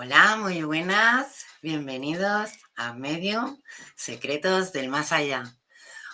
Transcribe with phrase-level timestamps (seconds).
[0.00, 1.44] Hola, muy buenas.
[1.60, 3.58] Bienvenidos a Medio
[3.96, 5.56] Secretos del Más Allá.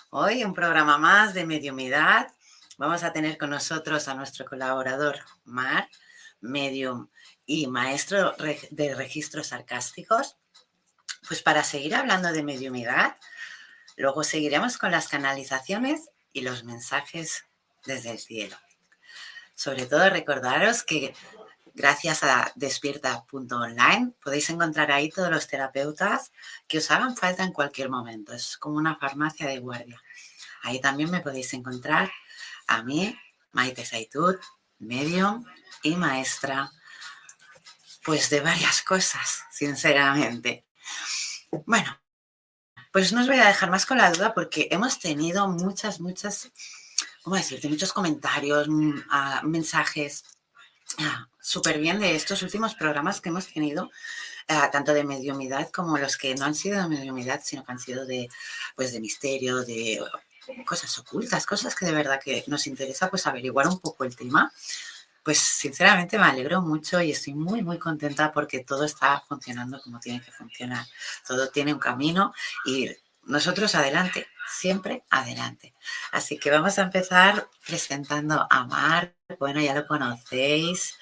[0.09, 2.29] Hoy un programa más de mediumidad.
[2.79, 5.91] Vamos a tener con nosotros a nuestro colaborador Mar,
[6.41, 7.11] medium
[7.45, 8.35] y maestro
[8.71, 10.39] de registros sarcásticos.
[11.29, 13.19] Pues para seguir hablando de mediumidad,
[13.99, 17.45] luego seguiremos con las canalizaciones y los mensajes
[17.85, 18.57] desde el cielo.
[19.55, 21.15] Sobre todo recordaros que
[21.75, 26.33] gracias a despierta.online podéis encontrar ahí todos los terapeutas
[26.69, 28.33] que os hagan falta en cualquier momento.
[28.33, 30.01] Es como una farmacia de guardia.
[30.63, 32.11] Ahí también me podéis encontrar
[32.67, 33.19] a mí,
[33.53, 34.37] Maite Saitud,
[34.79, 35.45] medium
[35.83, 36.71] y maestra,
[38.05, 40.67] pues de varias cosas, sinceramente.
[41.67, 42.01] Bueno,
[42.93, 46.51] pues no os voy a dejar más con la duda porque hemos tenido muchas, muchas,
[47.23, 47.69] ¿cómo decirte?
[47.69, 50.25] Muchos comentarios, mm, ah, mensajes
[51.41, 53.91] súper bien de estos últimos programas que hemos tenido,
[54.49, 57.79] ah, tanto de mediumidad como los que no han sido de mediumidad, sino que han
[57.79, 58.29] sido de,
[58.75, 60.01] pues, de misterio, de
[60.67, 64.53] cosas ocultas, cosas que de verdad que nos interesa pues averiguar un poco el tema.
[65.23, 69.99] Pues sinceramente me alegro mucho y estoy muy, muy contenta porque todo está funcionando como
[69.99, 70.85] tiene que funcionar.
[71.27, 72.35] Todo tiene un camino
[72.67, 72.91] y
[73.27, 75.75] nosotros adelante, siempre adelante.
[76.13, 79.15] Así que vamos a empezar presentando a Mar.
[79.39, 80.97] Bueno, ya lo conocéis.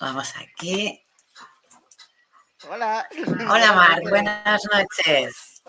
[0.00, 1.04] Vamos aquí.
[2.68, 3.08] Hola.
[3.48, 5.62] Hola Mar, buenas noches.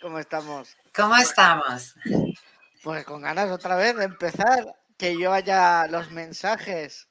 [0.00, 0.76] ¿Cómo estamos?
[0.94, 1.94] ¿Cómo estamos?
[2.82, 4.66] Pues con ganas otra vez de empezar,
[4.98, 7.08] que yo haya los mensajes,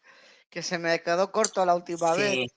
[0.49, 2.51] que se me quedó corto la última vez.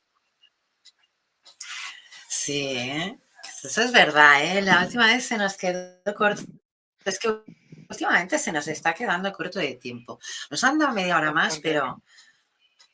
[2.29, 3.19] Sí, ¿eh?
[3.67, 4.63] Eso es verdad, ¿eh?
[4.63, 6.43] La última vez se nos quedó corto.
[7.05, 7.29] Es que
[7.89, 10.21] últimamente se nos está quedando corto de tiempo.
[10.51, 12.03] Nos han dado media hora más, pero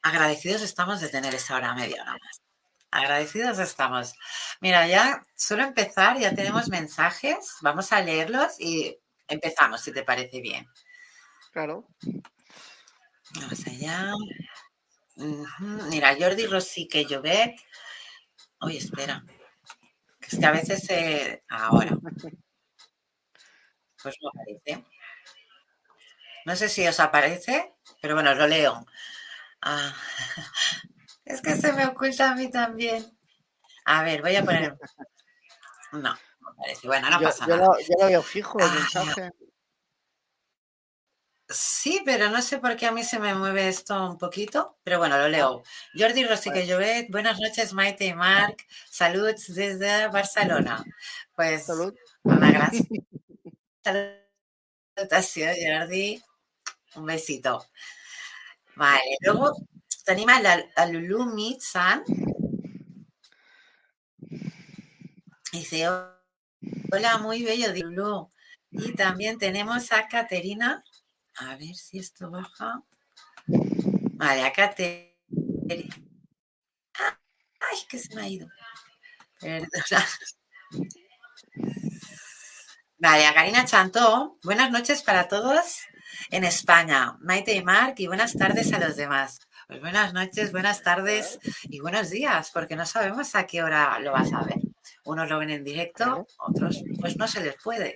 [0.01, 2.43] agradecidos estamos de tener esa hora media hora más.
[2.91, 4.15] Agradecidos estamos.
[4.61, 8.99] Mira, ya suelo empezar, ya tenemos mensajes, vamos a leerlos y
[9.29, 10.67] empezamos, si te parece bien.
[11.53, 11.87] Claro.
[13.35, 14.13] Vamos allá.
[15.89, 17.57] Mira, Jordi Rosique Llobet.
[18.61, 19.23] Oye, espera.
[20.33, 21.45] Es que a veces se...
[21.51, 21.97] ahora.
[24.03, 24.85] Pues no aparece.
[26.47, 28.87] No sé si os aparece, pero bueno, lo leo.
[29.61, 29.95] Ah,
[31.25, 33.17] es que se me oculta a mí también.
[33.85, 34.77] A ver, voy a poner.
[35.93, 36.87] No, no aparece.
[36.87, 37.69] Bueno, no pasa yo nada.
[37.69, 39.31] Lo, yo lo veo fijo el mensaje.
[41.53, 44.99] Sí, pero no sé por qué a mí se me mueve esto un poquito, pero
[44.99, 45.63] bueno, lo leo.
[45.95, 50.85] Jordi Rosique Llobet, buenas noches Maite y Marc, saludos desde Barcelona.
[51.35, 51.95] Pues Salud.
[52.23, 52.71] una gran
[54.97, 56.23] salutación Jordi,
[56.97, 57.67] un besito.
[58.77, 59.53] Vale, luego
[60.05, 62.03] tenemos a, a Lulu Mitsan.
[65.53, 65.87] Dice,
[66.93, 68.29] hola, muy bello, Lulu.
[68.71, 70.83] Y también tenemos a Caterina.
[71.37, 72.83] A ver si esto baja.
[73.47, 75.11] Vale, a Caterina.
[77.61, 78.49] Ay, que se me ha ido.
[79.41, 80.07] Perdona.
[82.99, 84.39] Vale, a Karina Chantó.
[84.43, 85.81] Buenas noches para todos
[86.31, 87.17] en España.
[87.21, 89.41] Maite y Marc, y buenas tardes a los demás.
[89.67, 94.13] Pues buenas noches, buenas tardes y buenos días, porque no sabemos a qué hora lo
[94.13, 94.61] vas a ver.
[95.05, 97.95] Unos lo ven en directo, otros pues no se les puede.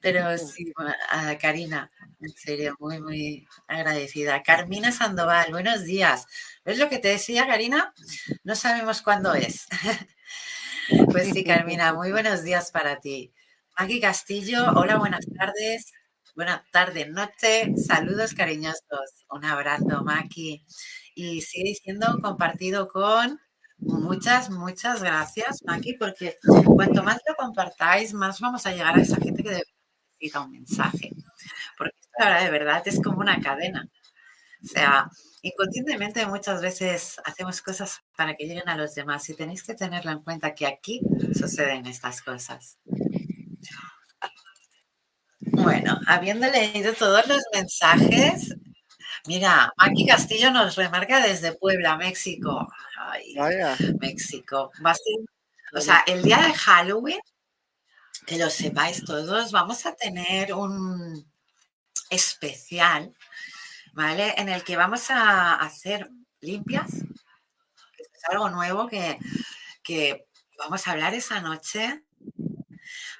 [0.00, 0.72] Pero sí,
[1.10, 1.90] a Karina,
[2.20, 4.42] en serio, muy, muy agradecida.
[4.42, 6.26] Carmina Sandoval, buenos días.
[6.64, 7.92] ¿Ves lo que te decía, Karina?
[8.44, 9.66] No sabemos cuándo es.
[11.10, 13.32] Pues sí, Carmina, muy buenos días para ti.
[13.78, 15.92] Maki Castillo, hola, buenas tardes.
[16.36, 17.74] Buenas tardes, noche.
[17.76, 19.26] Saludos cariñosos.
[19.30, 20.64] Un abrazo, Maki.
[21.14, 23.40] Y sigue diciendo compartido con
[23.78, 29.16] muchas, muchas gracias, Maki, porque cuanto más lo compartáis, más vamos a llegar a esa
[29.16, 29.62] gente que
[30.18, 31.10] necesita un mensaje.
[31.76, 33.88] Porque esto, verdad, de verdad, es como una cadena.
[34.62, 35.08] O sea,
[35.42, 40.10] inconscientemente muchas veces hacemos cosas para que lleguen a los demás y tenéis que tenerlo
[40.10, 41.00] en cuenta que aquí
[41.38, 42.78] suceden estas cosas.
[45.40, 48.56] Bueno, habiendo leído todos los mensajes,
[49.26, 52.66] mira, Maki Castillo nos remarca desde Puebla, México.
[52.98, 53.34] Ay.
[54.00, 54.72] México.
[54.84, 55.24] Va a ser,
[55.74, 57.20] o sea, el día de Halloween,
[58.26, 61.32] que lo sepáis todos, vamos a tener un
[62.10, 63.14] especial,
[63.92, 64.34] ¿vale?
[64.36, 69.18] En el que vamos a hacer limpias, es algo nuevo que,
[69.82, 70.26] que
[70.58, 72.02] vamos a hablar esa noche.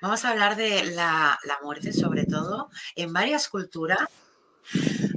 [0.02, 4.00] Vamos a hablar de la, la, muerte, sobre todo, en varias culturas,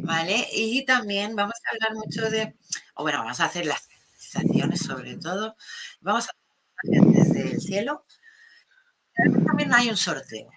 [0.04, 0.48] ¿vale?
[0.54, 2.56] Y también vamos a hablar mucho de,
[2.96, 3.88] o bueno, vamos a hacer las
[4.18, 5.56] civilizaciones sobre todo.
[6.02, 6.32] Vamos a
[6.84, 8.06] hacer desde el cielo.
[9.46, 10.50] También hay un sorteo.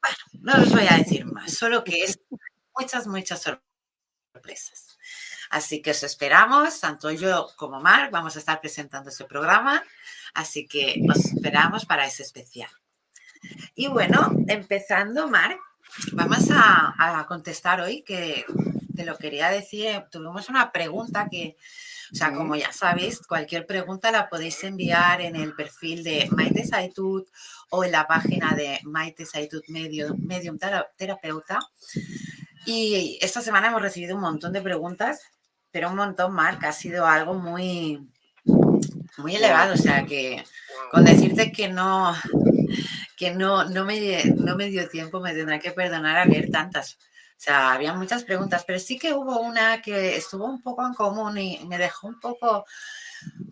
[0.00, 0.16] Bueno,
[0.56, 2.18] no os voy a decir más, solo que es
[2.78, 4.98] muchas, muchas sorpresas.
[5.50, 9.82] Así que os esperamos, tanto yo como Marc, vamos a estar presentando este programa,
[10.34, 12.70] así que os esperamos para ese especial.
[13.74, 15.58] Y bueno, empezando, Marc,
[16.12, 18.44] vamos a, a, contestar hoy que
[18.96, 20.04] te lo quería decir.
[20.10, 21.56] Tuvimos una pregunta que,
[22.12, 26.66] o sea, como ya sabéis, cualquier pregunta la podéis enviar en el perfil de Maite
[26.66, 27.24] Saitud
[27.70, 30.58] o en la página de Maite Saitud Medium, Medium
[30.96, 31.60] Terapeuta.
[32.64, 35.20] Y esta semana hemos recibido un montón de preguntas,
[35.70, 38.00] pero un montón, Marc, ha sido algo muy,
[39.18, 39.74] muy elevado.
[39.74, 40.42] O sea, que
[40.90, 42.14] con decirte que no,
[43.16, 46.98] que no, no, me, no me dio tiempo, me tendrá que perdonar a leer tantas.
[47.38, 50.94] O sea, había muchas preguntas, pero sí que hubo una que estuvo un poco en
[50.94, 52.64] común y me dejó un poco,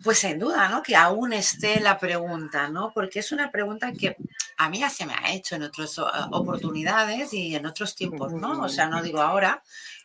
[0.03, 0.81] pues en duda, ¿no?
[0.81, 2.91] Que aún esté la pregunta, ¿no?
[2.93, 4.17] Porque es una pregunta que
[4.57, 5.99] a mí ya se me ha hecho en otras
[6.31, 8.61] oportunidades y en otros tiempos, ¿no?
[8.61, 9.61] O sea, no digo ahora,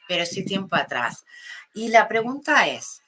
[0.06, 1.24] pero sí tiempo atrás.
[1.72, 3.02] Y la pregunta es,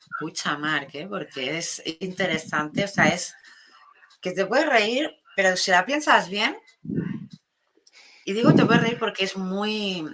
[0.00, 1.06] escucha, Marc, ¿eh?
[1.08, 3.34] porque es interesante, o sea, es
[4.20, 6.56] que te puedes reír, pero si la piensas bien,
[8.24, 10.04] y digo te puedes reír porque es muy,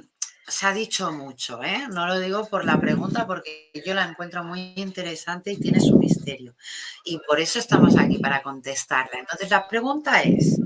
[0.50, 1.86] se ha dicho mucho, ¿eh?
[1.90, 5.96] No lo digo por la pregunta, porque yo la encuentro muy interesante y tiene su
[5.96, 6.56] misterio.
[7.04, 9.20] Y por eso estamos aquí, para contestarla.
[9.20, 10.58] Entonces, la pregunta es,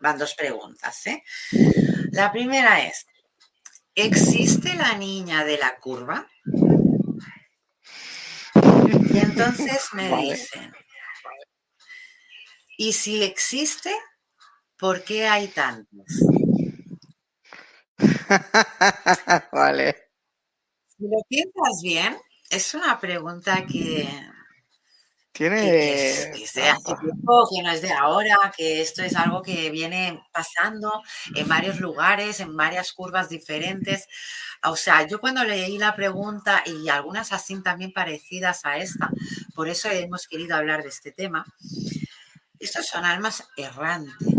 [0.00, 1.22] van dos preguntas, ¿eh?
[2.12, 3.06] La primera es,
[3.94, 6.28] ¿existe la niña de la curva?
[9.10, 10.32] Y entonces me vale.
[10.32, 10.72] dicen,
[12.76, 13.94] ¿y si existe,
[14.76, 16.33] por qué hay tantos?
[19.52, 19.96] vale.
[20.96, 22.16] Si lo piensas bien,
[22.50, 24.08] es una pregunta que
[25.34, 29.02] tiene que es, que es de hace tiempo, que no es de ahora, que esto
[29.02, 31.02] es algo que viene pasando
[31.34, 34.06] en varios lugares, en varias curvas diferentes.
[34.62, 39.10] O sea, yo cuando leí la pregunta y algunas así también parecidas a esta,
[39.56, 41.44] por eso hemos querido hablar de este tema,
[42.64, 44.34] estos son almas errantes,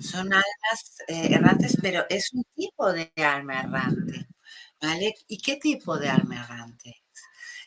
[0.00, 4.28] son almas eh, errantes, pero es un tipo de alma errante,
[4.80, 5.14] ¿vale?
[5.28, 7.02] ¿Y qué tipo de alma errante?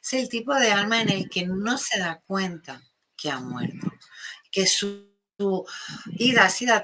[0.02, 2.82] Es el tipo de alma en el que no se da cuenta
[3.18, 3.92] que ha muerto,
[4.52, 5.66] que su, su
[6.18, 6.76] ida ha sido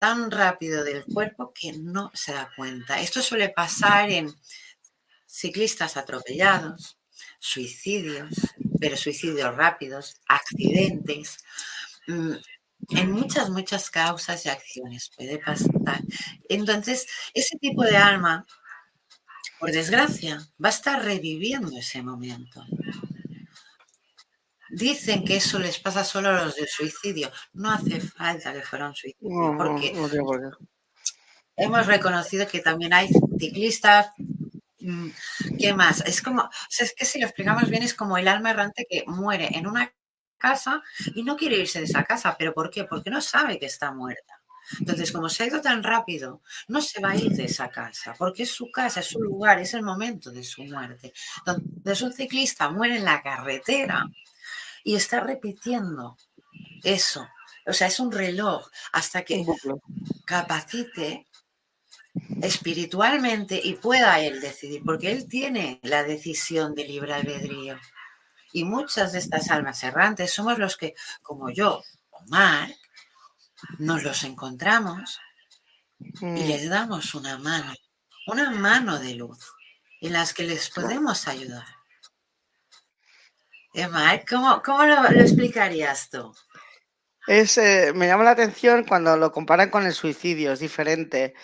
[0.00, 3.00] tan rápido del cuerpo que no se da cuenta.
[3.00, 4.34] Esto suele pasar en
[5.26, 6.98] ciclistas atropellados,
[7.38, 8.34] suicidios,
[8.80, 11.36] pero suicidios rápidos, accidentes,
[12.88, 16.02] en muchas, muchas causas y acciones puede pasar.
[16.48, 18.46] Entonces, ese tipo de alma,
[19.58, 22.64] por desgracia, va a estar reviviendo ese momento.
[24.70, 27.30] Dicen que eso les pasa solo a los del suicidio.
[27.52, 29.92] No hace falta que fuera un suicidio, porque
[31.56, 34.10] hemos reconocido que también hay ciclistas.
[34.78, 35.08] Mm,
[35.58, 36.00] ¿Qué más?
[36.06, 36.48] Es como,
[36.78, 39.92] es que si lo explicamos bien, es como el alma errante que muere en una
[40.40, 40.82] casa
[41.14, 42.34] y no quiere irse de esa casa.
[42.36, 42.84] ¿Pero por qué?
[42.84, 44.40] Porque no sabe que está muerta.
[44.78, 48.14] Entonces, como se ha ido tan rápido, no se va a ir de esa casa,
[48.18, 51.12] porque es su casa, es su lugar, es el momento de su muerte.
[51.38, 54.08] Entonces, un ciclista muere en la carretera
[54.84, 56.16] y está repitiendo
[56.82, 57.26] eso.
[57.66, 59.44] O sea, es un reloj hasta que
[60.24, 61.26] capacite
[62.42, 67.78] espiritualmente y pueda él decidir, porque él tiene la decisión de libre albedrío.
[68.52, 72.68] Y muchas de estas almas errantes somos los que, como yo, Omar,
[73.78, 75.20] nos los encontramos
[75.98, 76.34] y mm.
[76.48, 77.74] les damos una mano,
[78.26, 79.38] una mano de luz
[80.00, 81.66] en las que les podemos ayudar.
[83.72, 86.34] Emma, ¿cómo, cómo lo, explicarías tú?
[87.26, 91.34] Es, eh, me llama la atención cuando lo comparan con el suicidio, es diferente.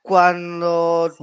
[0.00, 1.14] Cuando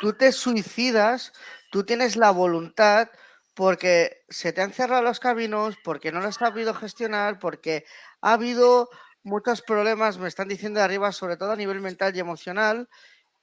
[0.00, 1.32] tú te suicidas,
[1.70, 3.08] tú tienes la voluntad
[3.54, 7.84] porque se te han cerrado los caminos, porque no lo has sabido gestionar, porque
[8.20, 8.88] ha habido
[9.22, 12.88] muchos problemas, me están diciendo de arriba, sobre todo a nivel mental y emocional,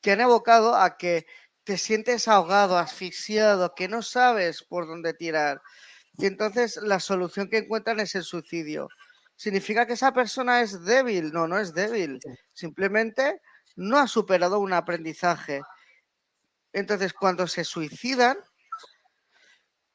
[0.01, 1.25] que han evocado a que
[1.63, 5.61] te sientes ahogado, asfixiado, que no sabes por dónde tirar.
[6.17, 8.87] Y entonces la solución que encuentran es el suicidio.
[9.35, 11.31] ¿Significa que esa persona es débil?
[11.31, 12.19] No, no es débil.
[12.53, 13.41] Simplemente
[13.75, 15.61] no ha superado un aprendizaje.
[16.73, 18.37] Entonces, cuando se suicidan,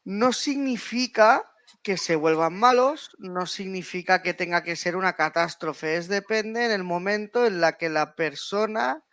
[0.05, 1.49] no significa
[1.83, 5.97] que se vuelvan malos, no significa que tenga que ser una catástrofe.
[5.97, 9.05] Es depende en el momento en la que la persona,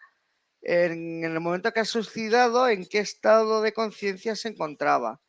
[0.62, 5.22] en el momento que ha suicidado, en qué estado de conciencia se encontraba.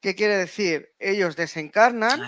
[0.00, 0.94] ¿Qué quiere decir?
[0.98, 2.20] Ellos desencarnan,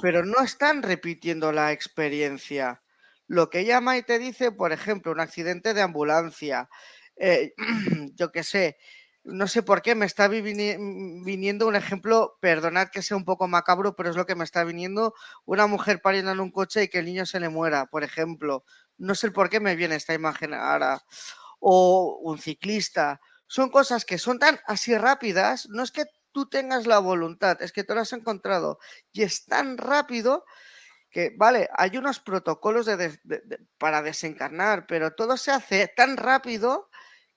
[0.00, 2.82] pero no están repitiendo la experiencia.
[3.28, 6.68] Lo que ella te dice, por ejemplo, un accidente de ambulancia,
[7.16, 7.54] eh,
[8.16, 8.76] yo qué sé,
[9.24, 13.94] no sé por qué me está viniendo un ejemplo, perdonad que sea un poco macabro,
[13.94, 15.14] pero es lo que me está viniendo,
[15.44, 18.64] una mujer pariendo en un coche y que el niño se le muera, por ejemplo.
[18.98, 21.02] No sé por qué me viene esta imagen ahora.
[21.60, 23.20] O un ciclista.
[23.46, 27.72] Son cosas que son tan así rápidas, no es que tú tengas la voluntad, es
[27.72, 28.78] que tú lo has encontrado
[29.12, 30.44] y es tan rápido
[31.10, 32.88] que, vale, hay unos protocolos
[33.78, 36.88] para desencarnar, pero todo se hace tan rápido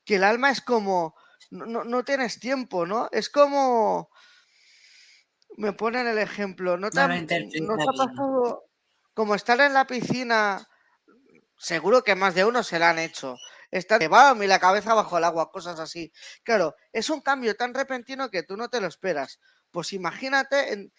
[0.05, 1.15] que el alma es como,
[1.55, 3.09] no, tienes tiempo, ¿no?
[3.11, 4.09] Es como,
[5.57, 8.65] me ponen el ejemplo, ¿no te, ha, pasado
[9.13, 10.67] como estar en la piscina?
[11.57, 13.37] Seguro que más de uno se la han hecho
[13.99, 16.11] de bam y la cabeza bajo el agua, cosas así.
[16.43, 19.39] Claro, es un cambio tan repentino que tú no te lo esperas.
[19.71, 20.91] Pues imagínate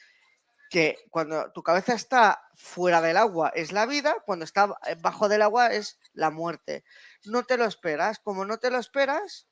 [0.69, 5.43] que cuando tu cabeza está fuera del agua es la vida, cuando está bajo del
[5.43, 6.85] agua es la muerte.
[7.25, 8.19] No te lo esperas.
[8.19, 9.47] Como no te lo esperas,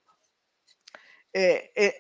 [1.35, 1.95] eh, eh,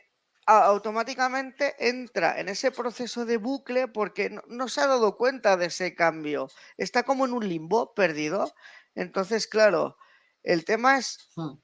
[0.47, 5.67] automáticamente entra en ese proceso de bucle porque no, no, se ha dado cuenta de
[5.67, 6.49] ese cambio.
[6.77, 8.55] Está como en un limbo perdido.
[8.95, 9.97] Entonces, claro,
[10.45, 11.55] el tema es hmm.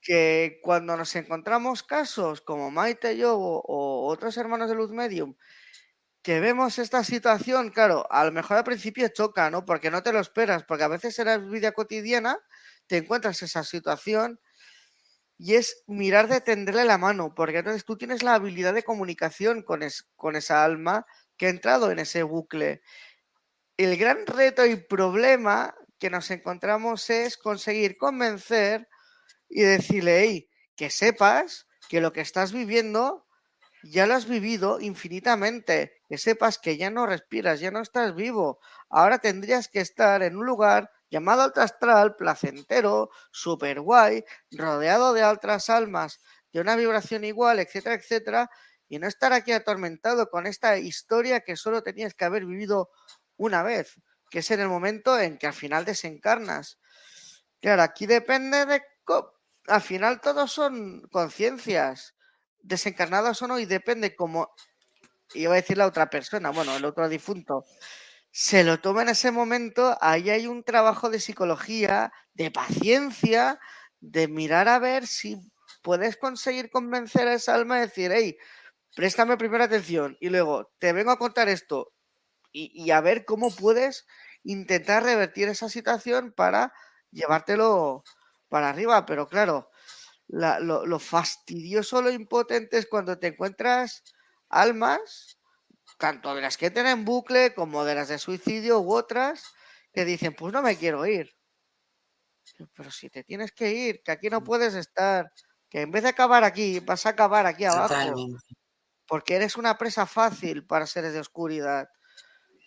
[0.00, 5.34] que cuando nos encontramos casos como Maite y yo o, otros hermanos de Luz Medium,
[6.22, 9.64] que vemos esta situación, claro, a lo mejor al principio choca, ¿no?
[9.64, 12.38] Porque no te lo esperas, porque a veces en la vida cotidiana
[12.86, 14.40] te encuentras esa situación
[15.38, 19.62] y es mirar de tenderle la mano, porque entonces tú tienes la habilidad de comunicación
[19.62, 19.80] con,
[20.16, 22.82] con esa alma que ha entrado en ese bucle.
[23.76, 28.88] El gran reto y problema que nos encontramos es conseguir convencer
[29.48, 33.26] y decirle, hey, que sepas que lo que estás viviendo
[33.82, 38.58] ya lo has vivido infinitamente, que sepas que ya no respiras, ya no estás vivo,
[38.88, 45.24] ahora tendrías que estar en un lugar llamado alto astral, placentero, super guay, rodeado de
[45.24, 46.20] otras almas
[46.52, 48.50] de una vibración igual, etcétera, etcétera,
[48.88, 52.90] y no estar aquí atormentado con esta historia que solo tenías que haber vivido
[53.36, 53.96] una vez
[54.30, 56.78] que es en el momento en que al final desencarnas.
[57.60, 58.82] Claro, aquí depende de...
[59.68, 62.14] Al final todos son conciencias,
[62.60, 64.52] desencarnadas o no, y depende como...
[65.34, 67.64] Iba a decir la otra persona, bueno, el otro difunto.
[68.38, 73.58] Se lo toma en ese momento, ahí hay un trabajo de psicología, de paciencia,
[74.00, 75.38] de mirar a ver si
[75.80, 78.36] puedes conseguir convencer a esa alma de decir, hey,
[78.94, 81.94] préstame primera atención y luego te vengo a contar esto
[82.52, 84.06] y, a ver cómo puedes
[84.44, 86.74] intentar revertir esa situación para
[87.12, 88.04] llevártelo
[88.50, 89.06] para arriba.
[89.06, 89.70] Pero claro,
[90.28, 94.02] lo, fastidioso, lo impotente es cuando te encuentras
[94.50, 95.35] almas,
[95.96, 99.44] tanto de las que tienen bucle como de las de suicidio u otras,
[99.92, 101.36] que dicen, pues no me quiero ir.
[102.74, 105.30] Pero si te tienes que ir, que aquí no puedes estar,
[105.68, 108.14] que en vez de acabar aquí, vas a acabar aquí abajo
[109.06, 111.88] porque eres una presa fácil para seres de oscuridad.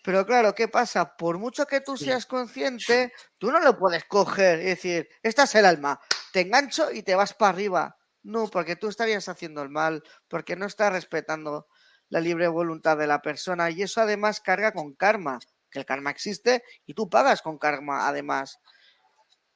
[0.02, 1.16] Pero claro, ¿qué pasa?
[1.16, 5.54] Por mucho que tú seas consciente, tú no lo puedes coger y decir, esta es
[5.54, 6.00] el alma,
[6.32, 7.96] te engancho y te vas para arriba.
[8.22, 11.68] No, porque tú estarías haciendo el mal, porque no estás respetando
[12.10, 15.38] la libre voluntad de la persona y eso además carga con karma,
[15.70, 18.58] que el karma existe y tú pagas con karma además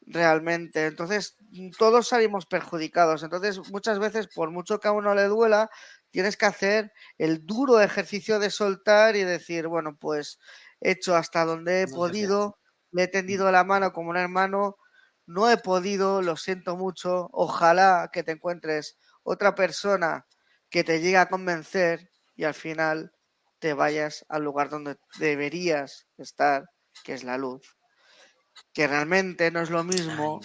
[0.07, 0.87] realmente.
[0.87, 1.37] Entonces,
[1.79, 3.23] todos salimos perjudicados.
[3.23, 5.71] Entonces, muchas veces, por mucho que a uno le duela,
[6.11, 10.39] tienes que hacer el duro ejercicio de soltar y decir, bueno, pues
[10.81, 12.59] he hecho hasta donde he podido,
[12.93, 14.77] le he tendido la mano como un hermano,
[15.27, 20.27] no he podido, lo siento mucho, ojalá que te encuentres otra persona
[20.69, 23.13] que te llegue a convencer y al final
[23.59, 26.65] te vayas al lugar donde deberías estar,
[27.03, 27.77] que es la luz.
[28.73, 30.41] Que realmente no es lo mismo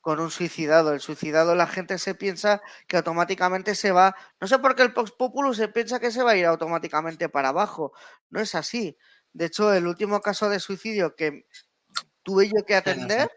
[0.00, 0.92] con un suicidado.
[0.92, 4.92] El suicidado la gente se piensa que automáticamente se va, no sé por qué el
[4.92, 7.92] Pox Populus se piensa que se va a ir automáticamente para abajo.
[8.30, 8.96] No es así.
[9.32, 11.46] De hecho, el último caso de suicidio que
[12.22, 13.30] tuve yo que atender,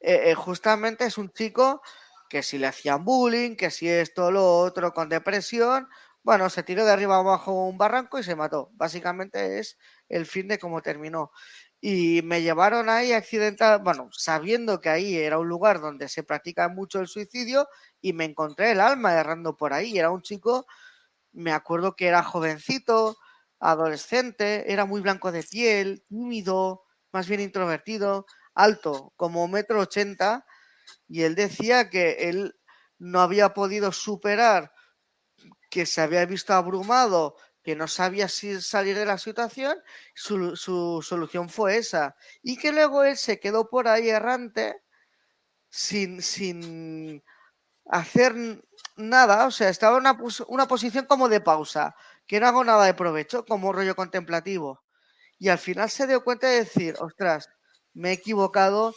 [0.00, 1.80] eh, eh, justamente es un chico
[2.28, 5.88] que si le hacían bullying, que si esto, lo otro, con depresión,
[6.22, 8.70] bueno, se tiró de arriba abajo un barranco y se mató.
[8.74, 11.32] Básicamente es el fin de cómo terminó
[11.80, 16.68] y me llevaron ahí accidental, bueno, sabiendo que ahí era un lugar donde se practica
[16.68, 17.66] mucho el suicidio
[18.00, 19.98] y me encontré el alma errando por ahí.
[19.98, 20.66] Era un chico,
[21.32, 23.16] me acuerdo que era jovencito,
[23.58, 26.82] adolescente, era muy blanco de piel, tímido,
[27.12, 30.46] más bien introvertido, alto, como metro ochenta,
[31.08, 32.54] y él decía que él
[32.98, 34.72] no había podido superar
[35.72, 39.78] que se había visto abrumado que no sabía si salir de la situación,
[40.14, 42.14] su, solución fue esa.
[42.42, 44.82] Y que luego él se quedó por ahí errante
[45.70, 47.24] sin, sin
[47.86, 48.34] hacer
[48.96, 51.94] nada, o sea, estaba en una, una posición como de pausa,
[52.26, 54.82] que no hago nada de provecho, como rollo contemplativo.
[55.38, 57.48] Y al final se dio cuenta de decir, ostras,
[57.94, 58.94] me he equivocado,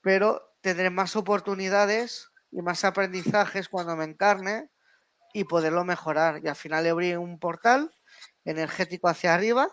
[0.00, 4.70] pero tendré más oportunidades y más aprendizajes cuando me encarne
[5.36, 6.40] y poderlo mejorar.
[6.42, 7.92] Y al final le abrí un portal
[8.46, 9.68] energético hacia arriba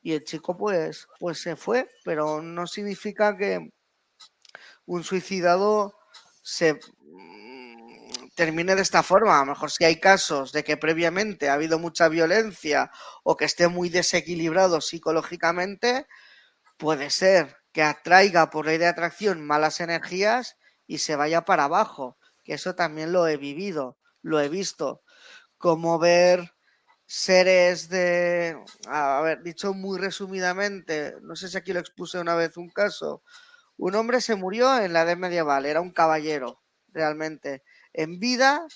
[0.00, 3.70] y el chico pues, pues se fue, pero no significa que
[4.86, 5.92] un suicidado
[6.42, 9.36] se mm, termine de esta forma.
[9.36, 12.90] A lo mejor si hay casos de que previamente ha habido mucha violencia
[13.24, 16.06] o que esté muy desequilibrado psicológicamente,
[16.78, 22.16] puede ser que atraiga por ley de atracción malas energías y se vaya para abajo,
[22.42, 25.02] que eso también lo he vivido, lo he visto,
[25.58, 26.52] como ver
[27.06, 28.58] seres de,
[28.88, 33.22] a ver, dicho muy resumidamente, no sé si aquí lo expuse una vez un caso,
[33.76, 37.62] un hombre se murió en la edad medieval, era un caballero, realmente.
[37.92, 38.66] En vida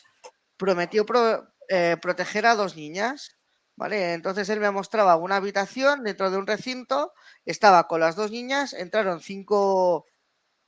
[0.56, 1.06] prometió
[1.68, 3.38] eh, proteger a dos niñas,
[3.76, 4.12] ¿vale?
[4.12, 7.12] Entonces él me mostraba una habitación dentro de un recinto,
[7.46, 10.06] estaba con las dos niñas, entraron cinco,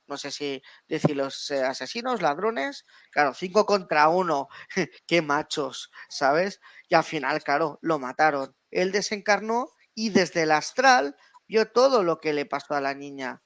[0.07, 4.47] no sé si decir los eh, asesinos, ladrones, claro, cinco contra uno,
[5.07, 6.59] qué machos, ¿sabes?
[6.89, 8.53] y al final, claro, lo mataron.
[8.69, 11.15] Él desencarnó y desde el astral
[11.47, 13.41] vio todo lo que le pasó a la niña.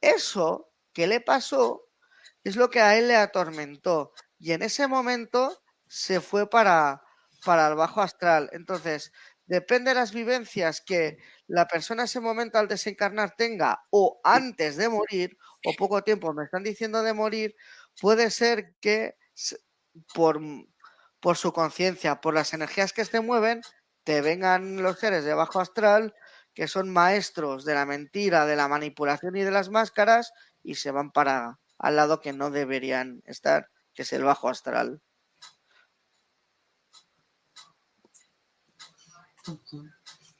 [0.00, 1.88] Eso que le pasó
[2.44, 7.02] es lo que a él le atormentó y en ese momento se fue para,
[7.44, 8.48] para el bajo astral.
[8.52, 9.12] Entonces,
[9.46, 14.76] depende de las vivencias que la persona en ese momento al desencarnar tenga o antes
[14.76, 17.54] de morir o poco tiempo me están diciendo de morir,
[18.00, 19.16] puede ser que
[20.14, 20.40] por
[21.20, 23.62] por su conciencia, por las energías que se mueven,
[24.04, 26.14] te vengan los seres de bajo astral
[26.54, 30.90] que son maestros de la mentira, de la manipulación y de las máscaras y se
[30.90, 35.00] van para al lado que no deberían estar, que es el bajo astral.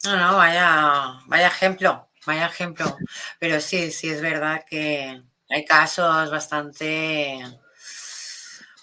[0.05, 2.97] No, no, vaya, vaya ejemplo, vaya ejemplo.
[3.39, 7.43] Pero sí, sí es verdad que hay casos bastante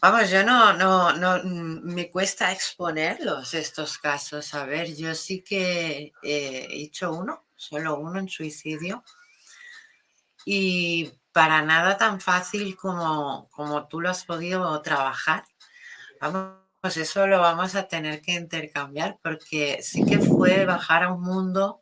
[0.01, 4.51] Vamos, yo no, no, no, mm, me cuesta exponerlos estos casos.
[4.55, 9.03] A ver, yo sí que he hecho uno solo uno en suicidio.
[10.45, 15.43] Y para nada tan fácil como, como tú lo has podido trabajar.
[16.19, 21.13] Vamos, pues eso lo vamos a tener que intercambiar porque sí que fue bajar a
[21.13, 21.81] un mundo,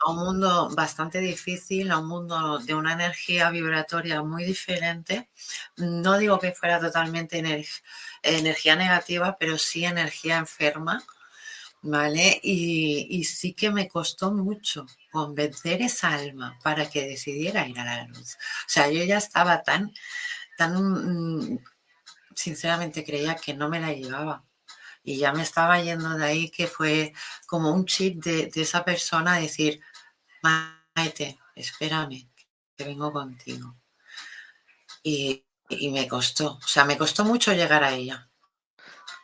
[0.00, 5.30] a un mundo bastante difícil, a un mundo de una energía vibratoria muy diferente.
[5.76, 7.38] No digo que fuera totalmente
[8.22, 11.04] energía negativa, pero sí energía enferma
[11.84, 12.40] ¿vale?
[12.42, 18.06] Y, sí que me costó mucho convencer esa alma para que decidiera ir a la
[18.06, 18.34] luz.
[18.34, 19.92] O sea, yo ya estaba tan,
[20.56, 21.58] tan, mm,
[22.36, 24.44] sinceramente creía que no me la llevaba.
[25.02, 27.12] Y ya me estaba yendo de ahí que fue
[27.46, 29.80] como un chip de, esa persona decir,
[30.42, 32.28] Maite, espérame,
[32.76, 33.76] que vengo contigo.
[35.02, 38.30] Y, y me costó, o sea, me costó mucho llegar a ella.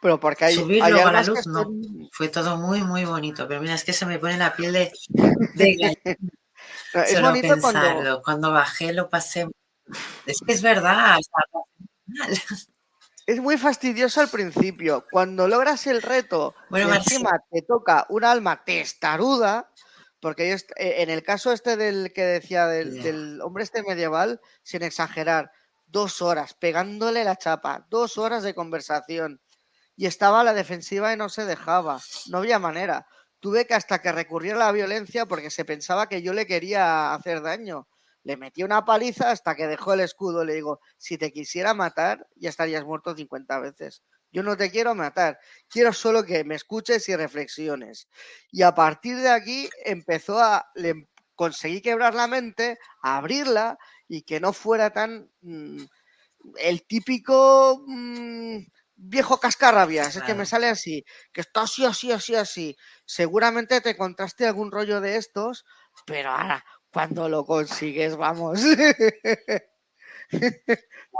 [0.01, 1.67] Pero porque hay, Subirlo a la luz, no.
[2.13, 3.47] Fue todo muy, muy bonito.
[3.47, 4.93] Pero mira, es que se me pone la piel de,
[6.95, 8.23] es Solo pensarlo.
[8.23, 8.51] Cuando...
[8.51, 9.49] bajé lo pasé.
[10.25, 11.19] Es que es verdad.
[13.31, 15.07] Es muy fastidioso al principio.
[15.09, 19.71] Cuando logras el reto, bueno, encima te toca un alma testaruda,
[20.21, 24.83] porque eh, en el caso este del que decía del, del, hombre este medieval, sin
[24.83, 25.53] exagerar,
[25.87, 29.41] dos horas pegándole la chapa, dos horas de conversación
[29.97, 32.01] y estaba a la defensiva y no se dejaba.
[32.31, 33.07] No había manera.
[33.39, 37.15] Tuve que hasta que recurrir a la violencia porque se pensaba que yo le quería
[37.15, 37.87] hacer daño.
[38.23, 40.45] Le metí una paliza hasta que dejó el escudo.
[40.45, 44.03] Le digo, si te quisiera matar, ya estarías muerto 50 veces.
[44.33, 48.09] Yo no te quiero matar, quiero solo que me escuches y reflexiones.
[48.53, 50.71] Y a partir de aquí empezó a...
[50.75, 53.79] Le conseguí quebrar la mente, abrirla
[54.09, 55.31] y que no fuera tan...
[55.41, 55.85] Mm,
[56.59, 57.83] el típico...
[57.87, 58.59] Mm,
[59.03, 62.77] viejo cascarrabias, es que me sale así, que está así, así, así, así.
[63.07, 65.65] Seguramente te encontraste algún rollo de estos,
[66.05, 68.61] pero ahora, cuando lo consigues, vamos.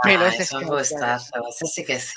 [0.03, 2.13] pero ese eso es eso sí que es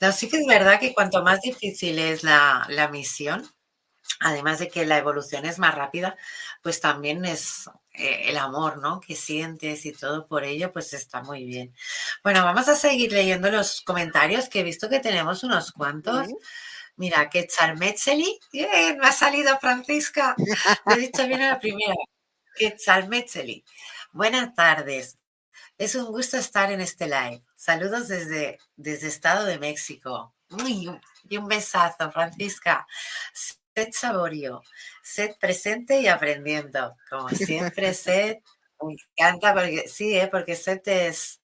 [0.00, 3.48] No, sí que es verdad que cuanto más difícil es la, la misión,
[4.20, 6.16] además de que la evolución es más rápida,
[6.62, 9.00] pues también es eh, el amor, ¿no?
[9.00, 11.74] Que sientes y todo por ello, pues está muy bien.
[12.22, 16.28] Bueno, vamos a seguir leyendo los comentarios, que he visto que tenemos unos cuantos.
[17.00, 20.36] Mira, que Chalmetzeli, bien, me ha salido Francisca,
[20.84, 21.94] lo he dicho bien a la primera.
[22.54, 23.64] Que Chalmetzeli.
[24.12, 25.16] Buenas tardes.
[25.78, 27.42] Es un gusto estar en este live.
[27.56, 30.34] Saludos desde, desde Estado de México.
[30.68, 32.86] y un besazo, Francisca.
[33.32, 34.62] Sed Saborio,
[35.02, 36.98] sed presente y aprendiendo.
[37.08, 38.40] Como siempre, sed,
[38.82, 40.28] me encanta porque sí, ¿eh?
[40.28, 41.40] porque sed es,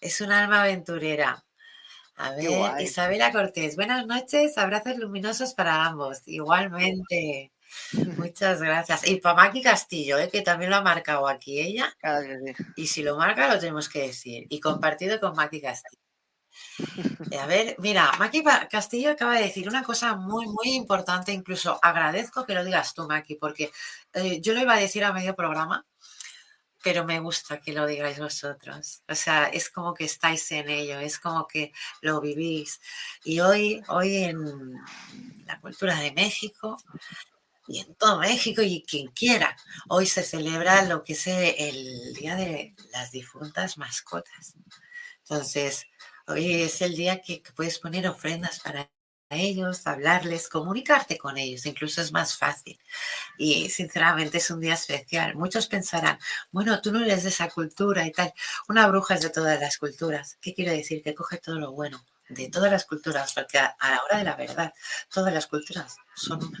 [0.00, 1.43] es un alma aventurera.
[2.16, 6.22] A ver, Isabela Cortés, buenas noches, abrazos luminosos para ambos.
[6.26, 7.52] Igualmente.
[8.16, 9.06] Muchas gracias.
[9.08, 10.28] Y para Maki Castillo, ¿eh?
[10.30, 11.92] que también lo ha marcado aquí ella.
[12.76, 14.46] Y si lo marca, lo tenemos que decir.
[14.48, 16.00] Y compartido con Maki Castillo.
[17.30, 21.78] Eh, a ver, mira, Maki Castillo acaba de decir una cosa muy, muy importante, incluso
[21.82, 23.72] agradezco que lo digas tú, Maki, porque
[24.12, 25.84] eh, yo lo iba a decir a medio programa,
[26.84, 29.02] pero me gusta que lo digáis vosotros.
[29.08, 32.80] O sea, es como que estáis en ello, es como que lo vivís.
[33.24, 34.74] Y hoy, hoy en
[35.46, 36.76] la cultura de México
[37.66, 39.56] y en todo México y quien quiera,
[39.88, 44.54] hoy se celebra lo que es el Día de las Difuntas Mascotas.
[45.22, 45.86] Entonces,
[46.26, 48.90] Hoy es el día que, puedes poner ofrendas para
[49.34, 52.78] ellos, hablarles, comunicarte con ellos, incluso es más fácil.
[53.38, 55.36] Y sinceramente es un día especial.
[55.36, 56.18] Muchos pensarán,
[56.52, 58.32] bueno, tú no eres de esa cultura y tal.
[58.68, 60.38] Una bruja es de todas las culturas.
[60.40, 61.02] ¿Qué quiere decir?
[61.02, 64.36] Que coge todo lo bueno de todas las culturas, porque a, la hora de la
[64.36, 64.72] verdad,
[65.12, 66.58] todas las culturas son una.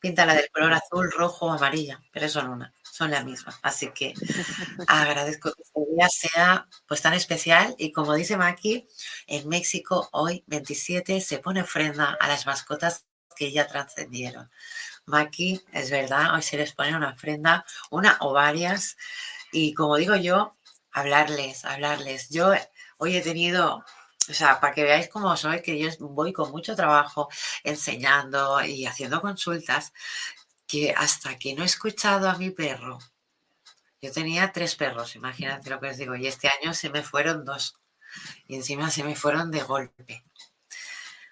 [0.00, 3.58] Pinta la del color azul, rojo amarilla, pero son una son la misma.
[3.62, 4.14] Así que
[4.88, 8.88] agradezco que este día sea pues tan especial y como dice Maki,
[9.26, 13.04] en México hoy 27 se pone ofrenda a las mascotas
[13.36, 14.50] que ya trascendieron.
[15.06, 18.96] Maki, es verdad, hoy se les pone una ofrenda, una o varias
[19.52, 20.56] y como digo yo,
[20.92, 22.30] hablarles, hablarles.
[22.30, 22.52] Yo
[22.98, 23.84] hoy he tenido
[24.28, 27.28] o sea, para que veáis cómo soy, que yo voy con mucho trabajo
[27.62, 29.92] enseñando y haciendo consultas,
[30.66, 32.98] que hasta que no he escuchado a mi perro,
[34.02, 37.44] yo tenía tres perros, imagínate lo que os digo, y este año se me fueron
[37.44, 37.74] dos,
[38.46, 40.24] y encima se me fueron de golpe,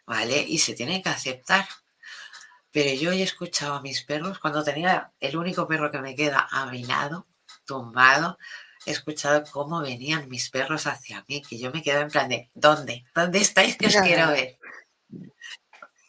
[0.07, 0.39] ¿vale?
[0.43, 1.67] Y se tiene que aceptar.
[2.71, 6.49] Pero yo he escuchado a mis perros, cuando tenía el único perro que me queda
[6.51, 7.29] a mi lado,
[7.65, 8.37] tumbado,
[8.85, 12.51] he escuchado cómo venían mis perros hacia mí, que yo me quedo en plan de,
[12.55, 13.05] ¿dónde?
[13.15, 14.59] ¿Dónde estáis que os quiero ver?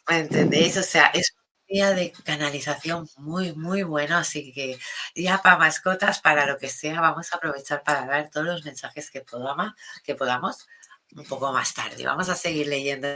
[0.08, 0.76] ¿Me entendéis?
[0.76, 1.35] O sea, es
[1.66, 4.78] día de canalización muy, muy bueno, así que
[5.14, 9.10] ya para mascotas, para lo que sea, vamos a aprovechar para ver todos los mensajes
[9.10, 9.72] que podamos,
[10.04, 10.66] que podamos
[11.14, 12.04] un poco más tarde.
[12.04, 13.08] Vamos a seguir leyendo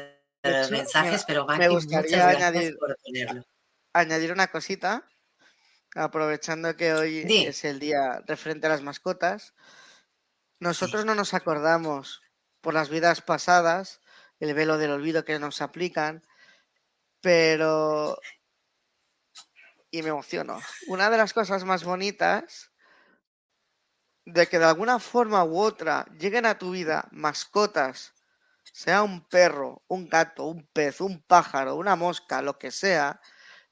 [0.42, 2.76] los mensajes, pero me gustaría añadir,
[3.92, 5.04] añadir una cosita,
[5.94, 9.54] aprovechando que hoy es el día referente a las mascotas.
[10.58, 12.22] Nosotros no nos acordamos
[12.60, 14.00] por las vidas pasadas,
[14.38, 16.26] el velo del olvido que nos aplican,
[17.20, 18.18] pero...
[19.90, 20.60] Y me emociono.
[20.86, 22.70] Una de las cosas más bonitas
[24.24, 28.14] de que de alguna forma u otra lleguen a tu vida mascotas,
[28.72, 33.20] sea un perro, un gato, un pez, un pájaro, una mosca, lo que sea,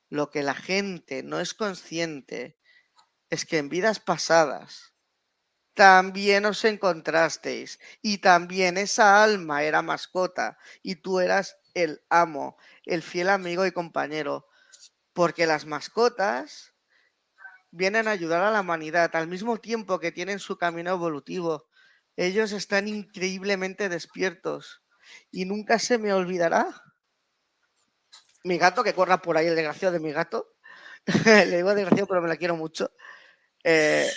[0.09, 2.59] lo que la gente no es consciente
[3.31, 4.95] es que en vidas pasadas
[5.75, 13.03] también os encontrasteis y también esa alma era mascota y tú eras el amo, el
[13.03, 14.48] fiel amigo y compañero,
[15.19, 16.77] porque las mascotas
[17.73, 21.67] vienen a ayudar a la humanidad al mismo tiempo que tienen su camino evolutivo.
[22.15, 24.85] Ellos están increíblemente despiertos
[25.33, 26.69] y nunca se me olvidará.
[28.45, 30.55] Mi gato, que corra por ahí, el desgraciado de mi gato,
[31.25, 32.93] le digo desgraciado, pero me la quiero mucho.
[33.65, 34.09] Eh,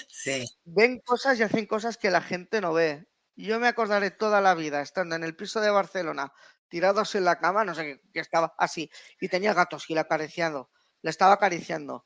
[0.66, 3.08] ven cosas y hacen cosas que la gente no ve.
[3.36, 6.32] Yo me acordaré toda la vida estando en el piso de Barcelona,
[6.70, 10.70] tirados en la cama, no sé qué, estaba así, y tenía gatos y la acariciando,
[11.02, 12.06] la estaba acariciando.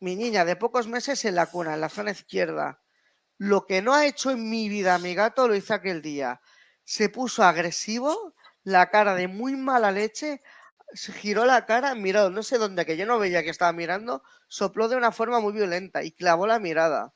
[0.00, 2.82] Mi niña de pocos meses en la cuna, en la zona izquierda.
[3.38, 6.40] Lo que no ha hecho en mi vida mi gato lo hizo aquel día.
[6.84, 10.42] Se puso agresivo, la cara de muy mala leche,
[10.92, 14.22] se giró la cara, miró no sé dónde, que yo no veía que estaba mirando,
[14.48, 17.14] sopló de una forma muy violenta y clavó la mirada.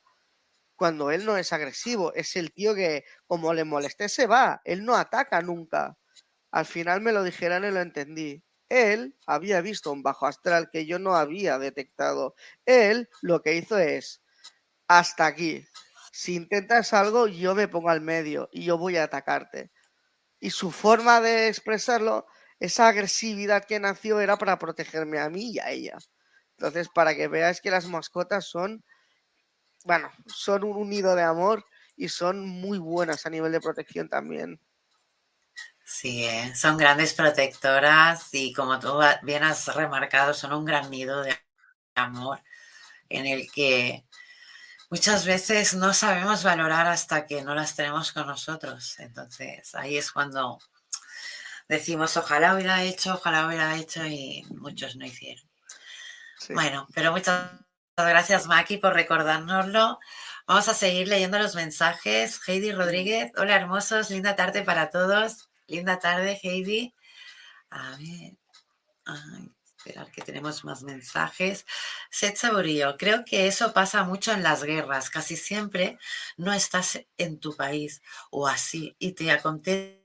[0.76, 4.60] Cuando él no es agresivo, es el tío que, como le molesté, se va.
[4.64, 5.96] Él no ataca nunca.
[6.50, 8.44] Al final me lo dijeron y lo entendí.
[8.74, 12.34] Él había visto un bajo astral que yo no había detectado.
[12.66, 14.20] Él lo que hizo es,
[14.88, 15.64] hasta aquí.
[16.12, 19.70] Si intentas algo, yo me pongo al medio y yo voy a atacarte.
[20.40, 22.26] Y su forma de expresarlo
[22.58, 25.98] esa agresividad que nació era para protegerme a mí y a ella.
[26.58, 28.84] Entonces, para que veáis que las mascotas son,
[29.84, 31.64] bueno, son un nido de amor
[31.96, 34.60] y son muy buenas a nivel de protección también.
[35.94, 36.52] Sí, ¿eh?
[36.56, 41.38] son grandes protectoras y como tú bien has remarcado, son un gran nido de
[41.94, 42.40] amor
[43.08, 44.04] en el que
[44.90, 48.98] muchas veces no sabemos valorar hasta que no las tenemos con nosotros.
[48.98, 50.58] Entonces ahí es cuando
[51.68, 55.48] decimos, ojalá hubiera hecho, ojalá hubiera hecho y muchos no hicieron.
[56.48, 57.52] Bueno, pero muchas
[57.96, 60.00] gracias Maki por recordárnoslo.
[60.48, 62.40] Vamos a seguir leyendo los mensajes.
[62.48, 65.50] Heidi Rodríguez, hola hermosos, linda tarde para todos.
[65.66, 66.94] Linda tarde, Heidi.
[67.70, 68.36] A ver,
[69.64, 71.66] esperar que tenemos más mensajes.
[72.10, 75.10] Seth Saborío, creo que eso pasa mucho en las guerras.
[75.10, 75.98] Casi siempre
[76.36, 80.00] no estás en tu país o así y te acontece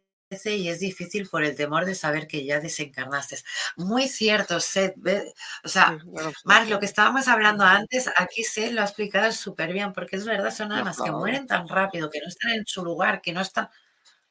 [0.46, 3.38] y es difícil por el temor de saber que ya desencarnaste.
[3.78, 4.96] Muy cierto, Seth.
[5.64, 5.98] O sea,
[6.44, 10.26] Mark, lo que estábamos hablando antes, aquí Seth lo ha explicado súper bien, porque es
[10.26, 13.42] verdad, son más que mueren tan rápido, que no están en su lugar, que no
[13.42, 13.70] están.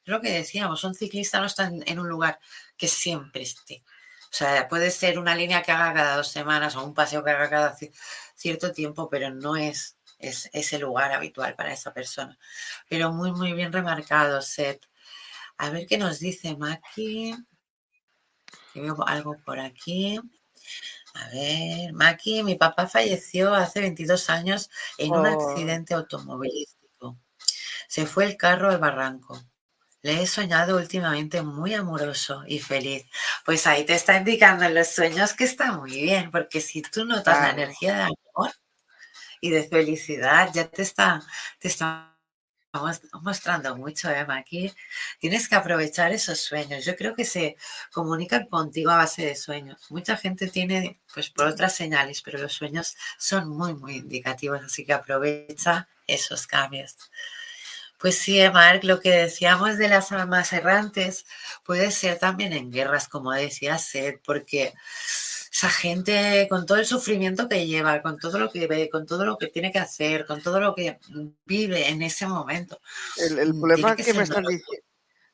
[0.08, 2.40] Es lo que decíamos, un ciclista no está en un lugar
[2.78, 3.84] que siempre esté.
[4.22, 7.30] O sea, puede ser una línea que haga cada dos semanas o un paseo que
[7.30, 7.76] haga cada
[8.34, 12.38] cierto tiempo, pero no es, es ese lugar habitual para esa persona.
[12.88, 14.86] Pero muy, muy bien remarcado, Seth.
[15.58, 17.36] A ver qué nos dice Maki.
[18.74, 20.18] veo algo por aquí.
[21.12, 25.50] A ver, Maki, mi papá falleció hace 22 años en un oh.
[25.50, 27.18] accidente automovilístico.
[27.88, 29.38] Se fue el carro al barranco.
[30.02, 33.06] Le he soñado últimamente muy amoroso y feliz.
[33.44, 37.04] Pues ahí te está indicando en los sueños que está muy bien, porque si tú
[37.04, 38.52] notas la energía de amor
[39.40, 41.22] y de felicidad, ya te está,
[41.58, 42.18] te está
[43.22, 44.36] mostrando mucho, Emma.
[44.38, 44.72] Aquí
[45.18, 46.84] tienes que aprovechar esos sueños.
[46.84, 47.56] Yo creo que se
[47.92, 49.90] comunican contigo a base de sueños.
[49.90, 54.84] Mucha gente tiene, pues, por otras señales, pero los sueños son muy, muy indicativos, así
[54.84, 56.96] que aprovecha esos cambios.
[57.98, 61.26] Pues sí, Mark, lo que decíamos de las almas errantes
[61.64, 64.72] puede ser también en guerras, como decía Seth, porque
[65.52, 69.24] esa gente con todo el sufrimiento que lleva, con todo lo que ve, con todo
[69.24, 71.00] lo que tiene que hacer, con todo lo que
[71.44, 72.80] vive en ese momento.
[73.16, 74.84] El, mm, problema que, me están diciendo,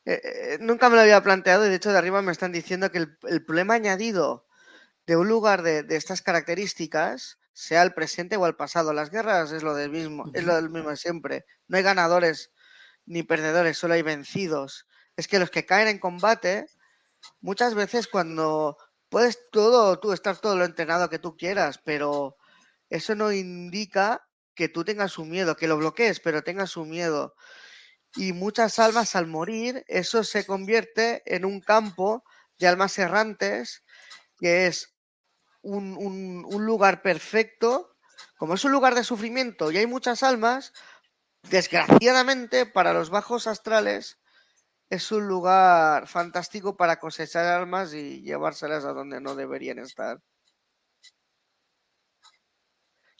[0.07, 2.91] eh, eh, nunca me lo había planteado y de hecho de arriba me están diciendo
[2.91, 4.47] que el, problema añadido
[5.07, 9.63] de un lugar de, estas características, sea el presente o el pasado, las guerras es
[9.63, 11.45] lo del mismo, es lo del mismo siempre.
[11.69, 12.51] No hay ganadores
[13.07, 14.87] ni perdedores, solo hay vencidos.
[15.17, 16.67] Es que los que caen en combate,
[17.41, 18.77] muchas veces cuando
[19.09, 22.37] puedes todo, tú estar todo lo entrenado que tú quieras, pero
[22.91, 27.35] eso no indica que tú tengas un miedo, que lo bloquees, pero tengas un miedo.
[28.17, 32.25] Y muchas almas al morir, eso se convierte en un campo
[32.59, 33.83] de almas errantes,
[34.39, 34.95] que es
[35.63, 37.95] un, un lugar perfecto,
[38.37, 40.73] como es un lugar de sufrimiento y hay muchas almas,
[41.51, 44.19] desgraciadamente para los bajos astrales
[44.91, 50.21] es un lugar fantástico para cosechar almas y llevárselas a donde no deberían estar.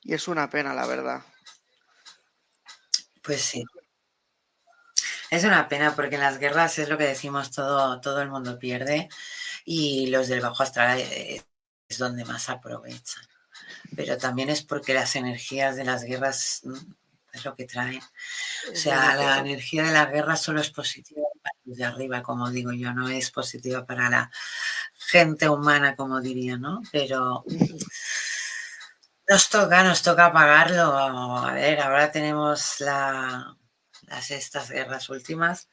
[0.03, 1.23] Y es una pena, la verdad.
[3.23, 3.65] Pues sí.
[5.31, 8.59] Es una pena porque en las guerras es lo que decimos, todo, todo el mundo
[8.59, 9.09] pierde
[9.65, 11.43] y los del bajo astral eh,
[11.89, 13.25] es donde más aprovechan.
[13.97, 16.63] Pero también es porque las energías de las guerras
[17.35, 18.01] es lo que traen.
[18.73, 22.51] O sea, la energía de la guerra solo es positiva para los de arriba, como
[22.51, 24.31] digo yo, no es positiva para la
[24.97, 26.83] gente humana, como diría, ¿no?
[26.93, 27.45] Pero
[29.29, 30.97] nos toca, nos toca pagarlo.
[30.97, 35.69] A ver, ahora tenemos las estas guerras últimas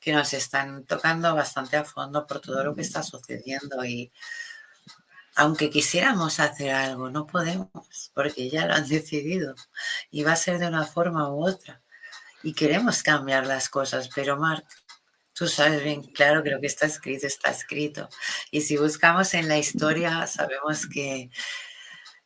[0.00, 4.12] que nos están tocando bastante a fondo por todo lo que está sucediendo y
[5.36, 9.54] aunque quisiéramos hacer algo, no podemos, porque ya lo han decidido
[10.10, 11.82] y va a ser de una forma u otra.
[12.42, 14.66] Y queremos cambiar las cosas, pero Marc,
[15.32, 18.08] tú sabes bien claro que lo que está escrito está escrito.
[18.50, 21.30] Y si buscamos en la historia, sabemos que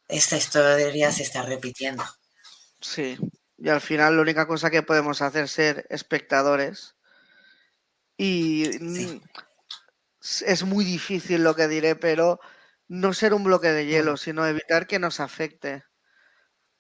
[0.09, 2.05] esta historia se está repitiendo.
[2.81, 3.19] Sí,
[3.57, 6.95] y al final la única cosa que podemos hacer es ser espectadores.
[8.17, 8.65] Y
[10.45, 12.41] es muy difícil lo que diré, pero
[12.89, 15.85] no ser un bloque de hielo, sino evitar que nos afecte.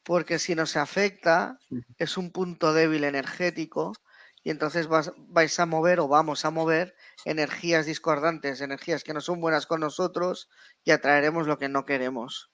[0.02, 1.58] Porque si nos afecta,
[1.98, 3.92] es un punto débil energético
[4.42, 6.94] y entonces vais a mover o vamos a mover
[7.24, 10.48] energías discordantes, energías que no son buenas con nosotros
[10.84, 12.50] y atraeremos lo que no queremos.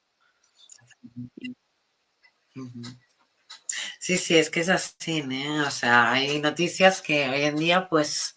[3.99, 5.61] Sí, sí, es que es así, ¿eh?
[5.67, 8.37] O sea, hay noticias que hoy en día, pues,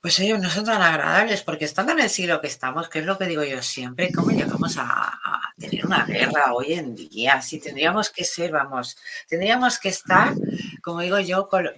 [0.00, 3.04] pues ellos no son tan agradables, porque estando en el siglo que estamos, que es
[3.04, 5.18] lo que digo yo siempre, ¿cómo llegamos a,
[5.58, 7.42] tener una guerra hoy en día?
[7.42, 8.96] Si tendríamos que ser, vamos,
[9.28, 10.34] tendríamos que estar,
[10.82, 11.68] como digo yo, con,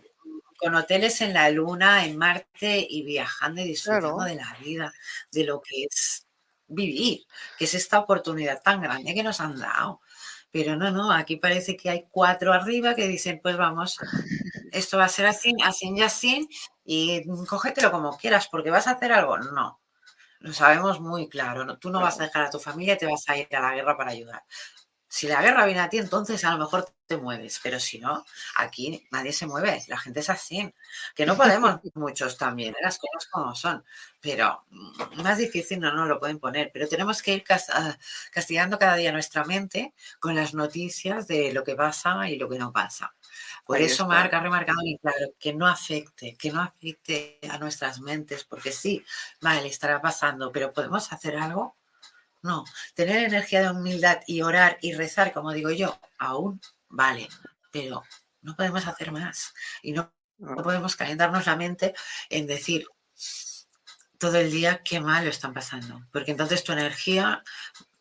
[0.74, 4.92] hoteles en la Luna, en Marte y viajando y disfrutando de la vida,
[5.32, 6.26] de lo que es
[6.68, 7.22] vivir,
[7.58, 10.02] que es esta oportunidad tan grande que nos han dado.
[10.52, 13.96] Pero no, no, aquí parece que hay cuatro arriba que dicen, pues vamos,
[14.72, 16.48] esto va a ser así, así y así,
[16.84, 19.38] y cógetelo como quieras, porque vas a hacer algo.
[19.38, 19.80] No,
[20.40, 21.78] lo sabemos muy claro.
[21.78, 23.96] Tú no vas a dejar a tu familia, te vas a ir a la guerra
[23.96, 24.42] para ayudar.
[25.12, 28.24] Si la guerra viene a ti, entonces a lo mejor te mueves, pero si no,
[28.54, 30.72] aquí nadie se mueve, la gente es así.
[31.16, 32.78] Que no podemos muchos también, ¿eh?
[32.80, 33.84] las cosas como son,
[34.20, 34.64] pero
[35.16, 37.96] más difícil no nos lo pueden poner, pero tenemos que ir ah,
[38.32, 42.58] castigando cada día nuestra mente con las noticias de lo que pasa y lo que
[42.58, 43.12] no pasa.
[43.64, 48.00] Por eso Marc ha remarcado bien claro que no afecte, que no afecte a nuestras
[48.00, 49.04] mentes, porque sí,
[49.40, 51.76] vale, estará pasando, pero podemos hacer algo
[52.42, 52.64] no,
[52.94, 57.28] tener energía de humildad y orar y rezar, como digo yo, aún vale,
[57.70, 58.02] pero
[58.42, 60.12] no podemos hacer más y no,
[60.62, 61.94] podemos calentarnos la mente
[62.30, 62.86] en decir
[64.18, 67.42] todo el día qué mal lo están pasando, porque entonces tu energía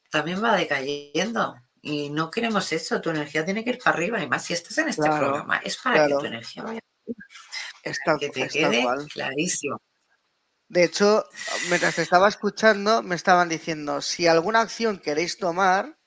[0.09, 4.27] también va decayendo y no queremos eso, tu energía tiene que ir para arriba y
[4.27, 6.79] más si estás en este programa, es para que tu energía vaya
[8.19, 9.81] que te quede clarísimo.
[10.67, 11.25] De hecho,
[11.69, 15.97] mientras te estaba escuchando, me estaban diciendo, si alguna acción queréis tomar,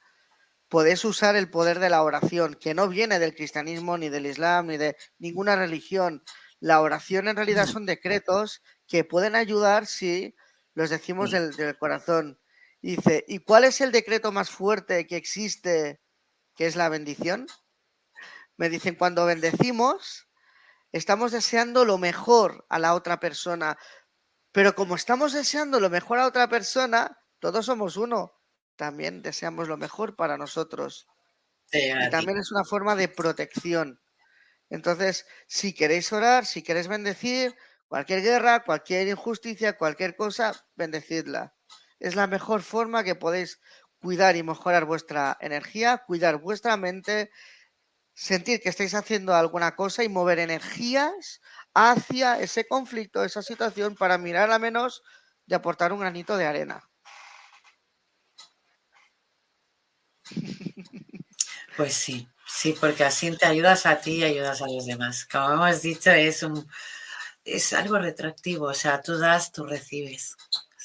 [0.69, 4.69] podéis usar el poder de la oración, que no viene del cristianismo, ni del islam,
[4.69, 6.23] ni de ninguna religión.
[6.61, 10.37] La oración en realidad son decretos que pueden ayudar si
[10.75, 12.39] los decimos del, del corazón.
[12.83, 16.03] Dice, ¿y cuál es el decreto más fuerte que existe,
[16.57, 17.47] que es la bendición?
[18.57, 20.29] Me dicen, cuando bendecimos,
[20.91, 23.79] estamos deseando lo mejor a la otra persona,
[24.51, 28.35] pero como estamos deseando lo mejor a otra persona, todos somos uno.
[28.75, 31.07] También deseamos lo mejor para nosotros.
[31.73, 34.01] y también es una forma de protección.
[34.71, 37.55] Entonces, si queréis orar, si queréis bendecir,
[37.87, 41.55] cualquier guerra, cualquier injusticia, cualquier cosa, bendecidla.
[42.03, 43.61] Es la mejor forma que podéis
[44.01, 47.31] cuidar y mejorar vuestra energía, cuidar vuestra mente,
[48.13, 51.41] sentir que estáis haciendo alguna cosa y mover energías
[51.75, 55.05] hacia ese conflicto, esa situación, para mirar a menos
[55.47, 56.83] y aportar un granito de arena.
[61.77, 65.25] Pues sí, sí, porque así te ayudas a ti y ayudas a los demás.
[65.25, 66.69] Como hemos dicho, es un
[67.45, 70.37] es algo retroactivo, o sea, tú das, tú recibes.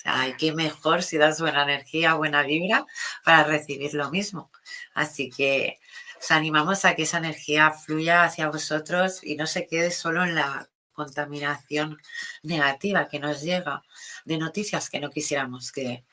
[0.07, 2.85] Sea, qué mejor si das buena energía, buena vibra
[3.23, 4.51] para recibir lo mismo.
[4.93, 5.79] Así que
[6.19, 10.35] os animamos a que esa energía fluya hacia vosotros y no se quede solo en
[10.35, 11.97] la contaminación
[12.41, 13.83] negativa que nos llega
[14.25, 16.05] de noticias que no quisiéramos que,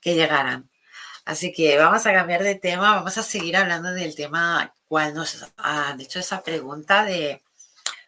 [0.00, 0.70] que llegaran.
[1.24, 5.46] Así que vamos a cambiar de tema, vamos a seguir hablando del tema cual nos
[5.98, 7.42] hecho esa pregunta de,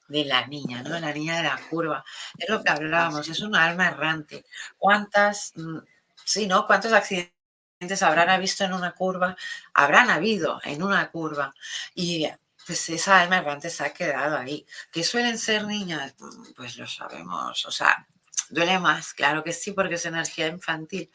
[0.08, 0.98] de la niña, ¿no?
[0.98, 2.04] La niña de la curva.
[2.38, 4.44] Es lo que hablábamos, es una alma errante.
[4.78, 5.78] ¿Cuántas, mm,
[6.24, 6.66] sí, ¿no?
[6.66, 9.36] ¿Cuántos accidentes habrán visto en una curva?
[9.74, 11.54] Habrán habido en una curva.
[11.94, 12.28] Y
[12.66, 14.66] pues esa alma errante se ha quedado ahí.
[14.90, 16.14] ¿Que suelen ser niñas?
[16.56, 17.64] Pues lo sabemos.
[17.66, 18.06] O sea,
[18.50, 21.10] duele más, claro que sí, porque es energía infantil,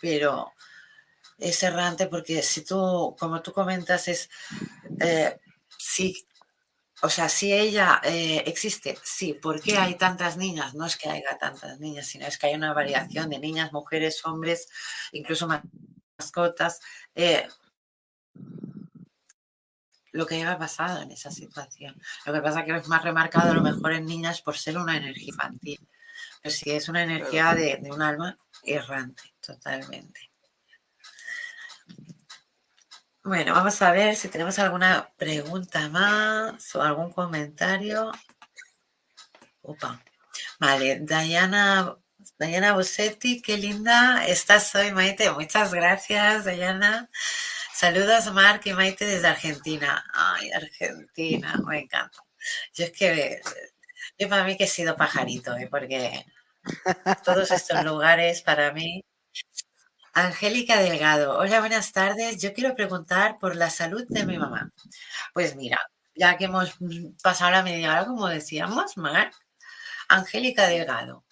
[0.00, 0.52] pero
[1.38, 4.30] es errante porque si tú, como tú comentas, es
[5.00, 5.40] eh,
[5.78, 6.26] sí,
[7.04, 10.74] o sea, si ella eh, existe, sí, ¿por qué hay tantas niñas?
[10.74, 14.24] No es que haya tantas niñas, sino es que hay una variación de niñas, mujeres,
[14.24, 14.68] hombres,
[15.10, 15.48] incluso
[16.16, 16.80] mascotas.
[17.16, 17.48] Eh,
[20.12, 22.00] lo que haya pasado en esa situación.
[22.24, 24.78] Lo que pasa es que es más remarcado a lo mejor en niñas por ser
[24.78, 25.88] una energía infantil.
[26.40, 30.31] Pero sí es una energía de un alma errante, totalmente.
[33.24, 38.10] Bueno, vamos a ver si tenemos alguna pregunta más o algún comentario.
[39.62, 40.02] Opa.
[40.58, 41.96] Vale, Dayana,
[42.36, 45.30] Dayana Bossetti, qué linda estás hoy, Maite.
[45.30, 47.08] Muchas gracias, Dayana.
[47.72, 50.04] Saludos, Mark y Maite desde Argentina.
[50.12, 52.24] Ay, Argentina, me encanta.
[52.74, 53.40] Yo es que,
[54.18, 56.26] yo para mí que he sido pajarito, porque
[57.24, 59.04] todos estos lugares para mí
[60.14, 62.36] Angélica Delgado, hola, buenas tardes.
[62.38, 64.70] Yo quiero preguntar por la salud de mi mamá.
[65.32, 65.78] Pues mira,
[66.14, 66.76] ya que hemos
[67.22, 69.30] pasado la media hora, como decíamos, Mar,
[70.08, 71.24] Angélica Delgado,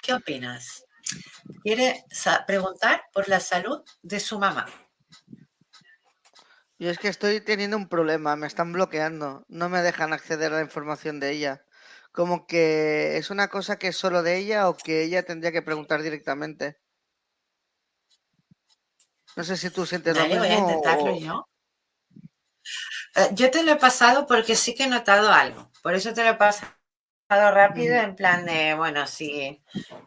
[0.00, 0.86] ¿qué opinas?
[1.62, 2.02] Quiere
[2.46, 4.64] preguntar por la salud de su mamá.
[6.78, 10.56] Yo es que estoy teniendo un problema, me están bloqueando, no me dejan acceder a
[10.56, 11.62] la información de ella.
[12.10, 15.62] Como que es una cosa que es solo de ella o que ella tendría que
[15.62, 16.81] preguntar directamente.
[19.36, 20.40] No sé si tú sientes lo mismo.
[20.40, 21.48] Voy a intentarlo yo.
[23.14, 25.70] Eh, yo te lo he pasado porque sí que he notado algo.
[25.82, 26.70] Por eso te lo he pasado
[27.28, 29.62] rápido, en plan de, bueno, si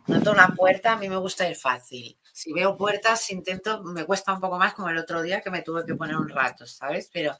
[0.08, 2.18] noto una puerta, a mí me gusta ir fácil.
[2.32, 5.62] Si veo puertas, intento, me cuesta un poco más como el otro día que me
[5.62, 7.10] tuve que poner un rato, ¿sabes?
[7.12, 7.38] Pero,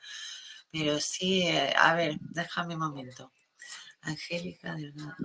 [0.72, 3.32] pero sí, eh, a ver, déjame un momento.
[4.02, 5.16] Angélica Delgado.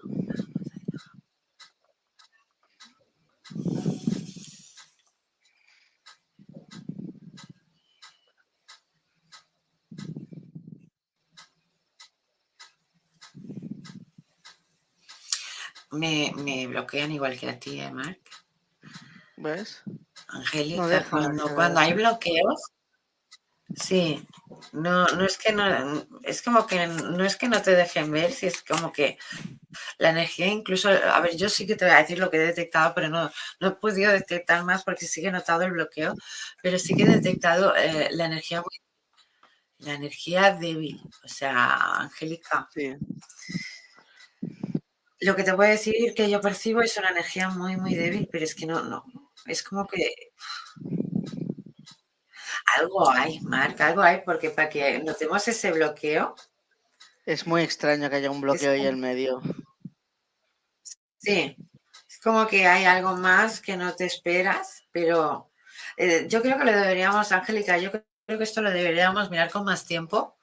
[15.90, 18.20] Me, me bloquean igual que a ti, ¿eh, Mark?
[19.36, 19.82] ¿Ves?
[20.28, 22.60] Angélica, cuando, cuando hay bloqueos,
[23.74, 24.24] sí,
[24.72, 28.32] no, no es que no, es como que no es que no te dejen ver,
[28.32, 29.18] si es como que
[29.98, 32.40] la energía incluso, a ver, yo sí que te voy a decir lo que he
[32.40, 33.30] detectado, pero no,
[33.60, 36.14] no he podido detectar más porque sí que he notado el bloqueo,
[36.62, 38.62] pero sí que he detectado eh, la energía
[39.78, 42.68] la energía débil, o sea, Angélica.
[42.74, 42.96] Sí.
[45.20, 48.44] Lo que te puedo decir que yo percibo es una energía muy, muy débil, pero
[48.44, 49.04] es que no, no.
[49.46, 50.12] Es como que
[52.78, 56.34] algo hay, Marc, algo hay, porque para que notemos ese bloqueo.
[57.26, 59.42] Es muy extraño que haya un bloqueo ahí en medio.
[61.18, 61.56] Sí,
[62.08, 65.50] es como que hay algo más que no te esperas, pero
[65.98, 69.64] eh, yo creo que lo deberíamos, Angélica, yo creo que esto lo deberíamos mirar con
[69.64, 70.38] más tiempo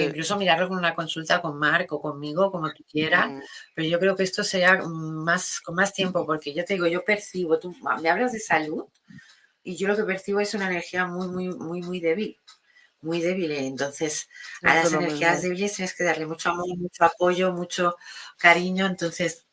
[0.00, 3.42] incluso mirarlo con una consulta con Marc o conmigo, como tú quieras,
[3.74, 7.04] pero yo creo que esto sería más, con más tiempo, porque yo te digo, yo
[7.04, 8.84] percibo, tú me hablas de salud
[9.62, 12.38] y yo lo que percibo es una energía muy, muy, muy, muy débil,
[13.00, 13.50] muy débil.
[13.52, 14.28] Entonces,
[14.62, 17.96] a las energías débiles tienes que darle mucho amor, mucho apoyo, mucho
[18.38, 19.46] cariño, entonces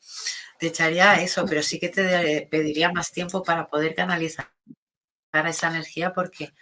[0.60, 4.50] te echaría eso, pero sí que te pediría más tiempo para poder canalizar
[5.34, 6.54] esa energía porque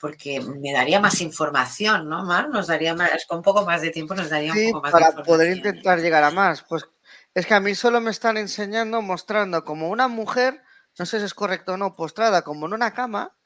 [0.00, 2.48] porque me daría más información, ¿no, Mar?
[2.48, 5.06] Nos daría más, con un poco más de tiempo nos daría un poco más para
[5.06, 5.36] de información.
[5.36, 6.62] poder intentar llegar a más.
[6.62, 6.86] Pues
[7.34, 10.62] es que a mí solo me están enseñando, mostrando como una mujer,
[10.98, 13.36] no sé si es correcto o no, postrada como en una cama,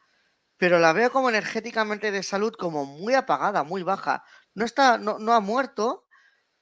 [0.56, 4.24] pero la veo como energéticamente de salud como muy apagada, muy baja.
[4.54, 6.06] No está, no, no ha muerto,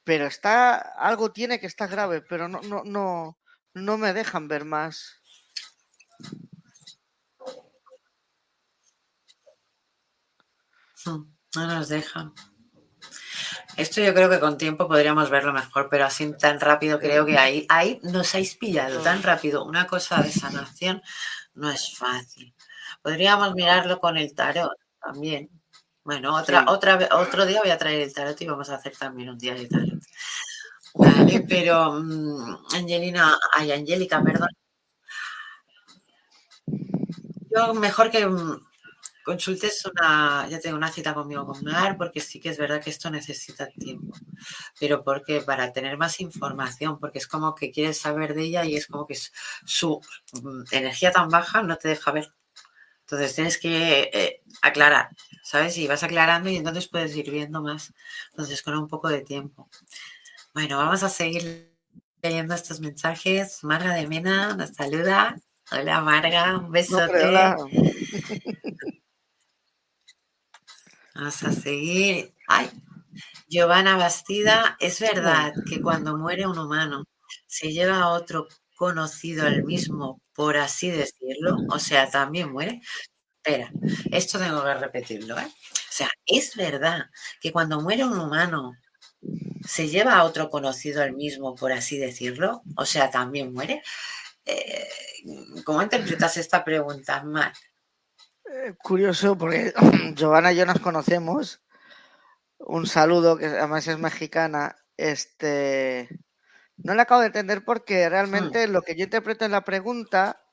[0.03, 3.37] pero está, algo tiene que estar grave, pero no, no, no,
[3.75, 5.21] no me dejan ver más.
[11.05, 12.33] No nos dejan.
[13.75, 17.37] Esto yo creo que con tiempo podríamos verlo mejor, pero así tan rápido creo que
[17.37, 19.65] ahí, ahí nos habéis pillado tan rápido.
[19.65, 21.01] Una cosa de sanación
[21.55, 22.53] no es fácil.
[23.01, 25.49] Podríamos mirarlo con el tarot también.
[26.03, 29.29] Bueno, otra, otra, otro día voy a traer el tarot y vamos a hacer también
[29.29, 30.03] un día de tarot.
[30.95, 34.49] Vale, pero mm, Angelina, ay, Angélica, perdón.
[37.55, 38.59] Yo mejor que mm,
[39.23, 42.89] consultes una, ya tengo una cita conmigo con Mar, porque sí que es verdad que
[42.89, 44.15] esto necesita tiempo.
[44.79, 48.75] Pero porque para tener más información, porque es como que quieres saber de ella y
[48.75, 49.15] es como que
[49.65, 50.01] su
[50.41, 52.33] mm, energía tan baja no te deja ver.
[53.01, 55.09] Entonces tienes que eh, aclarar,
[55.43, 55.77] ¿sabes?
[55.77, 57.93] Y vas aclarando y entonces puedes ir viendo más.
[58.31, 59.69] Entonces con un poco de tiempo.
[60.53, 61.73] Bueno, vamos a seguir
[62.21, 63.63] leyendo estos mensajes.
[63.63, 65.35] Marga de Mena nos saluda.
[65.71, 67.55] Hola Marga, un besote.
[71.15, 72.33] Vamos a seguir.
[72.47, 72.69] Ay,
[73.47, 77.05] Giovanna Bastida, es verdad que cuando muere un humano
[77.47, 78.47] se lleva a otro
[78.77, 82.81] conocido al mismo, por así decirlo, o sea, también muere.
[83.43, 83.71] Espera,
[84.11, 85.47] esto tengo que repetirlo, ¿eh?
[85.47, 87.07] O sea, es verdad
[87.41, 88.73] que cuando muere un humano
[89.65, 93.83] se lleva a otro conocido al mismo, por así decirlo, o sea, también muere.
[94.45, 94.87] Eh,
[95.65, 97.55] ¿Cómo interpretas esta pregunta, Mark?
[98.55, 99.73] Eh, curioso, porque
[100.15, 101.61] Giovanna y yo nos conocemos.
[102.59, 104.75] Un saludo, que además es mexicana.
[104.95, 106.07] Este.
[106.77, 108.71] No le acabo de entender porque realmente hmm.
[108.71, 110.43] lo que yo interpreto en la pregunta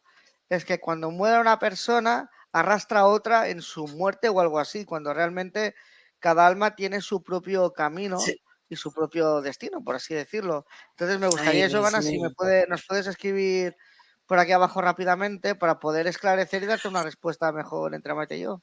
[0.48, 4.84] es que cuando muere una persona arrastra a otra en su muerte o algo así,
[4.86, 5.74] cuando realmente
[6.18, 8.18] cada alma tiene su propio camino
[8.68, 10.64] y su propio destino, por así decirlo.
[10.90, 13.76] Entonces me gustaría, Giovanna, si me puede, nos puedes escribir
[14.30, 18.42] por aquí abajo rápidamente para poder esclarecer y darte una respuesta mejor entre Maite y
[18.42, 18.62] yo.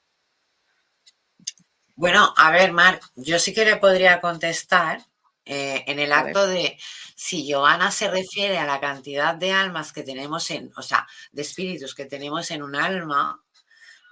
[1.93, 5.01] Bueno, a ver, Mar, yo sí que le podría contestar
[5.43, 6.79] eh, en el acto de
[7.17, 11.41] si Joana se refiere a la cantidad de almas que tenemos en, o sea, de
[11.41, 13.43] espíritus que tenemos en un alma,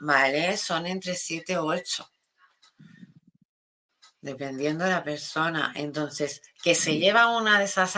[0.01, 0.57] ¿vale?
[0.57, 2.11] Son entre siete o ocho.
[4.19, 5.71] Dependiendo de la persona.
[5.73, 7.93] Entonces, que se lleva una de esas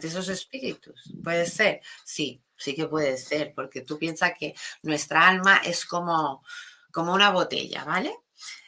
[0.00, 1.12] de esos espíritus.
[1.24, 6.44] Puede ser, sí sí que puede ser, porque tú piensas que nuestra alma es como,
[6.92, 8.14] como una botella, ¿vale?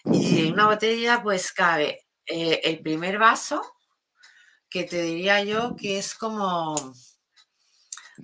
[0.05, 3.63] Y en una botella pues cabe eh, el primer vaso,
[4.69, 6.75] que te diría yo que es como,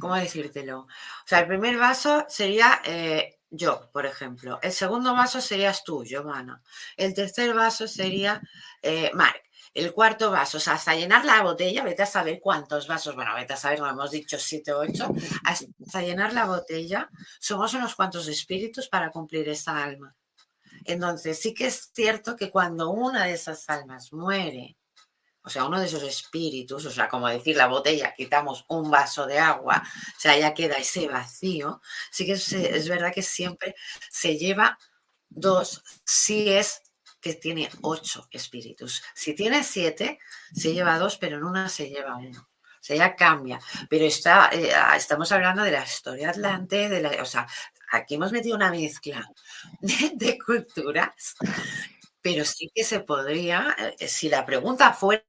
[0.01, 0.81] ¿cómo decírtelo?
[0.81, 0.89] O
[1.27, 4.59] sea, el primer vaso sería eh, yo, por ejemplo.
[4.63, 6.63] El segundo vaso serías tú, Giovanna.
[6.97, 8.41] El tercer vaso sería
[8.83, 9.43] eh, Mark.
[9.75, 13.35] El cuarto vaso, o sea, hasta llenar la botella, vete a saber cuántos vasos, bueno,
[13.35, 15.13] vete a saber, como hemos dicho, siete o ocho,
[15.45, 20.15] hasta llenar la botella, somos unos cuantos espíritus para cumplir esa alma.
[20.85, 24.77] Entonces, sí que es cierto que cuando una de esas almas muere,
[25.43, 29.27] o sea, uno de esos espíritus, o sea, como decir la botella, quitamos un vaso
[29.27, 33.75] de agua, o sea, ya queda ese vacío, sí que es, es verdad que siempre
[34.11, 34.79] se lleva
[35.31, 36.83] dos, si es
[37.35, 39.03] tiene ocho espíritus.
[39.15, 40.19] Si tiene siete,
[40.55, 42.41] se lleva dos, pero en una se lleva uno.
[42.41, 43.61] O sea, ya cambia.
[43.89, 47.47] Pero está, eh, ah, estamos hablando de la historia atlante, de la, o sea,
[47.93, 49.29] aquí hemos metido una mezcla
[49.81, 51.35] de, culturas,
[52.21, 55.25] pero sí que se podría, eh, si la pregunta fuera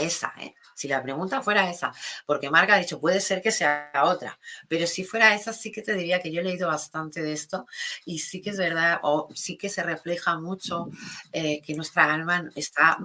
[0.00, 0.54] esa, ¿eh?
[0.74, 1.92] Si la pregunta fuera esa,
[2.26, 5.82] porque Marga ha dicho, puede ser que sea otra, pero si fuera esa, sí que
[5.82, 7.66] te diría que yo he leído bastante de esto
[8.04, 10.88] y sí que es verdad, o sí que se refleja mucho
[11.32, 12.98] eh, que nuestra alma está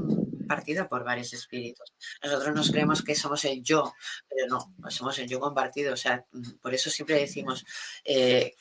[0.48, 1.94] partida por varios espíritus.
[2.24, 3.94] Nosotros nos creemos que somos el yo,
[4.30, 5.94] pero no, somos el yo compartido.
[5.94, 6.26] O sea,
[6.62, 7.66] por eso siempre decimos
[8.04, 8.56] eh,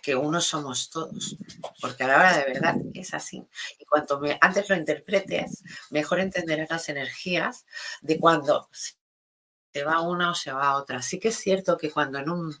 [0.00, 1.36] que uno somos todos,
[1.80, 3.44] porque a la hora de verdad es así.
[3.78, 7.66] Y cuanto antes lo interpretes, mejor entenderás las energías
[8.00, 11.02] de cuando se va una o se va otra.
[11.02, 12.56] Sí que es cierto que cuando en un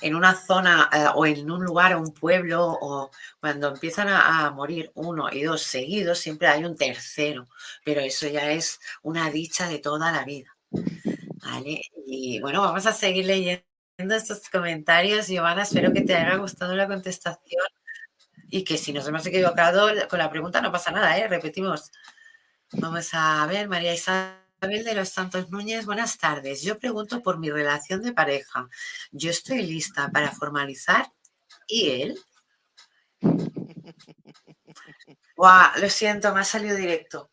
[0.00, 3.10] en una zona eh, o en un lugar o un pueblo o
[3.40, 7.48] cuando empiezan a, morir uno y dos seguidos, siempre hay un tercero,
[7.84, 10.56] pero eso ya es una dicha de toda la vida.
[11.44, 11.82] ¿Vale?
[12.06, 13.71] Y bueno, vamos a seguir leyendo
[14.10, 15.62] estos comentarios, Giovanna.
[15.62, 17.66] Espero que te haya gustado la contestación
[18.48, 21.28] y que si nos hemos equivocado con la pregunta no pasa nada, ¿eh?
[21.28, 21.92] Repetimos.
[22.72, 26.62] Vamos a ver, María Isabel de los Santos Núñez, buenas tardes.
[26.62, 28.68] Yo pregunto por mi relación de pareja.
[29.10, 31.06] Yo estoy lista para formalizar
[31.66, 32.18] y él.
[35.36, 37.30] lo siento, me ha salido directo.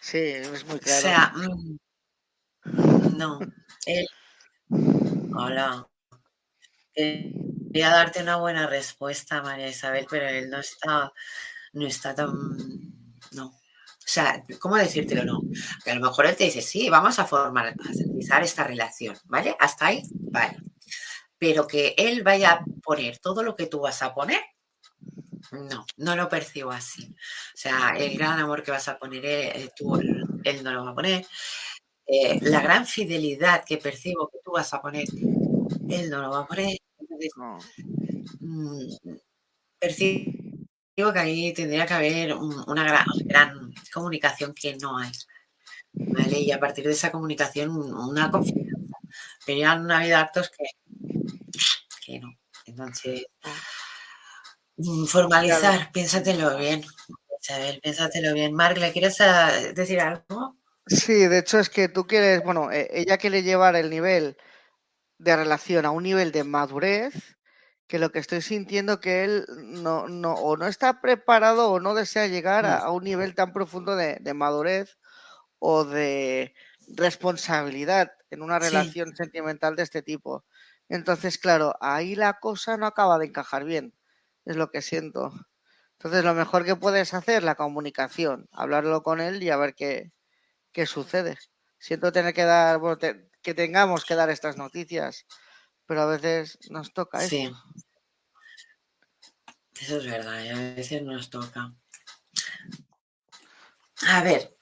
[0.00, 0.98] Sí, es muy claro.
[0.98, 1.78] O sea, mm,
[3.16, 3.38] no,
[3.86, 4.06] él
[5.36, 5.88] Hola.
[6.94, 11.12] Quería darte una buena respuesta, María Isabel, pero él no está,
[11.72, 12.56] no está tan,
[13.32, 13.52] no, O
[13.98, 15.24] sea, ¿cómo decírtelo?
[15.24, 15.40] No.
[15.84, 19.56] Que a lo mejor él te dice, sí, vamos a formalizar esta relación, ¿vale?
[19.58, 20.58] Hasta ahí, vale.
[21.36, 24.40] Pero que él vaya a poner todo lo que tú vas a poner,
[25.50, 27.12] no, no lo percibo así.
[27.12, 30.92] O sea, el gran amor que vas a poner eh, tú, él no lo va
[30.92, 31.26] a poner.
[32.06, 35.06] Eh, la gran fidelidad que percibo que tú vas a poner,
[35.88, 36.76] él no lo va a poner.
[38.40, 38.88] Mm,
[39.78, 42.84] percibo que ahí tendría que haber una
[43.24, 45.12] gran, comunicación que no hay.
[45.92, 46.40] ¿vale?
[46.40, 48.74] Y a partir de esa comunicación, una confianza.
[49.46, 50.64] Pero ya vida de actos que,
[52.04, 52.34] que no.
[52.66, 53.26] Entonces,
[54.76, 56.84] mm, formalizar, piénsatelo bien.
[57.40, 58.54] Isabel, piénsatelo bien.
[58.54, 60.56] Marc, ¿le quieres ah, decir algo?
[60.86, 64.36] Sí, de hecho es que tú quieres, bueno, e, ella quiere llevar el nivel
[65.18, 67.14] de relación a un nivel de madurez
[67.86, 71.94] que lo que estoy sintiendo que él no, no o no está preparado o no
[71.94, 74.98] desea llegar a, un nivel tan profundo de, madurez
[75.58, 76.54] o de
[76.88, 80.44] responsabilidad en una relación sentimental de este tipo.
[80.88, 83.94] Entonces, claro, ahí la cosa no acaba de encajar bien,
[84.44, 85.32] es lo que siento.
[85.98, 90.12] Entonces, lo mejor que puedes hacer, la comunicación, hablarlo con él y a ver qué,
[90.74, 91.38] qué sucede.
[91.78, 92.98] Siento tener que dar, bueno,
[93.40, 95.24] que tengamos que dar estas noticias,
[95.86, 97.28] pero a veces nos toca eso.
[97.30, 97.52] Sí.
[99.80, 101.74] Eso es verdad, a veces nos toca.
[104.06, 104.54] A ver,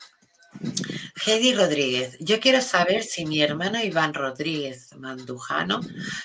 [1.27, 5.81] Heidi Rodríguez, yo quiero saber si mi hermano Iván Rodríguez Mandujano,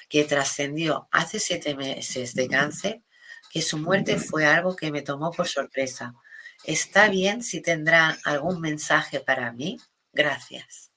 [0.10, 3.04] que trascendió hace siete meses de cáncer,
[3.50, 6.14] que su muerte fue algo que me tomó por sorpresa.
[6.68, 9.80] ¿Está bien si tendrá algún mensaje para mí?
[10.12, 10.92] Gracias.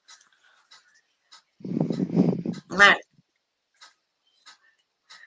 [2.66, 2.98] Mar.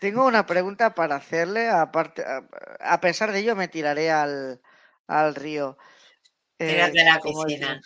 [0.01, 2.25] Tengo una pregunta para hacerle, aparte,
[2.81, 4.59] a pesar de ello me tiraré al,
[5.33, 5.77] río.
[6.59, 7.79] Eh, la piscina.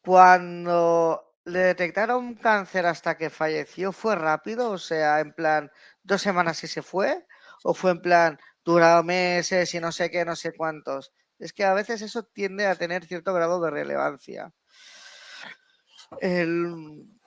[0.00, 4.72] Cuando le detectaron cáncer hasta que falleció, ¿fue rápido?
[4.72, 5.70] O sea, en plan,
[6.02, 7.24] dos semanas y se fue,
[7.62, 11.12] o fue en plan, durado meses y no sé qué, no sé cuántos.
[11.40, 14.52] Es que a veces eso tiende a tener cierto grado de relevancia.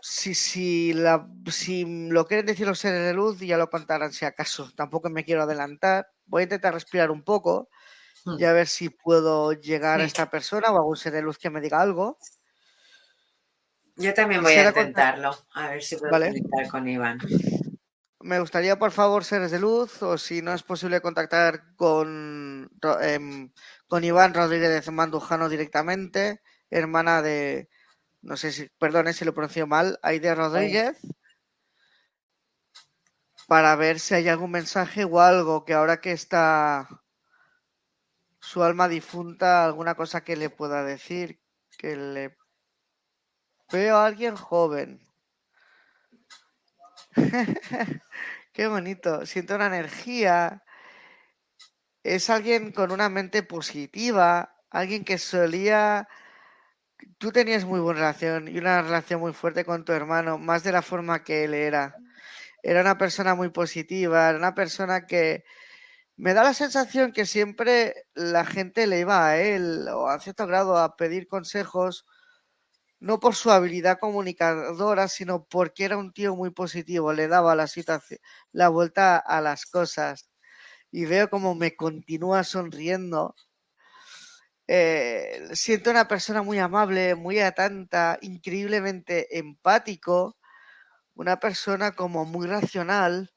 [0.01, 4.25] si, si, la, si lo quieren decir los seres de luz, ya lo contarán si
[4.25, 4.71] acaso.
[4.75, 6.07] Tampoco me quiero adelantar.
[6.25, 7.69] Voy a intentar respirar un poco
[8.25, 8.35] hmm.
[8.39, 11.39] y a ver si puedo llegar a esta persona o a algún ser de luz
[11.39, 12.19] que me diga algo.
[13.95, 17.19] Yo también voy a intentarlo, a ver si puedo conectar con Iván.
[18.23, 23.51] Me gustaría, por favor, seres de luz, o si no es posible contactar con, em,
[23.93, 26.41] con Iván Rodríguez Mandujano directamente,
[26.71, 27.69] hermana de,
[28.23, 30.97] no sé si, perdone si lo pronuncio mal, Aide Rodríguez,
[33.47, 36.89] para ver si hay algún mensaje o algo que ahora que está
[38.39, 41.39] su alma difunta, alguna cosa que le pueda decir,
[41.77, 42.35] que le
[43.71, 45.07] veo a alguien joven.
[48.53, 49.27] Qué bonito.
[49.27, 50.62] Siento una energía.
[52.03, 56.07] Es alguien con una mente positiva, alguien que solía...
[57.17, 60.71] Tú tenías muy buena relación y una relación muy fuerte con tu hermano, más de
[60.71, 61.95] la forma que él era.
[62.63, 65.43] Era una persona muy positiva, era una persona que
[66.17, 70.47] me da la sensación que siempre la gente le iba a él o a cierto
[70.47, 72.05] grado a pedir consejos
[72.99, 77.67] no por su habilidad comunicadora, sino porque era un tío muy positivo, le daba la
[77.67, 78.19] situación,
[78.53, 80.32] la vuelta a las cosas.
[80.93, 83.35] Y veo como me continúa sonriendo.
[84.67, 90.37] Eh, siento una persona muy amable, muy atenta, increíblemente empático,
[91.15, 93.31] una persona como muy racional.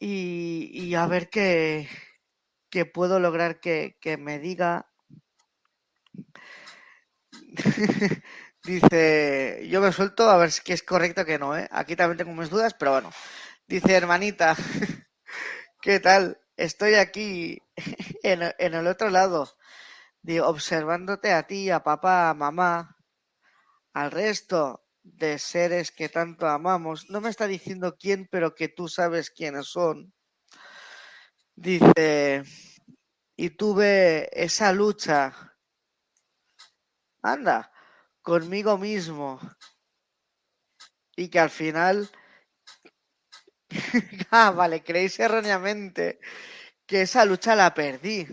[0.00, 1.88] Y, a ver qué,
[2.92, 4.88] puedo lograr que, que me diga
[8.64, 11.68] Dice, yo me suelto a ver si es correcto que no, ¿eh?
[11.70, 13.12] Aquí también tengo mis dudas, pero bueno.
[13.68, 14.56] Dice, hermanita,
[15.88, 16.38] ¿qué tal?
[16.58, 17.62] Estoy aquí
[18.22, 19.56] en, el otro lado,
[20.20, 22.98] digo, observándote a ti, a papá, a mamá,
[23.94, 27.08] al resto de seres que tanto amamos.
[27.08, 30.12] No me está diciendo quién, pero que tú sabes quiénes son.
[31.56, 32.42] Dice,
[33.34, 35.56] y tuve esa lucha
[37.22, 37.72] anda,
[38.20, 39.40] conmigo mismo.
[41.16, 42.10] Y que al final,
[44.30, 46.20] ah, vale, creéis erróneamente
[46.86, 48.26] que esa lucha la perdí.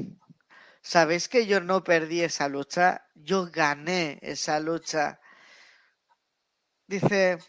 [0.81, 3.07] ¿Sabéis que yo no perdí esa lucha?
[3.15, 5.19] Yo gané esa lucha.
[6.87, 7.39] Dice,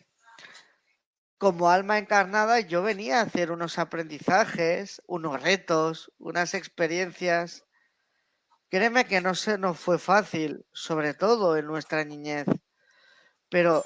[1.39, 7.67] como alma encarnada, yo venía a hacer unos aprendizajes, unos retos, unas experiencias
[8.69, 12.47] Créeme que no se nos fue fácil, sobre todo en nuestra niñez.
[13.49, 13.85] Pero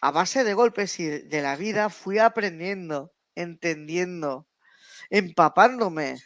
[0.00, 4.48] a base de golpes y de la vida fui aprendiendo, entendiendo,
[5.10, 6.22] empapándome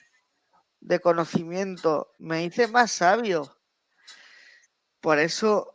[0.80, 3.58] de conocimiento, me hice más sabio.
[5.00, 5.74] Por eso,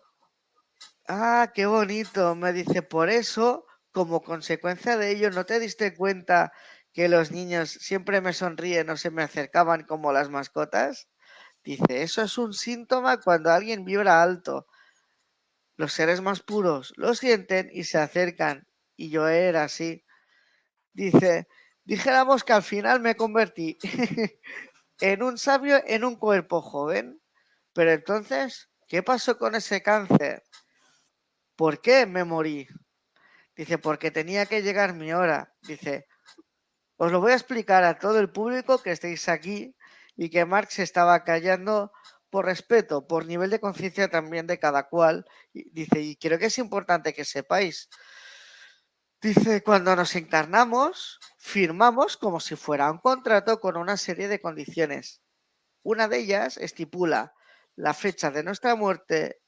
[1.08, 6.52] ah, qué bonito, me dice, por eso, como consecuencia de ello, ¿no te diste cuenta
[6.94, 11.08] que los niños siempre me sonríen o se me acercaban como las mascotas?
[11.64, 14.68] Dice, eso es un síntoma cuando alguien vibra alto.
[15.78, 18.68] Los seres más puros lo sienten y se acercan.
[18.96, 20.04] Y yo era así.
[20.94, 21.48] Dice,
[21.84, 23.78] dijéramos que al final me convertí
[25.00, 27.22] en un sabio en un cuerpo joven.
[27.74, 30.44] Pero entonces, ¿qué pasó con ese cáncer?
[31.56, 32.68] ¿Por qué me morí?
[33.56, 35.54] Dice, porque tenía que llegar mi hora.
[35.62, 36.08] Dice,
[36.98, 39.76] os lo voy a explicar a todo el público que estéis aquí
[40.16, 41.92] y que Marx estaba callando
[42.30, 45.26] por respeto, por nivel de conciencia también de cada cual.
[45.54, 47.90] dice, y creo que es importante que sepáis.
[49.22, 55.22] Dice, cuando nos encarnamos, firmamos como si fuera un contrato con una serie de condiciones.
[55.84, 57.36] Una de ellas estipula
[57.76, 59.44] la fecha de nuestra muerte,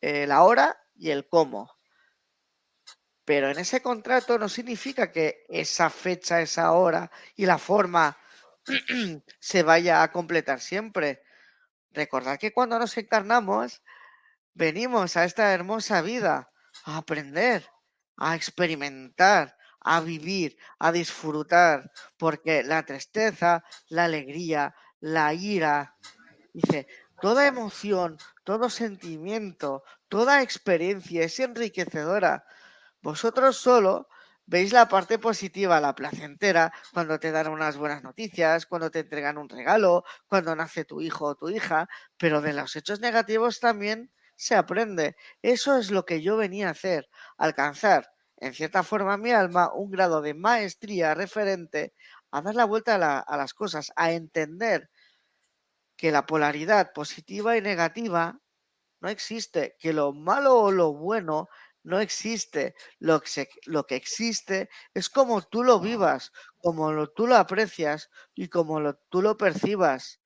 [0.00, 1.70] eh, la hora y el cómo.
[3.24, 8.18] Pero en ese contrato no significa que esa fecha, esa hora y la forma
[9.38, 11.22] se vaya a completar siempre.
[11.92, 13.80] Recordad que cuando nos encarnamos,
[14.54, 16.50] venimos a esta hermosa vida
[16.84, 17.64] a aprender,
[18.18, 25.96] a experimentar, a vivir, a disfrutar, porque la tristeza, la alegría, la ira,
[26.52, 26.86] dice,
[27.20, 32.44] toda emoción, todo sentimiento, toda experiencia es enriquecedora.
[33.00, 34.08] Vosotros solo
[34.50, 39.36] Veis la parte positiva, la placentera, cuando te dan unas buenas noticias, cuando te entregan
[39.36, 44.10] un regalo, cuando nace tu hijo o tu hija, pero de los hechos negativos también
[44.38, 45.16] se aprende.
[45.42, 49.90] Eso es lo que yo venía a hacer, alcanzar, en cierta forma, mi alma, un
[49.90, 51.92] grado de maestría referente
[52.30, 54.90] a dar la vuelta a, a las cosas, a entender
[55.96, 58.40] que la polaridad positiva y negativa
[59.00, 61.48] no existe, que lo malo o lo bueno
[61.82, 62.76] no existe.
[63.00, 68.08] Lo que, lo que existe es como tú lo vivas, como lo, tú lo aprecias
[68.34, 70.20] y como lo, tú lo percibas.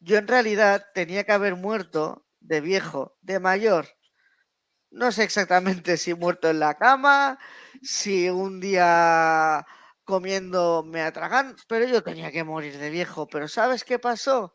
[0.00, 3.88] Yo en realidad tenía que haber muerto de viejo, de mayor.
[4.90, 7.38] No sé exactamente si muerto en la cama,
[7.82, 9.66] si un día
[10.04, 13.26] comiendo me atragan, pero yo tenía que morir de viejo.
[13.28, 14.54] Pero ¿sabes qué pasó?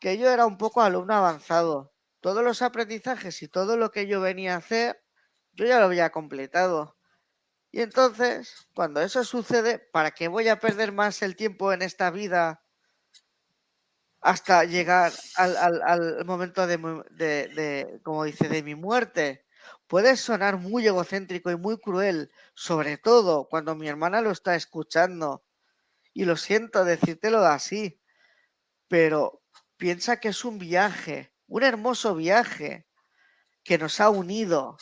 [0.00, 4.20] Que yo era un poco alumno avanzado todos los aprendizajes y todo lo que yo
[4.20, 5.00] venía a hacer,
[5.52, 6.96] yo ya lo había completado.
[7.70, 12.10] Y entonces, cuando eso sucede, ¿para qué voy a perder más el tiempo en esta
[12.10, 12.62] vida
[14.20, 19.44] hasta llegar al, momento de, de, como dice, de mi muerte?
[19.86, 25.44] Puede sonar muy egocéntrico y muy cruel, sobre todo cuando mi hermana lo está escuchando.
[26.12, 28.00] Y lo siento decírtelo así,
[28.88, 29.42] pero
[29.76, 32.86] piensa que es un viaje, un hermoso viaje
[33.62, 34.76] que nos ha unido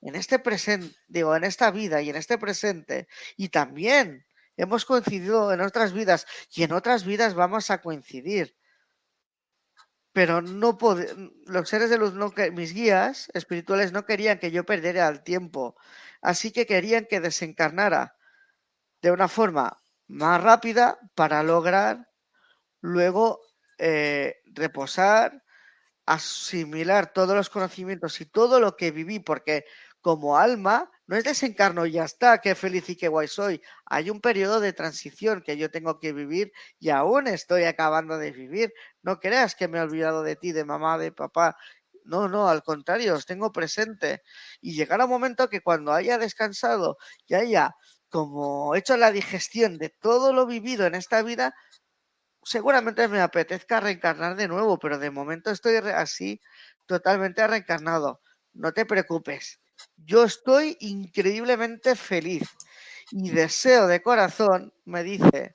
[0.00, 4.26] en este presente, digo, en esta vida y en este presente, y también
[4.56, 8.56] hemos coincidido en otras vidas y en otras vidas vamos a coincidir.
[10.16, 10.78] Pero no
[11.44, 15.76] los seres de luz, no, mis guías espirituales no querían que yo perdiera el tiempo,
[16.22, 18.16] así que querían que desencarnara
[19.02, 22.08] de una forma más rápida para lograr
[22.80, 23.42] luego
[23.76, 25.44] eh, reposar
[26.06, 29.66] asimilar todos los conocimientos y todo lo que viví, porque
[30.00, 33.62] como alma no es desencarno y ya está, qué feliz y qué guay soy.
[33.86, 38.32] Hay un periodo de transición que yo tengo que vivir y aún estoy acabando de
[38.32, 38.72] vivir.
[39.02, 41.56] No creas que me he olvidado de ti, de mamá, de papá.
[42.04, 44.22] No, no, al contrario, os tengo presente.
[44.60, 47.74] Y llegará un momento que cuando haya descansado y haya
[48.08, 51.54] como hecho la digestión de todo lo vivido en esta vida,
[52.44, 56.40] seguramente me apetezca reencarnar de nuevo, pero de momento estoy así
[56.86, 58.20] totalmente reencarnado.
[58.54, 59.60] No te preocupes.
[59.96, 62.48] Yo estoy increíblemente feliz
[63.10, 65.54] y deseo de corazón, me dice,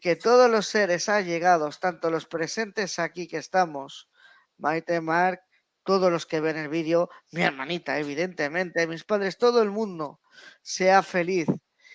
[0.00, 4.10] que todos los seres allegados, tanto los presentes aquí que estamos,
[4.58, 5.40] Maite, Mark,
[5.84, 10.20] todos los que ven el vídeo, mi hermanita, evidentemente, mis padres, todo el mundo,
[10.62, 11.48] sea feliz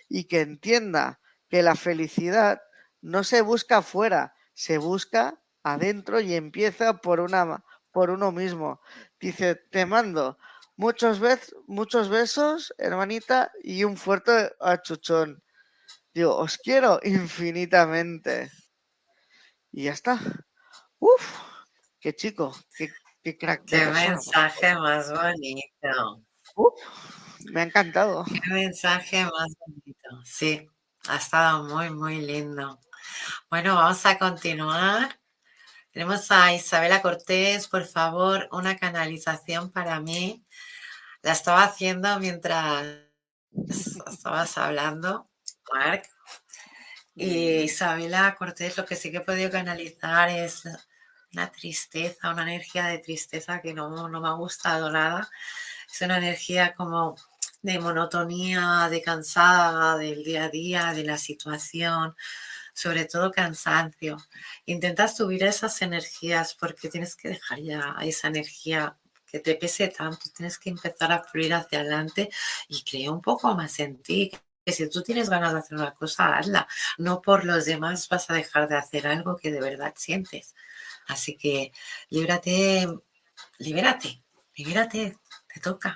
[0.10, 1.20] y que entienda
[1.50, 2.62] que la felicidad
[3.02, 8.82] no se busca afuera, se busca adentro y empieza por, una, por uno mismo.
[9.20, 10.38] Dice, te mando
[10.78, 11.20] muchos,
[11.68, 15.44] muchos besos, hermanita, y un fuerte achuchón.
[16.14, 18.52] Digo, os quiero infinitamente.
[19.72, 20.20] Y ya está.
[21.00, 21.40] Uf,
[22.00, 22.90] qué chico, qué,
[23.22, 23.66] qué crack.
[23.66, 26.24] Qué mensaje más bonito.
[26.56, 26.74] Uf,
[27.52, 28.24] me ha encantado.
[28.26, 30.24] Qué mensaje más bonito.
[30.24, 30.68] Sí,
[31.08, 32.80] ha estado muy, muy lindo.
[33.50, 35.20] Bueno, vamos a continuar.
[35.92, 40.44] Tenemos a Isabela Cortés, por favor, una canalización para mí.
[41.28, 42.86] La estaba haciendo mientras
[44.10, 45.30] estabas hablando,
[45.74, 46.04] Mark.
[47.16, 50.64] Y Isabela Cortés, lo que sí que he podido canalizar es
[51.34, 55.30] una tristeza, una energía de tristeza que no, no me ha gustado nada.
[55.94, 57.18] Es una energía como
[57.62, 62.16] de monotonía, de cansada del día a día, de la situación,
[62.74, 64.16] sobre todo cansancio.
[64.66, 68.98] Intenta subir esas energías porque tienes que dejar ya esa energía
[69.40, 72.30] te pese tanto, tienes que empezar a fluir hacia adelante
[72.68, 74.32] y creer un poco más en ti.
[74.66, 76.68] Que si tú tienes ganas de hacer una cosa, hazla.
[76.98, 80.56] No por los demás vas a dejar de hacer algo que de verdad sientes.
[81.08, 81.72] Así que
[82.10, 82.88] líbrate,
[83.60, 84.22] libérate,
[84.56, 85.18] libérate,
[85.54, 85.96] te toca.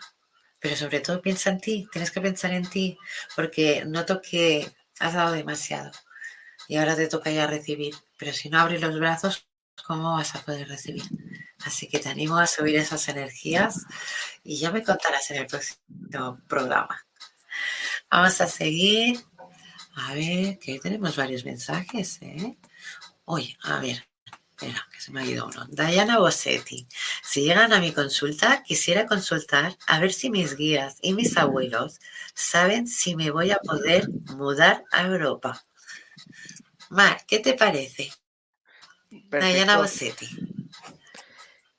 [0.60, 2.98] Pero sobre todo piensa en ti, tienes que pensar en ti,
[3.36, 5.92] porque noto que has dado demasiado
[6.68, 7.96] y ahora te toca ya recibir.
[8.18, 9.48] Pero si no abres los brazos,
[9.86, 11.04] ¿cómo vas a poder recibir?
[11.66, 13.86] Así que te animo a subir esas energías
[14.43, 17.05] y ya me contarás en el próximo programa.
[18.09, 19.20] Vamos a seguir.
[19.95, 22.57] A ver, que tenemos varios mensajes, ¿eh?
[23.26, 24.07] Oye, a ver,
[24.62, 25.66] espera, que se me ha ido uno.
[25.70, 26.88] Diana Bossetti.
[27.24, 31.99] Si llegan a mi consulta, quisiera consultar a ver si mis guías y mis abuelos
[32.34, 35.64] saben si me voy a poder mudar a Europa.
[36.89, 38.12] Mar, ¿qué te parece?
[39.09, 40.28] Diana Bossetti.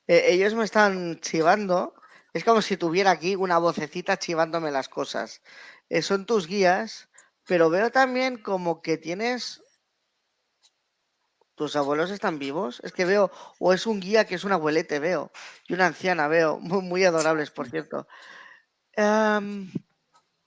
[0.07, 1.95] Eh, ellos me están chivando.
[2.33, 5.43] Es como si tuviera aquí una vocecita chivándome las cosas.
[5.89, 7.09] Eh, son tus guías,
[7.47, 9.63] pero veo también como que tienes.
[11.55, 12.81] ¿Tus abuelos están vivos?
[12.83, 15.31] Es que veo, o es un guía que es un abuelete, veo,
[15.69, 18.09] y una anciana, veo, muy, adorables, por cierto.
[18.95, 19.71] Em,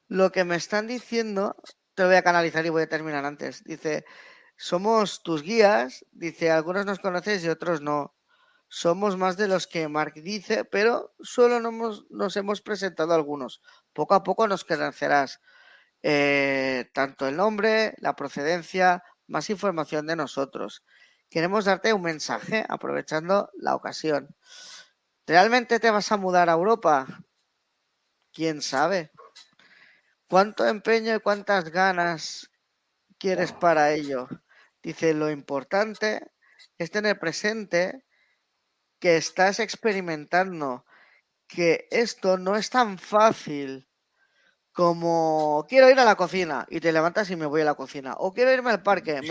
[0.07, 1.55] lo que me están diciendo,
[1.95, 3.63] te lo voy a canalizar y voy a terminar antes.
[3.63, 4.05] Dice,
[4.57, 8.14] somos tus guías, dice, algunos nos conoces y otros no
[8.67, 13.61] somos más de los que Mark dice, pero solo nos, hemos presentado algunos.
[13.93, 15.39] Poco a poco nos conocerás
[16.03, 20.83] eh, tanto el nombre, la procedencia, más información de nosotros.
[21.29, 24.35] Queremos darte un mensaje aprovechando la ocasión.
[25.25, 27.07] ¿Realmente te vas a mudar a Europa?
[28.31, 29.11] ¿Quién sabe?
[30.27, 32.51] ¿Cuánto empeño y cuántas ganas
[33.17, 34.27] quieres para ello?
[34.83, 36.31] Dice, lo importante
[36.77, 38.04] es tener presente
[38.99, 40.85] que estás experimentando,
[41.47, 43.87] que esto no es tan fácil
[44.71, 48.15] como quiero ir a la cocina y te levantas y me voy a la cocina,
[48.17, 49.21] o quiero irme al parque,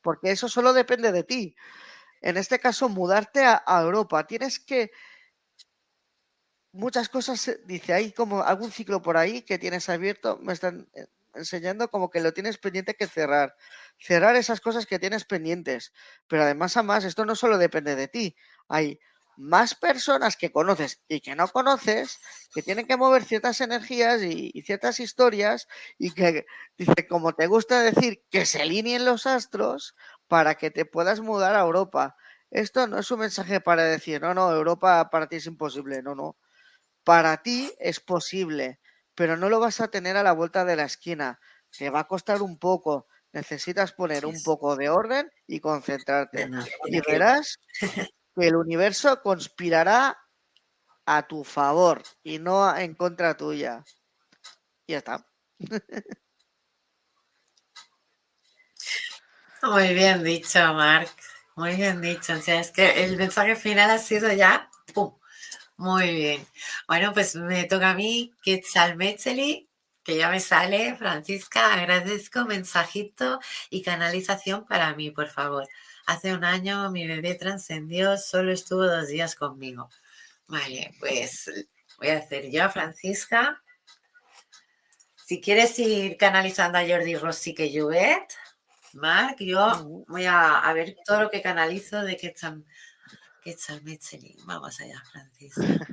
[0.00, 1.56] porque eso solo depende de ti.
[2.20, 4.92] En este caso, mudarte a, Europa, tienes que
[6.70, 11.06] muchas cosas, dice, hay como algún ciclo por ahí que tienes abierto, me están eh,
[11.34, 13.56] enseñando como que lo tienes pendiente que cerrar.
[13.98, 15.92] Cerrar esas cosas que tienes pendientes.
[16.28, 18.36] Pero además a esto no solo depende de ti.
[18.68, 19.00] Hay
[19.36, 22.20] más personas que conoces y que no conoces
[22.54, 25.68] que tienen que mover ciertas energías y, ciertas historias
[25.98, 29.94] y que, dice, como te gusta decir, que se alineen los astros
[30.28, 32.16] para que te puedas mudar a Europa.
[32.50, 36.14] Esto no es un mensaje para decir, no, no, Europa para ti es imposible, no,
[36.14, 36.36] no.
[37.04, 38.80] Para ti es posible,
[39.14, 41.40] pero no lo vas a tener a la vuelta de la esquina.
[41.76, 43.06] Te va a costar un poco.
[43.32, 46.50] Necesitas poner un poco de orden y concentrarte.
[46.84, 47.58] Y verás
[48.34, 50.18] que el universo conspirará
[51.06, 53.84] a tu favor y no en contra tuya.
[54.86, 55.26] Ya está.
[59.62, 61.10] Muy bien dicho, Marc.
[61.54, 62.34] Muy bien dicho.
[62.34, 65.14] es que el mensaje final ha sido ya ¡pum!
[65.76, 66.46] Muy bien.
[66.88, 69.68] Bueno, pues me toca a mí, Quetzalmetzeli,
[70.04, 70.96] que ya me sale.
[70.96, 75.68] Francisca, agradezco mensajito y canalización para mí, por favor.
[76.06, 79.88] Hace un año mi bebé trascendió, solo estuvo dos días conmigo.
[80.48, 81.50] Vale, pues
[81.98, 83.62] voy a hacer yo, Francisca.
[85.24, 88.34] Si quieres ir canalizando a Jordi Rossi que Juvet,
[88.94, 92.64] Marc, yo voy a, ver todo lo que canalizo de Quetzal,
[93.42, 94.36] Quetzalmetzeli.
[94.44, 95.86] Vamos allá, Francisca.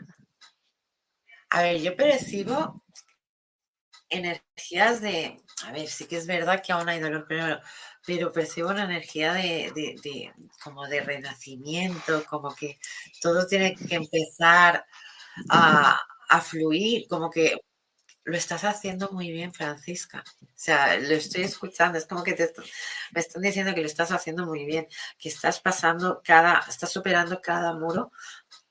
[1.51, 2.83] A ver, yo percibo
[4.09, 7.59] energías de, a ver, sí que es verdad que aún hay dolor, pero
[8.09, 10.33] pero percibo una energía de,
[10.63, 12.79] como de renacimiento, como que
[13.21, 14.83] todo tiene que empezar
[15.47, 17.61] a, fluir, como que
[18.23, 20.23] lo estás haciendo muy bien, Francisca.
[20.41, 22.35] O sea, lo estoy escuchando, es como que
[23.11, 24.87] me están diciendo que lo estás haciendo muy bien,
[25.19, 28.11] que estás pasando cada, estás superando cada muro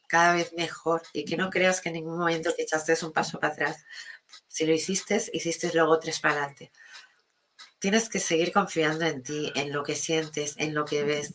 [0.08, 3.38] cada vez mejor y que no creas que en ningún momento que echaste un paso
[3.38, 3.84] para atrás.
[4.48, 6.72] Si lo hiciste, hiciste luego tres para adelante.
[7.78, 11.34] Tienes que seguir confiando en ti, en lo que sientes, en lo que ves.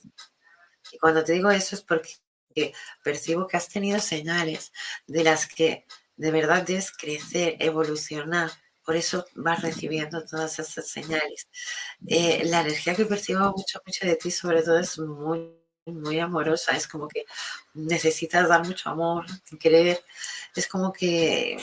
[0.91, 2.11] Y cuando te digo eso es porque
[3.03, 4.71] percibo que has tenido señales
[5.07, 5.85] de las que
[6.17, 8.51] de verdad debes crecer, evolucionar.
[8.85, 11.47] Por eso vas recibiendo todas esas señales.
[12.07, 15.53] Eh, la energía que percibo mucho, mucho de ti, sobre todo, es muy,
[15.85, 16.75] muy amorosa.
[16.75, 17.25] Es como que
[17.73, 19.25] necesitas dar mucho amor,
[19.59, 20.03] querer.
[20.55, 21.57] Es como que,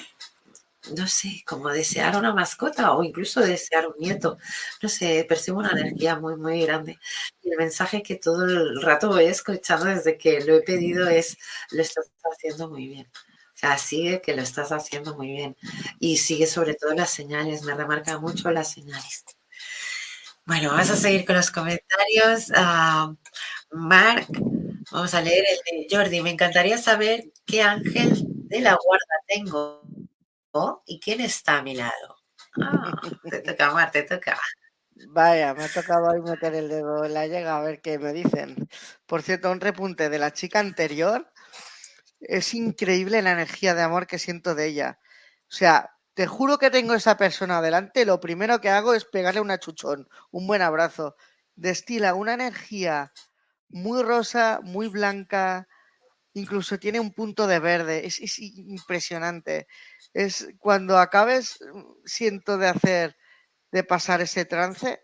[0.97, 4.39] no sé, como desear una mascota o incluso desear un nieto.
[4.83, 6.99] No sé, percibo una energía muy, muy grande.
[7.43, 11.37] Y el mensaje que todo el rato voy escuchando desde que lo he pedido es,
[11.71, 13.11] lo estás haciendo muy bien
[13.61, 15.57] sea, sigue que lo estás haciendo muy bien.
[15.99, 19.25] Y sigue sobre todo las señales, me remarca mucho las señales.
[20.47, 22.49] Bueno, vamos a seguir con los comentarios.
[22.51, 23.17] Uh,
[23.73, 24.27] Mark,
[24.91, 26.21] vamos a leer el de Jordi.
[26.23, 29.83] Me encantaría saber qué ángel de la guarda tengo
[30.87, 32.17] y quién está a mi lado.
[32.61, 32.93] Ah,
[33.31, 34.39] te toca, Mar, te toca.
[35.09, 38.13] Vaya, me ha tocado hoy meter el dedo en la llega a ver qué me
[38.13, 38.69] dicen.
[39.07, 41.33] Por cierto, un repunte de la chica anterior
[42.21, 44.99] es increíble la energía de amor que siento de ella.
[45.49, 49.41] O sea, te juro que tengo esa persona adelante, lo primero que hago es pegarle
[49.41, 51.17] un achuchón, un buen abrazo.
[51.55, 53.13] Destila una energía
[53.69, 55.67] muy rosa, muy blanca,
[56.35, 59.67] incluso tiene un punto de verde, es, es impresionante.
[60.15, 61.59] Es cuando acabes,
[62.05, 63.17] siento de hacer,
[63.73, 65.01] de pasar ese trance,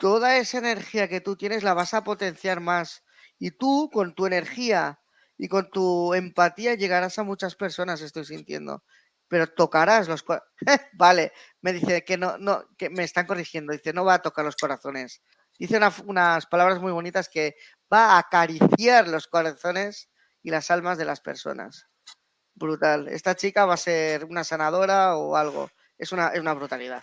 [0.00, 3.02] toda esa energía que tú tienes la vas a potenciar más.
[3.38, 5.00] Y tú, con tu energía
[5.36, 8.84] y con tu empatía llegarás a muchas personas, estoy sintiendo.
[9.28, 10.24] Pero tocarás los
[10.94, 13.72] Vale, me dice que no, no, que me están corrigiendo.
[13.72, 15.22] Dice, no va a tocar los corazones.
[15.58, 17.56] Dice unas palabras muy bonitas que
[17.92, 20.08] va a acariciar los corazones
[20.42, 21.86] y las almas de las personas.
[22.58, 23.08] Brutal.
[23.08, 25.70] Esta chica va a ser una sanadora o algo.
[25.96, 27.02] Es una, es una brutalidad.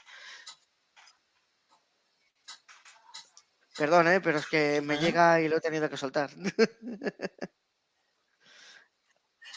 [3.78, 4.22] Perdón, ¿eh?
[4.22, 6.30] pero es que me llega y lo he tenido que soltar.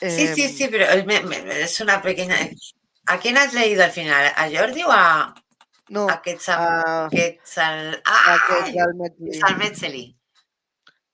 [0.00, 0.84] Sí, sí, sí, em, pero
[1.52, 2.36] es una pequeña.
[3.06, 4.32] ¿A quién has leído al final?
[4.36, 5.34] ¿A Jordi o a.?
[5.88, 6.08] No.
[6.10, 7.08] A Quetzal.
[7.10, 8.38] Quetzal, ah,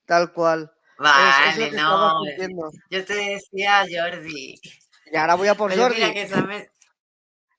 [0.07, 0.75] Tal cual.
[0.99, 2.21] Vale, no.
[2.91, 4.61] Yo te decía Jordi.
[5.07, 6.03] Y ahora voy a por Jordi.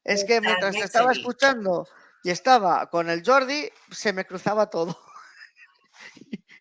[0.03, 1.87] Es que mientras te estaba escuchando
[2.23, 4.97] y estaba con el Jordi, se me cruzaba todo.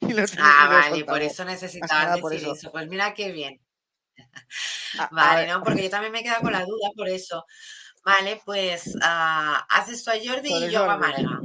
[0.38, 2.70] ah, vale, por eso necesitaba decir eso.
[2.72, 3.60] Pues mira qué bien.
[5.10, 5.62] vale, ¿no?
[5.62, 7.44] Porque yo también me he quedado con la duda por eso.
[8.04, 11.40] Vale, pues ah, haces tú a Jordi y yo a Marga.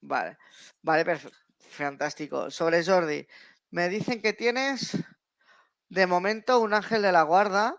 [0.00, 0.38] Vale,
[0.82, 1.36] vale, perfecto.
[1.70, 2.50] Fantástico.
[2.50, 3.26] Sobre Jordi,
[3.70, 4.96] me dicen que tienes
[5.88, 7.76] de momento un ángel de la guarda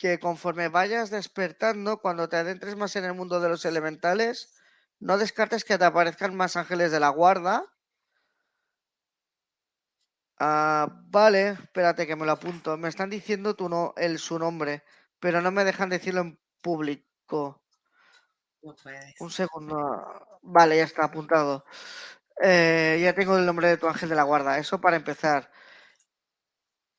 [0.00, 4.52] que conforme vayas despertando, cuando te adentres más en el mundo de los elementales,
[4.98, 7.66] no descartes que te aparezcan más ángeles de la guarda
[10.38, 12.76] Ah, vale, espérate que me lo apunto.
[12.76, 14.82] Me están diciendo tu no, el, su nombre,
[15.20, 17.62] pero no me dejan decirlo en público.
[19.20, 19.76] Un segundo.
[20.42, 21.64] Vale, ya está apuntado.
[22.42, 24.58] Eh, ya tengo el nombre de tu ángel de la guarda.
[24.58, 25.50] Eso para empezar.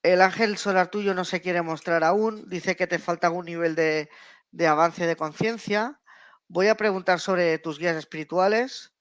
[0.03, 2.47] El ángel solar tuyo no se quiere mostrar aún.
[2.49, 4.09] Dice que te falta algún nivel de,
[4.51, 5.99] de avance de conciencia.
[6.47, 8.93] Voy a preguntar sobre tus guías espirituales.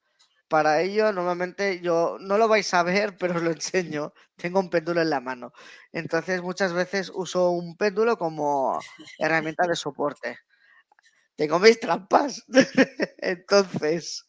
[0.48, 4.12] Para ello, normalmente yo no lo vais a ver, pero os lo enseño.
[4.36, 5.52] Tengo un péndulo en la mano.
[5.92, 8.80] Entonces, muchas veces uso un péndulo como
[9.18, 10.38] herramienta de soporte.
[11.36, 12.44] Tengo mis trampas.
[13.18, 14.28] Entonces,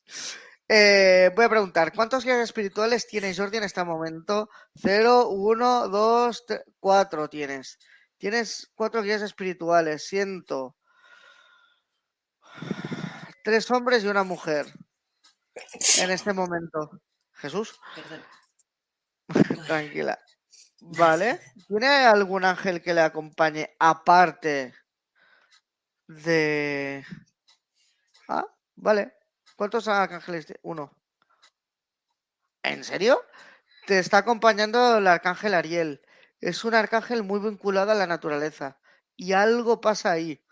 [0.74, 4.50] eh, voy a preguntar, ¿cuántos guías espirituales tienes, Jordi, en este momento?
[4.74, 7.78] Cero, uno, dos, tres, cuatro tienes.
[8.18, 10.78] Tienes cuatro guías espirituales, siento.
[13.44, 14.66] Tres hombres y una mujer
[16.00, 17.02] en este momento.
[17.34, 17.78] Jesús.
[19.68, 20.18] Tranquila.
[20.80, 21.42] Vale.
[21.68, 24.74] ¿Tiene algún ángel que le acompañe aparte
[26.08, 27.06] de...
[28.30, 28.46] Ah,
[28.76, 29.21] vale.
[29.62, 30.48] ¿Cuántos ángeles?
[30.64, 30.92] Uno.
[32.64, 33.22] ¿En serio?
[33.86, 36.02] Te está acompañando el arcángel Ariel.
[36.40, 38.80] Es un arcángel muy vinculado a la naturaleza.
[39.16, 40.44] Y algo pasa ahí.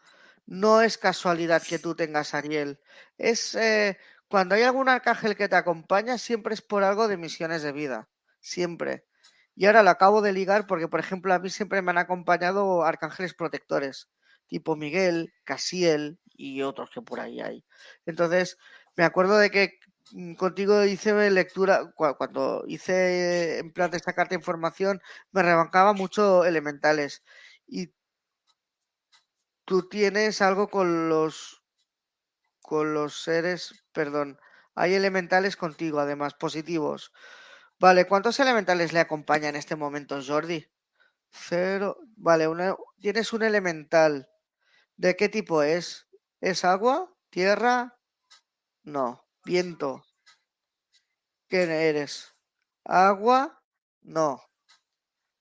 [0.46, 2.80] No es casualidad que tú tengas Ariel.
[3.18, 3.98] Es eh,
[4.28, 8.10] cuando hay algún arcángel que te acompaña, siempre es por algo de misiones de vida.
[8.40, 9.08] Siempre.
[9.56, 12.84] Y ahora lo acabo de ligar porque, por ejemplo, a mí siempre me han acompañado
[12.84, 14.08] arcángeles protectores.
[14.46, 17.66] tipo Miguel, Casiel y otros que por ahí hay.
[18.06, 18.58] Entonces,
[19.00, 19.80] me acuerdo de que
[20.12, 27.24] mm, contigo hice lectura, cuando hice en plan de sacarte información, me rebancaba mucho elementales.
[27.66, 27.94] Y
[29.64, 31.64] tú tienes algo con los
[32.62, 34.40] con los seres, perdón,
[34.76, 37.12] hay elementales contigo, además, positivos.
[37.80, 40.68] Vale, ¿cuántos elementales le acompañan en este momento, Jordi?
[41.32, 41.98] Cero.
[42.18, 42.48] Vale,
[43.00, 44.30] tienes un elemental.
[44.98, 46.08] ¿De qué tipo es?
[46.42, 47.14] ¿Es agua?
[47.30, 47.99] ¿Tierra?
[48.84, 49.26] No.
[49.46, 50.04] Viento.
[51.48, 52.36] ¿Qué eres?
[52.86, 53.62] ¿Agua?
[54.02, 54.42] No.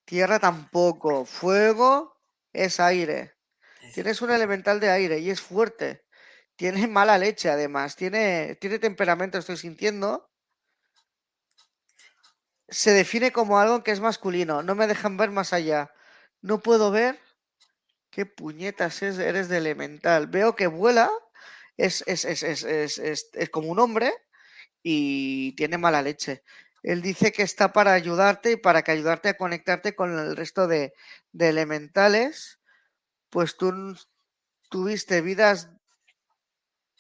[0.05, 1.25] Tierra tampoco.
[1.25, 2.17] Fuego
[2.53, 3.35] es aire.
[3.95, 6.05] Tienes un elemental de aire y es fuerte.
[6.57, 7.97] Tiene mala leche además.
[7.97, 10.31] Tiene, tiene temperamento, estoy sintiendo.
[12.69, 14.63] Se define como algo que es masculino.
[14.63, 15.93] No me dejan ver más allá.
[16.41, 17.19] No puedo ver
[18.11, 19.19] ¿Qué puñetas es?
[19.19, 20.27] Eres de elemental.
[20.27, 21.11] Veo que vuela,
[21.79, 24.13] es, es, es, es, como un hombre
[24.83, 26.43] y tiene mala leche.
[26.83, 30.67] Él dice que está para ayudarte y para que ayudarte a conectarte con el resto
[30.67, 30.93] de,
[31.33, 32.59] de elementales.
[33.31, 33.97] Pues tú
[34.71, 35.71] tuviste vidas,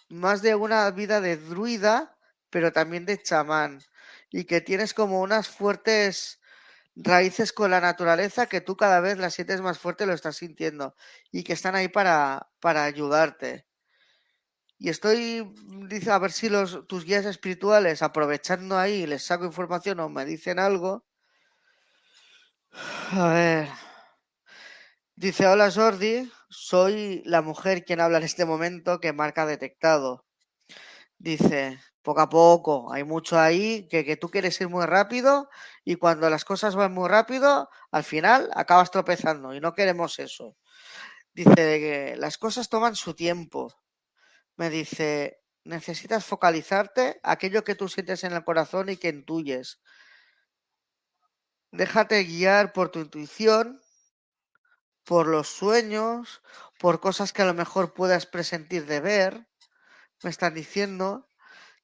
[0.09, 2.16] más de una vida de druida,
[2.51, 3.83] pero también de chamán.
[4.31, 6.41] Y que tienes como unas fuertes
[6.95, 10.95] raíces con la naturaleza que tú cada vez las sientes más fuerte, lo estás sintiendo
[11.33, 13.68] y que están ahí para, para ayudarte.
[14.79, 15.53] Y estoy,
[15.89, 20.24] dice, a ver si los, tus guías espirituales, aprovechando ahí, les saco información o me
[20.24, 21.05] dicen algo.
[23.12, 23.68] A ver.
[25.16, 30.24] Dice, hola Jordi, soy la mujer quien habla en este momento que marca detectado.
[31.18, 32.93] Dice, poco a poco.
[32.93, 35.51] Hay mucho ahí que, que, tú quieres ir muy rápido
[35.85, 40.57] y cuando las cosas van muy rápido, al final acabas tropezando y no queremos eso.
[41.35, 43.74] Dice que las cosas toman su tiempo.
[44.59, 49.81] Me dice, necesitas focalizarte aquello que tú sientes en el corazón y que intuyes.
[51.71, 53.81] Déjate guiar por tu intuición,
[55.05, 56.43] por los sueños,
[56.81, 59.47] por cosas que a lo mejor puedas presentir de ver.
[60.25, 61.29] Me están diciendo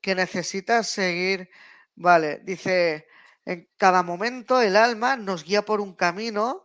[0.01, 1.51] que necesitas seguir.
[1.95, 3.07] Vale, dice,
[3.45, 6.64] en cada momento el alma nos guía por un camino.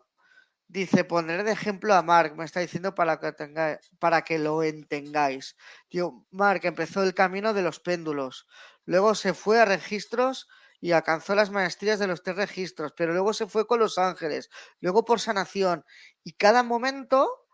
[0.72, 5.56] Dice, poner de ejemplo a Mark, me está diciendo para que, para que lo entengáis.
[5.88, 8.48] Tío, Mark empezó el camino de los péndulos,
[8.86, 10.48] luego se fue a registros
[10.80, 14.52] y alcanzó las maestrías de los tres registros, pero luego se fue con los ángeles,
[14.80, 15.84] luego por sanación.
[16.24, 17.48] Y cada momento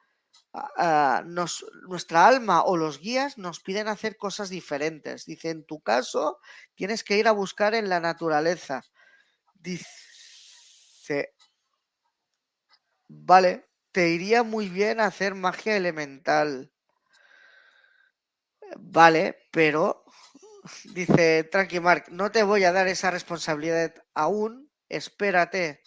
[1.26, 5.26] nos, nuestra alma o los guías nos piden hacer cosas diferentes.
[5.26, 6.40] Dice, en tu caso,
[6.76, 8.84] tienes que ir a buscar en la naturaleza.
[9.54, 11.34] Dice,
[13.08, 16.72] vale, te iría muy bien hacer magia elemental.
[18.78, 20.04] Vale, pero,
[20.96, 24.72] dice Tranqui Mark, no te voy a dar esa responsabilidad aún.
[24.90, 25.82] Espérate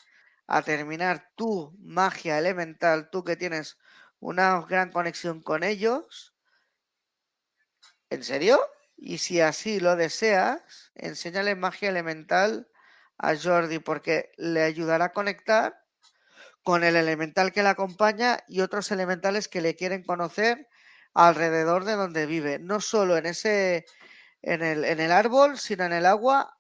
[0.47, 3.79] a terminar tu magia elemental, tú que tienes
[4.21, 6.35] una gran conexión con ellos.
[8.11, 8.59] ¿En serio?
[8.97, 12.69] Y si así lo deseas, enséñale magia elemental
[13.19, 15.81] a Jordi porque le ayudará a conectar
[16.69, 20.69] con el elemental que le acompaña y otros elementales que le quieren conocer
[21.15, 23.87] alrededor de donde vive, no solo en ese
[24.43, 26.59] en el, en el árbol, sino en el agua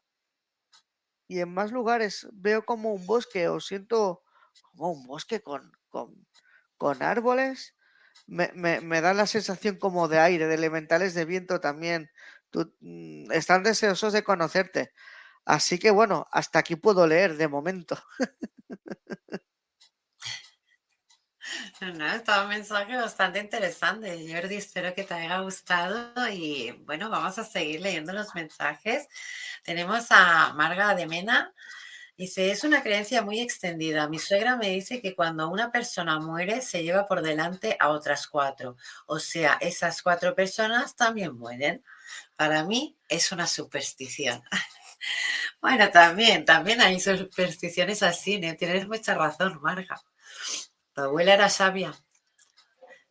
[1.26, 2.26] y en más lugares.
[2.32, 4.22] Veo como un bosque o siento
[4.70, 6.26] como un bosque con, con
[6.78, 7.74] con árboles,
[8.26, 12.10] me, me, da la sensación como de aire, de elementales de viento también.
[12.80, 14.94] Mm, están deseosos de conocerte.
[15.44, 17.98] Así que bueno, hasta aquí puedo leer de momento.
[21.80, 24.56] No, está un mensaje bastante interesante, Jordi.
[24.56, 29.08] Espero que te haya gustado y bueno, vamos a seguir leyendo los mensajes.
[29.62, 31.54] Tenemos a Marga de Mena
[32.18, 34.08] Dice, es una creencia muy extendida.
[34.08, 38.26] Mi suegra me dice que cuando una persona muere se lleva por delante a otras
[38.26, 38.76] cuatro.
[39.06, 41.84] O sea, esas cuatro personas también mueren.
[42.34, 44.42] Para mí es una superstición.
[45.62, 48.40] bueno, también, también hay supersticiones así.
[48.40, 48.56] ¿no?
[48.56, 50.02] Tienes mucha razón, Marga.
[50.98, 51.94] Tu abuela era sabia.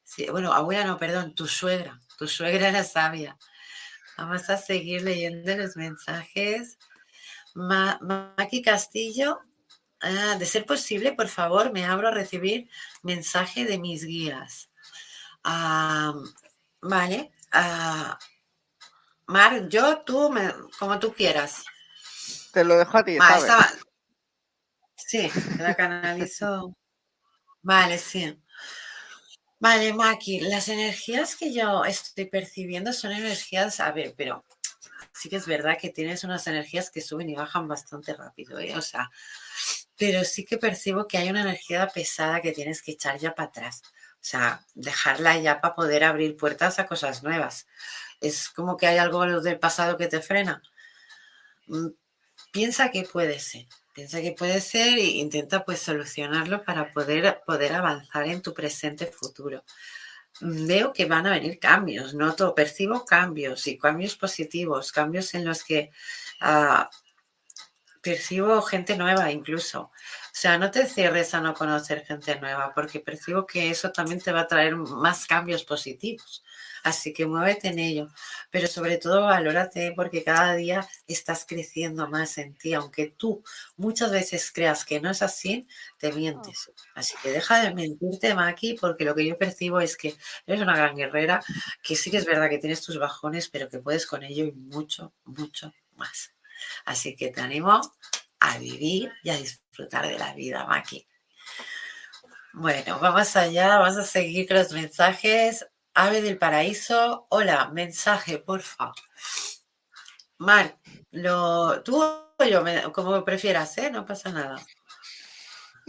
[0.03, 1.97] Sí, bueno, abuela no, perdón, tu suegra.
[2.17, 3.37] Tu suegra era sabia.
[4.17, 6.77] Vamos a seguir leyendo los mensajes.
[7.55, 9.39] Maki Castillo,
[10.01, 12.69] ah, de ser posible, por favor, me abro a recibir
[13.03, 14.69] mensaje de mis guías.
[15.45, 16.13] Ah,
[16.81, 17.31] vale.
[17.53, 18.19] Ah,
[19.27, 20.29] Mar, yo, tú,
[20.77, 21.63] como tú quieras.
[22.51, 23.17] Te lo dejo a ti.
[24.97, 26.75] Sí, la canalizo.
[27.67, 28.37] Vale, sí.
[29.59, 34.45] Vale, Maki, las energías que yo estoy percibiendo son energías, a ver, pero
[35.13, 38.75] sí que es verdad que tienes unas energías que suben y bajan bastante rápido, ¿eh?
[38.77, 39.09] O sea,
[39.97, 43.49] pero sí que percibo que hay una energía pesada que tienes que echar ya para
[43.49, 43.81] atrás.
[44.15, 47.67] O sea, dejarla ya para poder abrir puertas a cosas nuevas.
[48.21, 50.61] Es como que hay algo del pasado que te frena.
[52.57, 53.67] Piensa que puede ser.
[53.93, 59.05] Piensa que puede ser e intenta pues solucionarlo para poder, poder avanzar en tu presente
[59.05, 59.63] futuro.
[60.41, 65.63] Veo que van a venir cambios, noto, percibo cambios y cambios positivos, cambios en los
[65.63, 65.91] que
[66.41, 66.85] uh,
[68.01, 69.81] percibo gente nueva incluso.
[69.81, 69.91] O
[70.31, 74.31] sea, no te cierres a no conocer gente nueva porque percibo que eso también te
[74.31, 76.43] va a traer más cambios positivos.
[76.83, 78.07] Así que muévete en ello,
[78.49, 83.43] pero sobre todo valórate porque cada día estás creciendo más en ti, aunque tú
[83.75, 85.67] muchas veces creas que no es así,
[85.97, 86.71] te mientes.
[86.95, 90.75] Así que deja de mentirte, Maki, porque lo que yo percibo es que eres una
[90.75, 91.43] gran guerrera,
[91.81, 94.51] que sí que es verdad que tienes tus bajones, pero que puedes con ello y
[94.51, 96.33] mucho, mucho más.
[96.85, 97.81] Así que te animo
[98.39, 101.07] a vivir y a disfrutar de la vida, Maki.
[102.53, 105.67] Bueno, vamos allá, vamos a seguir con los mensajes.
[105.99, 108.91] Ave del Paraíso, hola, mensaje, porfa.
[110.37, 110.77] Mar,
[111.09, 112.63] lo, tú o yo,
[112.93, 113.89] como prefieras, ¿eh?
[113.89, 114.63] No pasa nada.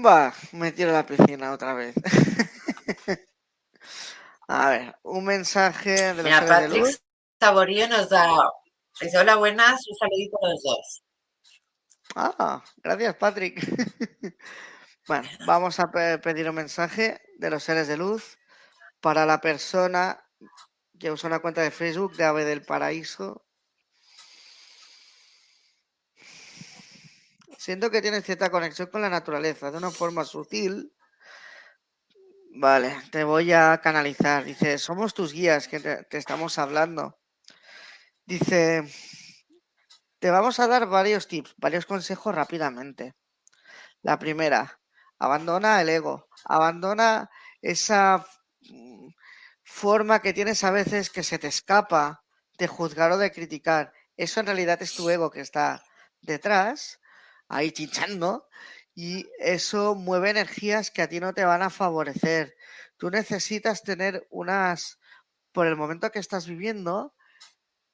[0.03, 1.95] Va, me tiro a la piscina otra vez.
[4.49, 7.03] a ver, un mensaje de los Patrick de luz.
[7.39, 8.31] Saborío nos da.
[9.03, 11.03] Dice, hola, buenas, un saludito a los dos.
[12.17, 13.61] Ah, gracias, Patrick.
[15.07, 18.38] bueno, vamos a pedir un mensaje de los seres de luz
[19.01, 20.25] para la persona
[20.99, 23.45] que usa una cuenta de Facebook de Ave del Paraíso.
[27.57, 30.93] Siento que tiene cierta conexión con la naturaleza, de una forma sutil.
[32.55, 34.45] Vale, te voy a canalizar.
[34.45, 37.19] Dice, somos tus guías que te, te estamos hablando.
[38.25, 38.85] Dice,
[40.19, 43.15] te vamos a dar varios tips, varios consejos rápidamente.
[44.03, 44.81] La primera,
[45.19, 47.31] abandona el ego, abandona
[47.61, 48.25] esa
[49.79, 52.25] forma que tienes a veces que se te escapa
[52.59, 53.93] de juzgar o de criticar.
[54.17, 55.85] Eso en realidad es tu ego que está
[56.21, 56.99] detrás,
[57.47, 58.49] ahí chinchando,
[58.93, 62.57] y eso mueve energías que a ti no te van a favorecer.
[62.97, 64.99] Tú necesitas tener unas,
[65.53, 67.15] por el momento que estás viviendo,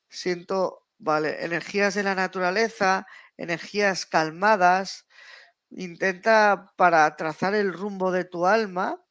[0.09, 3.07] siento, vale, energías de la naturaleza,
[3.37, 5.07] energías calmadas,
[5.69, 9.04] intenta para trazar el rumbo de tu alma,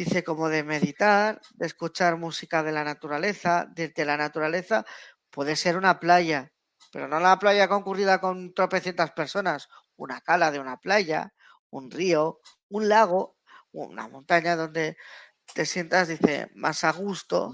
[0.00, 4.86] Dice como de meditar, de escuchar música de la naturaleza, desde la naturaleza
[5.28, 6.54] puede ser una playa,
[6.90, 11.34] pero no la playa concurrida con tropecientas personas, una cala de una playa,
[11.68, 12.40] un río,
[12.70, 13.36] un lago,
[13.72, 14.96] una montaña donde
[15.52, 17.52] te sientas, dice, más a gusto.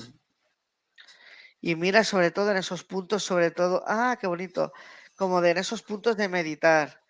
[1.61, 4.73] Y mira sobre todo en esos puntos, sobre todo, ah, qué bonito,
[5.17, 7.03] como de en esos puntos de meditar.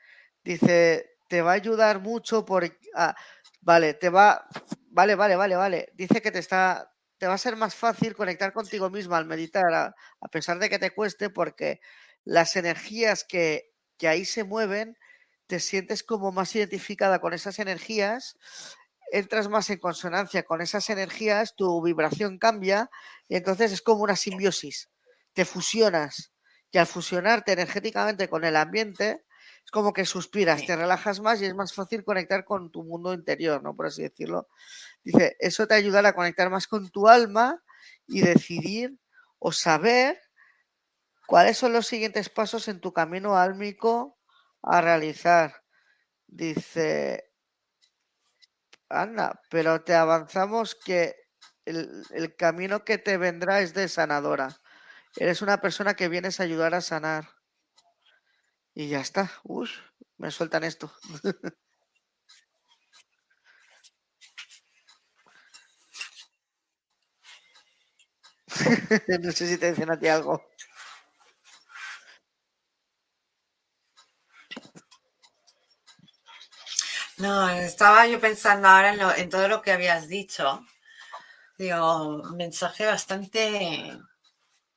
[0.43, 2.65] Dice, te va a ayudar mucho por,
[2.95, 3.15] ah,
[3.67, 4.49] vale, te va,
[4.97, 5.93] Vale, vale, vale, vale.
[5.93, 9.75] Dice que te está, te va a ser más fácil conectar contigo misma al meditar,
[9.75, 9.95] a,
[10.33, 11.81] pesar de que te cueste, porque
[12.25, 14.97] las energías que, que, ahí se mueven,
[15.47, 18.39] te sientes como más identificada con esas energías,
[19.13, 22.89] entras más en consonancia con esas energías, tu vibración cambia
[23.29, 24.89] y entonces es como una simbiosis.
[25.35, 26.33] Te fusionas
[26.71, 29.26] y al fusionarte energéticamente con el ambiente,
[29.67, 33.13] es como que suspiras, te relajas más y es más fácil conectar con tu mundo
[33.13, 33.75] interior, ¿no?
[33.75, 34.47] Por así decirlo.
[35.03, 37.61] Dice, eso te ayudará a conectar más con tu alma
[38.07, 38.97] y decidir
[39.41, 40.23] o saber
[41.27, 44.21] cuáles son los siguientes pasos en tu camino álmico
[44.63, 45.65] a realizar.
[46.29, 47.33] Dice,
[48.89, 51.17] anda, pero te avanzamos que
[51.65, 54.61] el, el camino que te vendrá es de sanadora.
[55.17, 57.36] Eres una persona que vienes a ayudar a sanar.
[58.77, 59.33] Y ya está.
[59.43, 59.71] Uy,
[60.19, 60.93] me sueltan esto.
[69.23, 70.45] no sé si te dicen a ti algo.
[77.17, 80.61] No, estaba yo pensando ahora en, todo lo que habías dicho.
[81.57, 83.99] Digo, mensaje bastante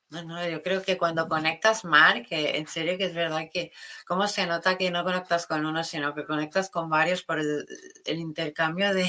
[0.09, 3.71] no, no, yo creo que cuando conectas, Mar, que en serio que es verdad que
[4.07, 7.67] cómo se nota que no conectas con uno, sino que conectas con varios por el,
[8.05, 9.07] intercambio de,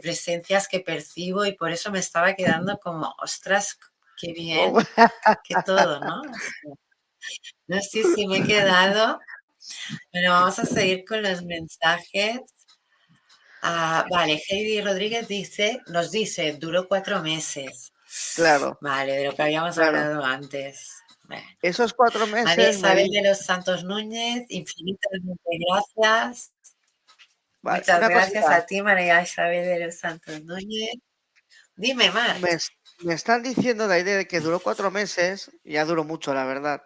[0.00, 3.78] presencias que percibo y por eso me estaba quedando como, ostras,
[4.16, 4.72] qué bien,
[5.44, 6.22] que todo, ¿no?
[7.66, 9.20] No sé si me he quedado.
[10.12, 12.40] Bueno, vamos a seguir con los mensajes.
[13.62, 17.91] Ah, vale, Heidi Rodríguez dice, nos dice, duró cuatro meses.
[18.36, 18.78] Claro.
[18.80, 21.02] Vale, de lo que habíamos hablado antes.
[21.62, 22.44] Esos cuatro meses.
[22.44, 26.52] María Isabel de los Santos Núñez, infinitamente gracias.
[27.62, 30.94] Muchas gracias a ti, María Isabel de los Santos Núñez.
[31.76, 32.40] Dime más.
[33.00, 36.82] Me, están diciendo de de que duró cuatro meses, ya duró mucho, la verdad.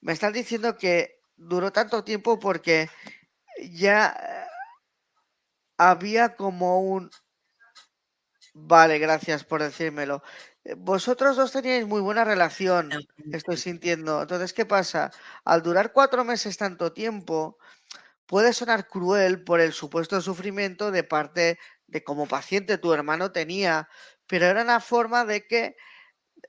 [0.00, 2.88] Me están diciendo que duró tanto tiempo porque
[3.70, 4.46] ya eh,
[5.78, 7.10] había como un...
[8.54, 10.22] Vale, gracias por decírmelo.
[10.78, 12.90] Vosotros dos teníais muy buena relación,
[13.30, 14.22] estoy sintiendo.
[14.22, 15.12] Entonces, ¿qué pasa?
[15.44, 17.58] Al durar cuatro meses tanto tiempo,
[18.26, 23.88] puede sonar cruel por el supuesto sufrimiento de parte de como paciente tu hermano tenía,
[24.26, 25.76] pero era una forma de que,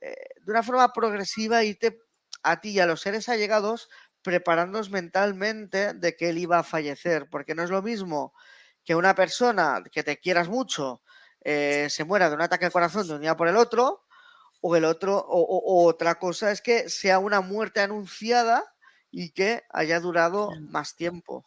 [0.00, 2.00] eh, de una forma progresiva, irte
[2.42, 3.90] a ti y a los seres allegados
[4.22, 8.34] preparándonos mentalmente de que él iba a fallecer, porque no es lo mismo
[8.84, 11.02] que una persona que te quieras mucho
[11.42, 14.06] eh, se muera de un ataque al corazón de un día por el otro,
[14.60, 18.64] o el otro, o, otra cosa es que sea una muerte anunciada
[19.10, 21.44] y que haya durado más tiempo.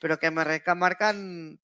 [0.00, 1.60] Pero que me remarcan,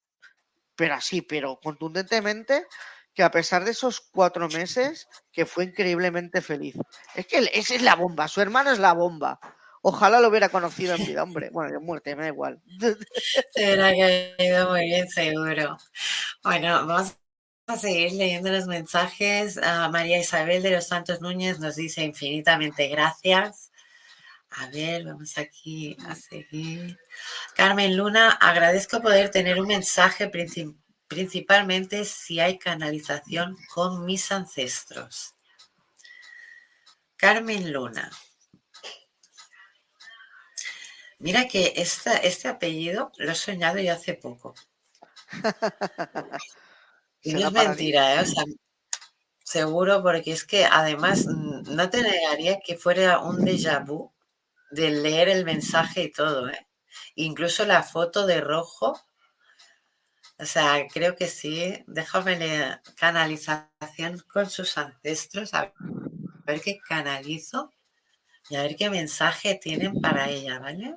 [0.77, 2.66] pero así, pero contundentemente,
[3.14, 6.77] que a pesar de esos cuatro meses, que fue increíblemente feliz.
[7.14, 9.40] Es que esa es la bomba, su hermano es la bomba.
[9.82, 11.48] Ojalá lo hubiera conocido en vida, hombre.
[11.51, 12.60] Bueno, de muerte, me da igual.
[13.55, 15.78] Se hubiera caído muy bien, seguro.
[16.43, 17.19] Bueno, vamos
[17.70, 19.59] a seguir leyendo los mensajes.
[19.90, 23.70] María Isabel de los Santos Núñez nos dice infinitamente gracias.
[24.51, 26.98] A ver, vamos aquí a seguir.
[27.55, 30.30] Carmen Luna, agradezco poder tener un mensaje
[31.06, 35.34] principalmente si hay canalización con mis ancestros.
[37.16, 38.10] Carmen Luna.
[41.18, 44.55] Mira que esta, este apellido lo he soñado yo hace poco.
[47.22, 48.20] Y no es mentira, ¿eh?
[48.20, 48.44] o sea,
[49.44, 54.12] seguro, porque es que además mm, no te negaría que fuera un déjà vu
[54.70, 56.66] de leer el mensaje y todo, ¿eh?
[57.16, 58.98] Incluso la foto de rojo.
[60.38, 61.84] O sea, creo que sí.
[61.86, 65.72] Déjame leer canalización con sus ancestros, a
[66.47, 67.72] ver qué canalizo
[68.48, 70.97] y a ver qué mensaje tienen para ella, ¿vale?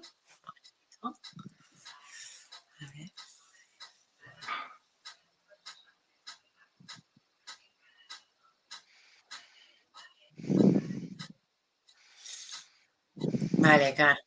[13.63, 14.17] Vale, Car.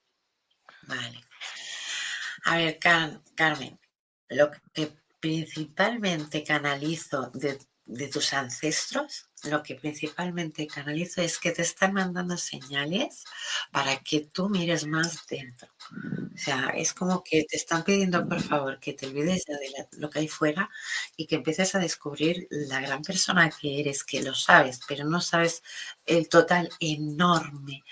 [0.88, 1.20] Vale.
[2.44, 3.78] A ver, Carmen,
[4.28, 11.62] lo que principalmente canalizo de, de tus ancestros, lo que principalmente canalizo es que te
[11.62, 13.24] están mandando señales
[13.70, 15.68] para que tú mires más dentro.
[16.34, 20.10] O sea, es como que te están pidiendo, por favor, que te olvides de lo
[20.10, 20.68] que hay fuera
[21.16, 25.20] y que empieces a descubrir la gran persona que eres, que lo sabes, pero no
[25.20, 25.62] sabes
[26.04, 27.82] el total enorme,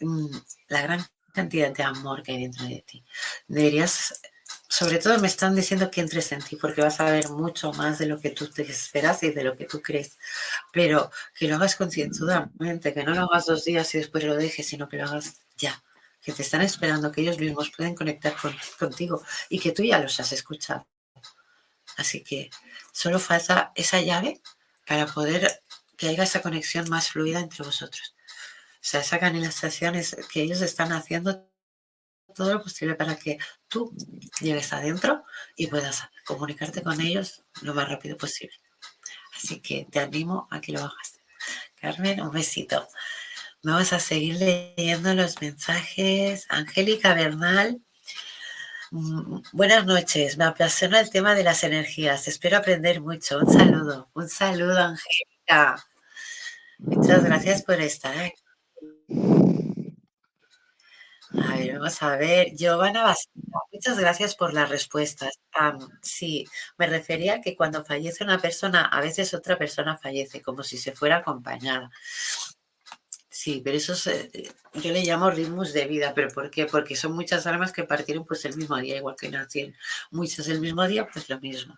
[0.00, 0.36] mm,
[0.68, 3.04] la gran cantidad de amor que hay dentro de ti.
[3.48, 4.20] Deberías
[4.76, 7.96] sobre todo me están diciendo que entres en ti porque vas a ver mucho más
[8.00, 10.18] de lo que tú te esperas y de lo que tú crees.
[10.72, 14.66] Pero que lo hagas concienzudamente, que no lo hagas dos días y después lo dejes,
[14.66, 15.80] sino que lo hagas ya.
[16.20, 18.34] Que te están esperando, que ellos mismos pueden conectar
[18.76, 20.88] contigo y que tú ya los has escuchado.
[21.96, 22.50] Así que
[22.90, 24.40] solo falta esa llave
[24.88, 25.62] para poder
[25.96, 28.16] que haya esa conexión más fluida entre vosotros.
[28.74, 31.46] O sea, esa canalización es que ellos están haciendo
[32.34, 33.38] todo lo posible para que
[33.68, 33.96] tú
[34.40, 35.24] llegues adentro
[35.56, 38.54] y puedas comunicarte con ellos lo más rápido posible.
[39.36, 41.20] Así que te animo a que lo hagas.
[41.80, 42.88] Carmen, un besito.
[43.62, 46.46] Vamos a seguir leyendo los mensajes.
[46.48, 47.80] Angélica Bernal.
[48.90, 52.28] Mm, buenas noches, me apasiona el tema de las energías.
[52.28, 53.38] Espero aprender mucho.
[53.38, 55.84] Un saludo, un saludo, Angélica.
[56.78, 58.32] Muchas gracias por estar.
[61.42, 62.54] A ver, vamos a ver.
[62.54, 63.14] Giovanna
[63.72, 65.38] muchas gracias por las respuestas.
[66.02, 66.46] sí,
[66.78, 70.78] me refería a que cuando fallece una persona, a veces otra persona fallece, como si
[70.78, 71.90] se fuera acompañada.
[73.28, 74.30] Sí, pero eso eh,
[74.74, 76.66] yo le llamo ritmos de vida, pero ¿por qué?
[76.66, 79.74] Porque son muchas almas que partieron pues el mismo día, igual que nacieron
[80.12, 81.76] muchas el mismo día, pues lo mismo.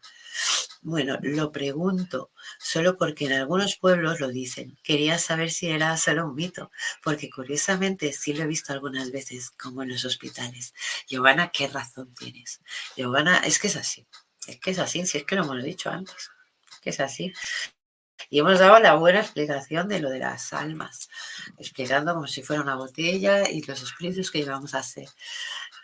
[0.88, 2.30] Bueno, lo pregunto
[2.60, 4.78] solo porque en algunos pueblos lo dicen.
[4.84, 6.70] Quería saber si era solo un mito,
[7.02, 10.74] porque curiosamente sí lo he visto algunas veces, como en los hospitales.
[11.08, 12.60] Giovanna, ¿qué razón tienes?
[12.96, 14.06] Giovanna, es que es así.
[14.46, 16.30] Es que es así, si es que lo hemos dicho antes.
[16.80, 17.32] que es así.
[18.30, 21.08] Y hemos dado la buena explicación de lo de las almas,
[21.58, 25.08] explicando como si fuera una botella y los espíritus que íbamos a hacer.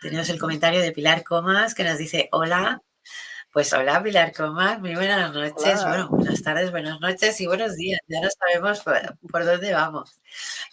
[0.01, 2.81] Tenemos el comentario de Pilar Comas que nos dice, hola,
[3.53, 7.99] Pues hola Pilar Comas, muy buenas noches, bueno, buenas tardes, buenas noches y buenos días.
[8.07, 10.19] Ya no sabemos por, dónde vamos.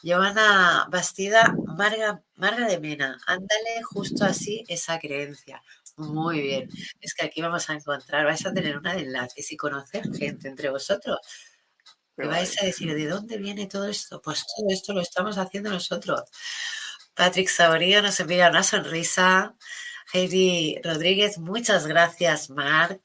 [0.02, 5.62] Giovanna Bastida, Marga, Marga de Mena, ándale justo así esa creencia.
[5.98, 6.70] Muy bien.
[7.02, 10.48] Es que aquí vamos a encontrar, vais a tener una de enlaces y conocer gente
[10.48, 11.18] entre vosotros.
[12.16, 14.22] Me vais a decir, ¿de dónde viene todo esto?
[14.22, 16.22] Pues todo esto lo estamos haciendo nosotros.
[17.12, 19.54] Patrick Saborío nos envía una sonrisa.
[20.12, 23.00] Heidi Rodríguez, muchas gracias, Marc.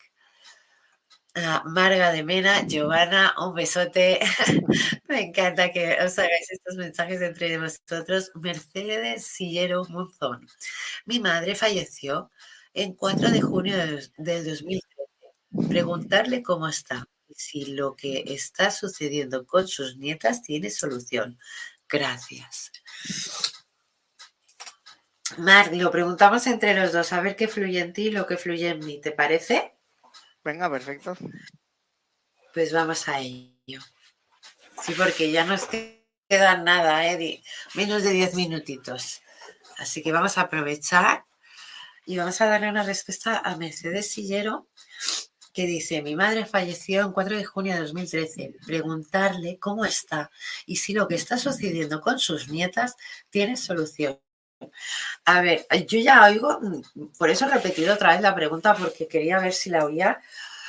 [1.38, 4.19] Ah, Marga de Mena, Giovanna, un besote.
[5.10, 8.32] Me encanta que os hagáis estos mensajes entre vosotros.
[8.36, 10.48] Mercedes Sillero Monzón.
[11.06, 12.32] Mi madre falleció
[12.73, 14.82] en 4 de junio del, 2013.
[15.68, 21.38] Preguntarle cómo está y si lo que está sucediendo con sus nietas tiene solución.
[21.90, 22.72] Gracias.
[25.38, 28.38] Marc, lo preguntamos entre los dos, a ver qué fluye en ti y lo que
[28.38, 29.76] fluye en mí, ¿te parece?
[30.44, 31.18] Venga, perfecto.
[32.53, 33.82] Pues vamos a ello.
[34.82, 37.41] Sí, porque ya nos queda nada, ¿eh?
[37.74, 39.22] menos de 10 minutitos.
[39.78, 41.26] Así que vamos a aprovechar
[42.06, 44.68] y vamos a darle una respuesta a Mercedes Sillero,
[45.53, 48.56] que dice, mi madre falleció en 4 de junio de 2013.
[48.66, 50.30] Preguntarle cómo está
[50.66, 52.95] y si lo que está sucediendo con sus nietas
[53.30, 54.20] tiene solución.
[55.26, 56.60] A ver, yo ya oigo,
[57.18, 60.22] por eso he repetido otra vez la pregunta porque quería ver si la oía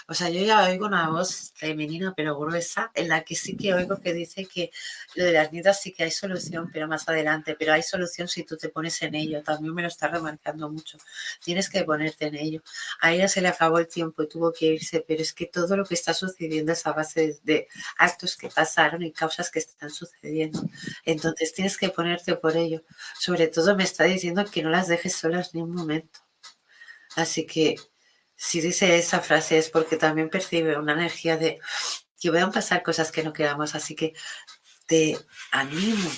[0.09, 3.75] o sea, yo ya oigo una voz femenina pero gruesa en la que sí que
[3.75, 4.71] oigo que dice que
[5.17, 8.45] lo de las nietas sí que hay solución, pero más adelante, pero hay solución si
[8.45, 9.43] tú te pones en ello.
[9.43, 10.99] También me lo está remarcando mucho.
[11.43, 12.63] Tienes que ponerte en ello.
[13.01, 15.77] A ella se le acabó el tiempo y tuvo que irse, pero es que todo
[15.77, 17.69] lo que está sucediendo es a base de
[17.99, 20.63] actos que pasaron y causas que están sucediendo.
[21.05, 22.83] Entonces tienes que ponerte por ello.
[23.19, 26.21] Sobre todo me está diciendo que no las dejes solas ni un momento.
[27.17, 27.77] Así que
[28.37, 31.59] si dice esa frase es porque también percibe una energía de
[32.21, 34.15] que van a pasar cosas que no queramos, así que
[34.87, 35.19] te
[35.51, 36.11] animo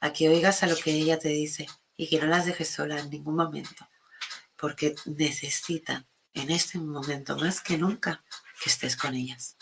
[0.00, 1.66] a que oigas a lo que ella te dice
[1.96, 3.88] y que no las dejes sola en ningún momento,
[4.56, 8.24] porque necesitan en este momento más que nunca
[8.62, 9.56] que estés con ellas.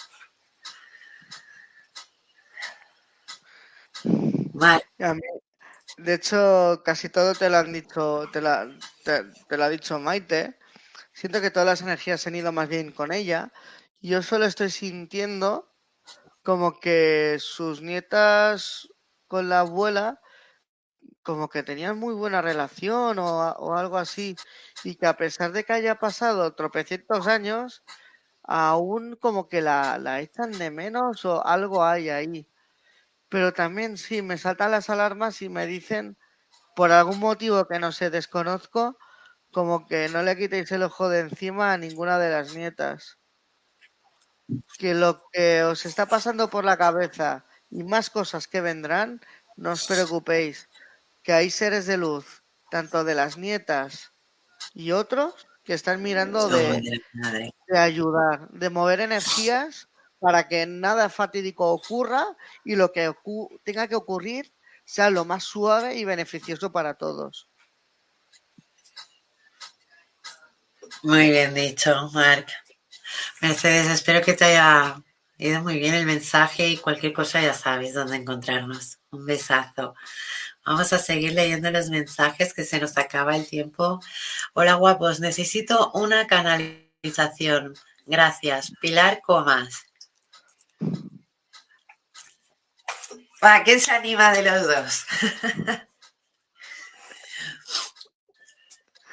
[5.96, 8.40] De hecho, casi todo te lo han dicho, te,
[9.48, 10.57] te lo ha dicho Maite,
[11.18, 13.52] siento que todas las energías han ido más bien con ella.
[14.00, 15.68] Yo solo estoy sintiendo
[16.44, 18.88] como que sus nietas
[19.26, 20.20] con la abuela
[21.24, 24.36] como que tenían muy buena relación o, algo así
[24.84, 27.82] y que a pesar de que haya pasado tropecientos años
[28.44, 32.48] aún como que la, la echan de menos o algo hay ahí
[33.28, 36.16] pero también sí me saltan las alarmas y me dicen
[36.76, 38.96] por algún motivo que no sé desconozco
[39.52, 43.18] como que no le quitéis el ojo de encima a ninguna de las nietas.
[44.78, 49.20] Que lo que os está pasando por la cabeza y más cosas que vendrán,
[49.56, 50.68] no os preocupéis,
[51.22, 54.12] que hay seres de luz, tanto de las nietas
[54.74, 56.82] y otros, que están mirando de,
[57.68, 59.88] de ayudar, de mover energías
[60.20, 62.24] para que nada fatídico ocurra
[62.64, 63.12] y lo que
[63.64, 64.54] tenga que ocurrir
[64.84, 67.47] sea lo más suave y beneficioso para todos.
[71.02, 72.50] Muy bien dicho, Marc.
[73.40, 75.00] Mercedes, espero que te haya
[75.36, 78.98] ido muy bien el mensaje y cualquier cosa ya sabes dónde encontrarnos.
[79.10, 79.94] Un besazo.
[80.66, 84.00] Vamos a seguir leyendo los mensajes que se nos acaba el tiempo.
[84.54, 87.74] Hola guapos, necesito una canalización.
[88.04, 88.72] Gracias.
[88.80, 89.84] Pilar Comas.
[93.40, 95.06] ¿Para qué se anima de los dos?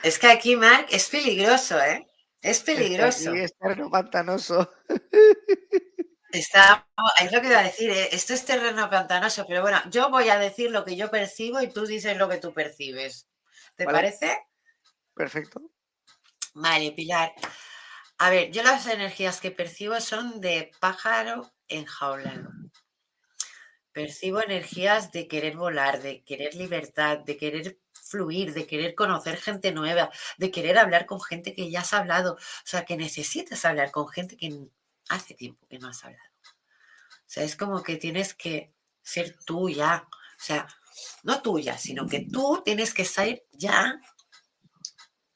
[0.06, 2.07] Es que aquí, Marc, es peligroso, ¿eh?
[2.40, 3.34] Es peligroso.
[3.34, 4.72] Es terreno pantanoso.
[6.32, 6.88] Está,
[7.19, 8.10] es lo que iba a decir, ¿eh?
[8.11, 11.69] esto es terreno pantanoso, pero bueno, yo voy a decir lo que yo percibo y
[11.69, 13.27] tú dices lo que tú percibes.
[13.76, 14.38] ¿Te parece?
[15.15, 15.72] Perfecto.
[16.53, 17.34] Vale, Pilar.
[18.19, 22.52] A ver, yo las energías que percibo son de pájaro enjaulado.
[23.91, 29.72] Percibo energías de querer volar, de querer libertad, de querer fluir, de querer conocer gente
[29.72, 32.34] nueva, de querer hablar con gente que ya has hablado.
[32.36, 34.68] O sea, que necesitas hablar con gente que
[35.10, 36.30] hace tiempo que no has hablado.
[36.45, 40.07] O sea, es como que tienes que ser tú ya.
[40.11, 40.68] O sea,
[41.23, 43.99] no tuya, sino que tú tienes que ser ya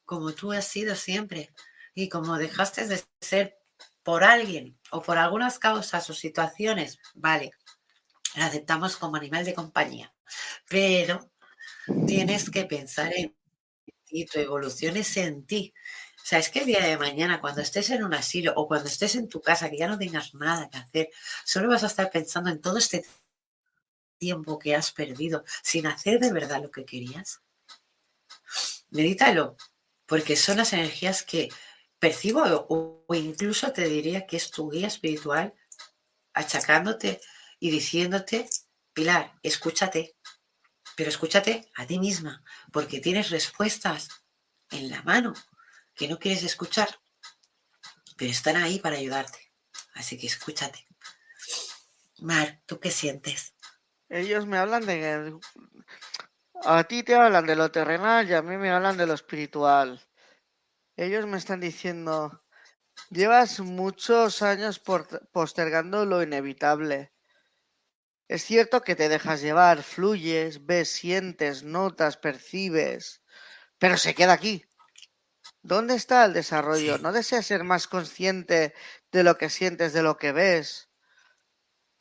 [0.05, 1.53] como tú has sido siempre.
[1.93, 3.57] Y como dejaste de ser
[4.03, 7.51] por alguien o por algunas causas o situaciones, vale,
[8.35, 10.13] la aceptamos como animal de compañía.
[10.67, 11.31] Pero
[12.07, 13.35] tienes que pensar en
[14.05, 15.73] ti, tu evolución es en ti.
[16.17, 18.87] O sea, es que el día de mañana, cuando estés en un asilo o cuando
[18.87, 21.09] estés en tu casa, que ya no tengas nada que hacer,
[21.45, 23.05] solo vas a estar pensando en todo este
[24.17, 27.41] tiempo que has perdido sin hacer de verdad lo que querías.
[28.89, 29.55] Medítalo,
[30.05, 31.49] porque son las energías que
[31.99, 35.53] percibo o, o incluso te diría que es tu guía espiritual
[36.33, 37.21] achacándote
[37.59, 38.47] y diciéndote,
[38.93, 40.17] Pilar, escúchate,
[40.99, 42.43] pero escúchate a ti misma,
[42.73, 44.09] porque tienes respuestas
[44.69, 45.34] en la mano
[45.95, 46.89] que no quieres escuchar,
[48.17, 49.53] pero están ahí para ayudarte.
[49.93, 50.85] Así que escúchate.
[52.17, 53.55] Mar, ¿tú qué sientes?
[54.09, 55.39] Ellos me hablan de...
[56.65, 60.05] A ti te hablan de lo terrenal y a mí me hablan de lo espiritual.
[60.97, 62.43] Ellos me están diciendo,
[63.09, 64.81] llevas muchos años
[65.31, 67.13] postergando lo inevitable.
[68.30, 73.23] Es cierto que te dejas llevar, fluyes, ves, sientes, notas, percibes,
[73.80, 74.64] pero se queda aquí.
[75.64, 76.99] ¿Dónde está el desarrollo?
[76.99, 78.76] ¿No deseas ser más consciente
[79.11, 80.89] de lo que sientes, de lo que ves?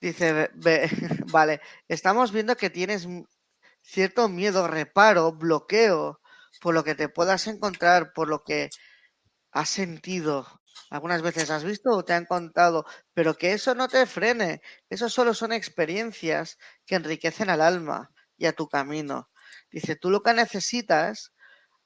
[0.02, 0.50] Dice,
[1.32, 3.08] vale, estamos viendo que tienes
[3.80, 6.20] cierto miedo, reparo, bloqueo
[6.60, 8.68] por lo que te puedas encontrar, por lo que
[9.50, 10.57] has sentido.
[10.90, 12.84] Algunas veces has visto o te han contado,
[13.14, 14.62] pero que eso no te frene.
[14.90, 19.30] Eso solo son experiencias que enriquecen al alma y a tu camino.
[19.70, 21.32] Dice, tú lo que necesitas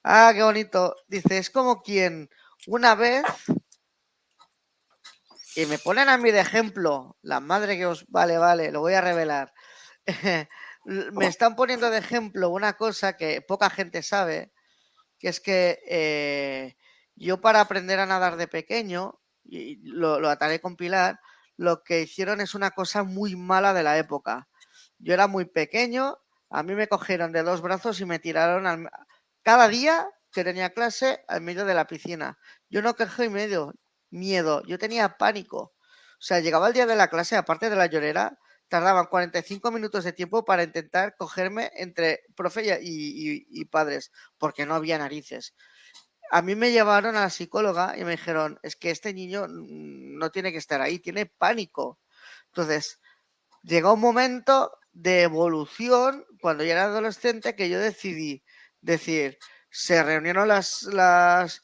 [0.05, 0.97] Ah, qué bonito.
[1.07, 2.29] Dice, es como quien
[2.67, 3.25] una vez,
[5.55, 8.07] y me ponen a mí de ejemplo, la madre que os...
[8.09, 9.53] Vale, vale, lo voy a revelar.
[10.85, 14.53] me están poniendo de ejemplo una cosa que poca gente sabe,
[15.19, 16.77] que es que eh,
[17.25, 21.21] yo para aprender a nadar de pequeño, y lo, lo ataré con Pilar,
[21.57, 24.49] lo que hicieron es una cosa muy mala de la época.
[24.99, 26.19] Yo era muy pequeño,
[26.51, 28.91] a mí me cogieron de dos brazos y me tiraron al,
[29.43, 32.39] cada día que tenía clase al medio de la piscina.
[32.69, 33.75] Yo no quejé medio,
[34.11, 35.59] miedo, yo tenía pánico.
[35.59, 38.39] O sea, llegaba el día de la clase, aparte de la llorera,
[38.69, 44.99] tardaban 45 minutos de tiempo para intentar cogerme entre profe y, padres, porque no había
[44.99, 45.55] narices.
[46.33, 50.31] A mí me llevaron a la psicóloga y me dijeron, es que este niño no
[50.31, 52.01] tiene que estar ahí, tiene pánico.
[52.47, 53.01] Entonces,
[53.63, 58.45] llegó un momento de evolución, cuando yo era adolescente, que yo decidí,
[58.81, 59.39] decir,
[59.71, 61.63] se reunieron las, las,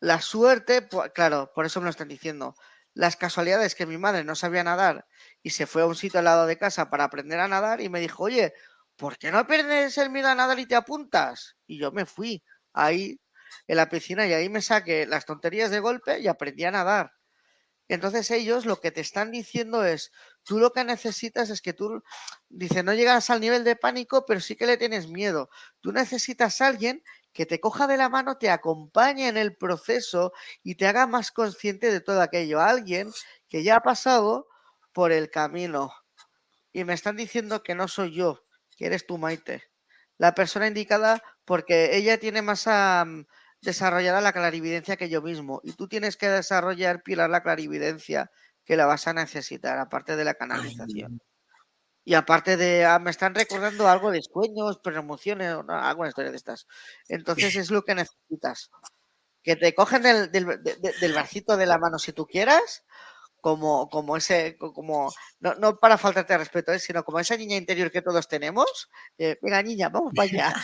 [0.00, 2.56] la suerte, claro, por eso me lo están diciendo,
[2.94, 5.06] las casualidades que mi madre no sabía nadar
[5.42, 7.88] y se fue a un sitio al lado de casa para aprender a nadar y
[7.88, 8.54] me dijo, oye,
[8.96, 11.56] ¿por qué no pierdes el miedo a nadar y te apuntas?
[11.66, 13.18] Y yo me fui ahí
[13.66, 17.12] en la piscina y ahí me saqué las tonterías de golpe y aprendí a nadar.
[17.88, 20.10] Entonces ellos lo que te están diciendo es,
[20.42, 22.02] tú lo que necesitas es que tú,
[22.48, 25.50] dice, no llegas al nivel de pánico, pero sí que le tienes miedo.
[25.80, 27.02] Tú necesitas a alguien
[27.34, 30.32] que te coja de la mano, te acompañe en el proceso
[30.62, 32.60] y te haga más consciente de todo aquello.
[32.60, 33.10] Alguien
[33.48, 34.48] que ya ha pasado
[34.92, 35.92] por el camino.
[36.72, 39.64] Y me están diciendo que no soy yo, que eres tú, Maite.
[40.16, 42.66] La persona indicada porque ella tiene más
[43.64, 45.60] desarrollada la clarividencia que yo mismo.
[45.64, 48.30] Y tú tienes que desarrollar, Pilar, la clarividencia
[48.64, 51.20] que la vas a necesitar, aparte de la canalización.
[52.04, 56.36] Y aparte de, ah, me están recordando algo de sueños, premociones, no, alguna historia de
[56.36, 56.66] estas.
[57.08, 58.70] Entonces es lo que necesitas.
[59.42, 62.84] Que te cogen del, del, del, barcito de la mano si tú quieras,
[63.44, 66.78] como, como ese, como, no, no para faltarte respeto, ¿eh?
[66.78, 68.88] sino como esa niña interior que todos tenemos.
[69.18, 70.54] Eh, venga, niña, vamos para allá.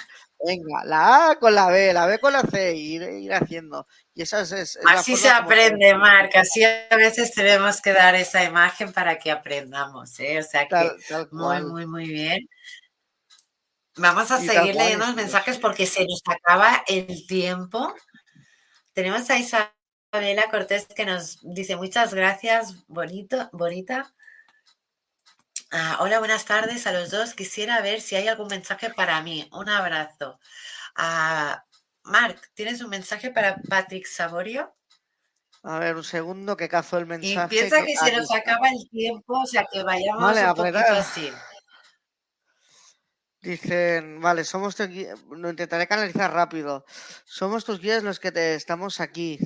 [0.43, 3.87] Venga, la A con la B, la B con la C, ir, ir haciendo.
[4.15, 6.35] Y eso es, así se aprende, Marc.
[6.37, 10.19] Así a veces tenemos que dar esa imagen para que aprendamos.
[10.19, 10.39] ¿eh?
[10.39, 10.91] O sea que
[11.33, 12.49] muy, muy, muy bien.
[13.97, 17.95] Vamos a seguir leyendo los mensajes porque se nos acaba el tiempo.
[18.95, 19.37] Tenemos a
[20.13, 24.13] Isabela Cortés que nos dice muchas gracias, bonito, bonita.
[25.71, 27.35] Ah, hola, buenas tardes a los dos.
[27.35, 29.49] Quisiera ver si hay algún mensaje para mí.
[29.53, 30.41] Un abrazo.
[30.97, 31.65] Ah,
[32.03, 34.75] Marc, ¿tienes un mensaje para Patrick Saborio?
[35.63, 37.55] A ver, un segundo que cazo el mensaje.
[37.55, 40.79] Y piensa que, se nos acaba el tiempo, o sea que vayamos vale, un poquito
[40.79, 41.31] así.
[43.43, 46.85] Dicen, vale, somos lo intentaré canalizar rápido.
[47.25, 49.39] Somos tus guías los que te estamos aquí.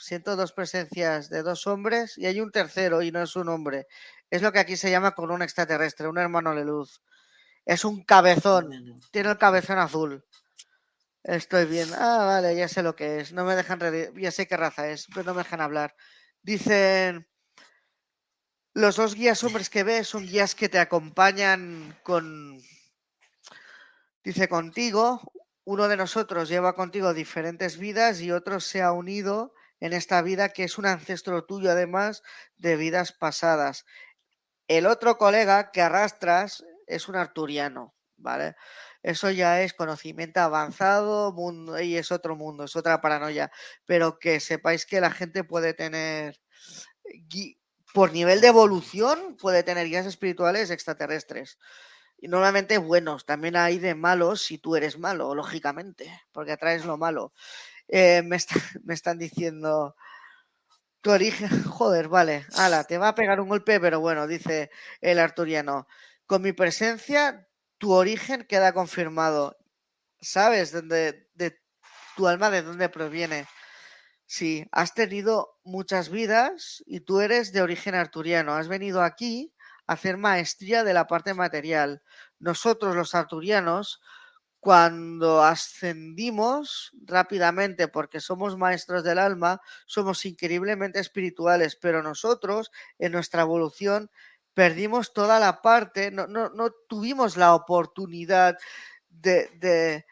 [0.00, 3.86] Siento dos presencias de dos hombres y hay un tercero y no es un hombre.
[4.30, 7.02] Es lo que aquí se llama con un extraterrestre, un hermano de luz.
[7.66, 8.70] Es un cabezón.
[9.10, 10.24] Tiene el cabezón azul.
[11.22, 11.90] Estoy bien.
[11.98, 13.34] Ah, vale, ya sé lo que es.
[13.34, 13.78] No me dejan.
[14.16, 15.94] Ya sé qué raza es, pero no me dejan hablar.
[16.40, 17.28] Dicen.
[18.72, 22.58] Los dos guías hombres que ves son guías que te acompañan con.
[24.24, 25.20] Dice contigo.
[25.64, 30.50] uno de nosotros lleva contigo diferentes vidas y otro se ha unido en esta vida
[30.50, 32.22] que es un ancestro tuyo además
[32.56, 33.84] de vidas pasadas.
[34.68, 38.54] El otro colega que arrastras es un arturiano, ¿vale?
[39.02, 43.50] Eso ya es conocimiento avanzado mundo, y es otro mundo, es otra paranoia.
[43.86, 46.38] Pero que sepáis que la gente puede tener,
[47.94, 51.58] por nivel de evolución, puede tener guías espirituales extraterrestres.
[52.18, 56.98] Y normalmente buenos, también hay de malos si tú eres malo, lógicamente, porque atraes lo
[56.98, 57.32] malo.
[57.90, 58.38] Eh, me,
[58.84, 59.94] me están diciendo,
[61.00, 65.18] tu origen, joder, vale, ala, te va a pegar un golpe, pero bueno, dice el
[65.18, 65.86] arturiano,
[66.26, 67.46] con mi presencia
[67.78, 69.56] tu origen queda confirmado.
[70.20, 71.60] ¿Sabes dónde, de
[72.16, 73.46] tu alma de dónde proviene?
[74.26, 78.54] Sí, has tenido muchas vidas y tú eres de origen arturiano.
[78.54, 79.54] Has venido aquí
[79.86, 82.02] a hacer maestría de la parte material.
[82.38, 84.00] Nosotros los arturianos,
[84.60, 93.42] cuando ascendimos rápidamente porque somos maestros del alma, somos increíblemente espirituales, pero nosotros en nuestra
[93.42, 94.10] evolución
[94.52, 98.58] perdimos toda la parte, no, no, no tuvimos la oportunidad
[99.08, 100.04] de, de,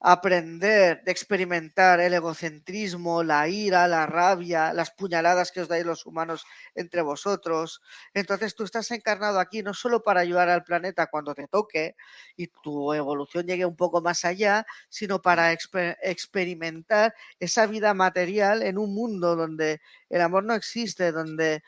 [0.00, 6.06] aprender, de experimentar el egocentrismo, la ira, la rabia, las puñaladas que os dais los
[6.06, 6.44] humanos
[6.74, 7.82] entre vosotros.
[8.14, 11.96] Entonces tú estás encarnado aquí no solo para ayudar al planeta cuando te toque
[12.36, 18.62] y tu evolución llegue un poco más allá, sino para exper experimentar esa vida material
[18.62, 21.62] en un mundo donde el amor no existe, donde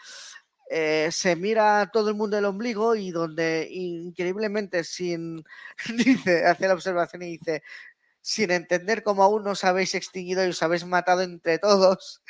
[0.74, 5.44] eh, se mira todo el mundo el ombligo y donde increíblemente sin,
[6.46, 7.62] hace la observación y dice,
[8.23, 12.23] sin entender cómo aún no os habéis extinguido y os habéis matado entre todos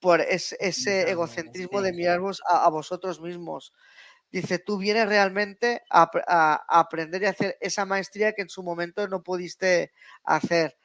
[0.00, 3.72] por ese egocentrismo de miraros a, vosotros mismos.
[4.30, 9.08] Dice, tú vienes realmente a, a, aprender y hacer esa maestría que en su momento
[9.08, 9.92] no pudiste
[10.24, 10.76] hacer.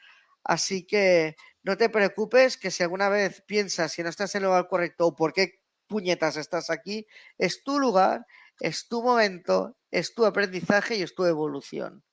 [0.44, 4.48] Así que no te preocupes que si alguna vez piensas si no estás en el
[4.48, 7.06] lugar correcto o por qué puñetas estás aquí,
[7.38, 8.26] es tu lugar,
[8.60, 12.04] es tu momento, es tu aprendizaje y es tu evolución.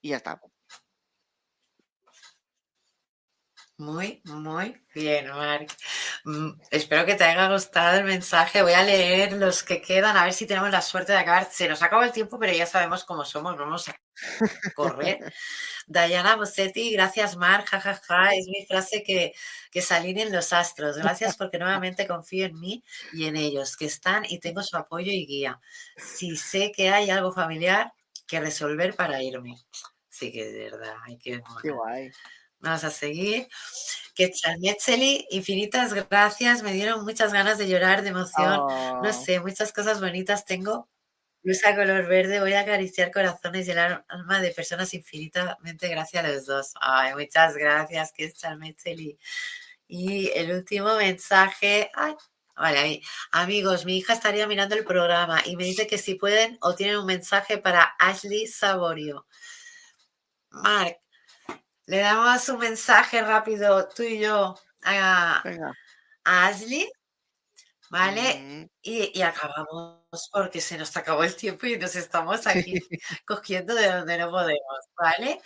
[0.00, 0.40] Y ya está.
[3.78, 5.72] Muy, muy bien, Marc.
[6.24, 8.60] Mm, espero que te haya gustado el mensaje.
[8.62, 11.48] Voy a leer los que quedan, a ver si tenemos la suerte de acabar.
[11.48, 13.96] Se nos acaba el tiempo, pero ya sabemos cómo somos, vamos a
[14.74, 15.32] correr.
[15.86, 19.32] Dayana Bossetti, gracias Marc, jajaja, es mi frase que,
[19.70, 20.96] que en los astros.
[20.98, 22.82] Gracias porque nuevamente confío en mí
[23.12, 25.60] y en ellos, que están y tengo su apoyo y guía.
[25.96, 27.92] Si sé que hay algo familiar
[28.26, 29.56] que resolver para irme.
[30.08, 31.40] Sí que es verdad, hay que...
[31.62, 32.10] Qué guay.
[32.60, 33.48] Vamos a seguir.
[34.14, 36.62] Que Chalmetzeli, infinitas gracias.
[36.62, 38.56] Me dieron muchas ganas de llorar de emoción.
[38.56, 39.12] No oh.
[39.12, 40.88] sé, muchas cosas bonitas tengo.
[41.44, 45.88] Luz a color verde, voy a acariciar corazones y el alma de personas infinitamente.
[45.88, 46.72] Gracias a los dos.
[46.80, 48.34] Ay, muchas gracias, que es.
[49.86, 51.90] Y el último mensaje.
[51.94, 52.14] Ay,
[52.58, 56.74] Vale, amigos, mi hija estaría mirando el programa y me dice que si pueden o
[56.74, 59.28] tienen un mensaje para Ashley Saborio.
[60.50, 60.98] Mark,
[61.88, 64.54] le damos un mensaje rápido, tú y yo,
[64.84, 65.42] a,
[66.22, 66.86] Ashley,
[67.88, 68.68] ¿vale?
[68.82, 72.74] y, acabamos porque se nos acabó el tiempo y nos estamos aquí
[73.26, 75.40] cogiendo de donde no podemos, ¿vale?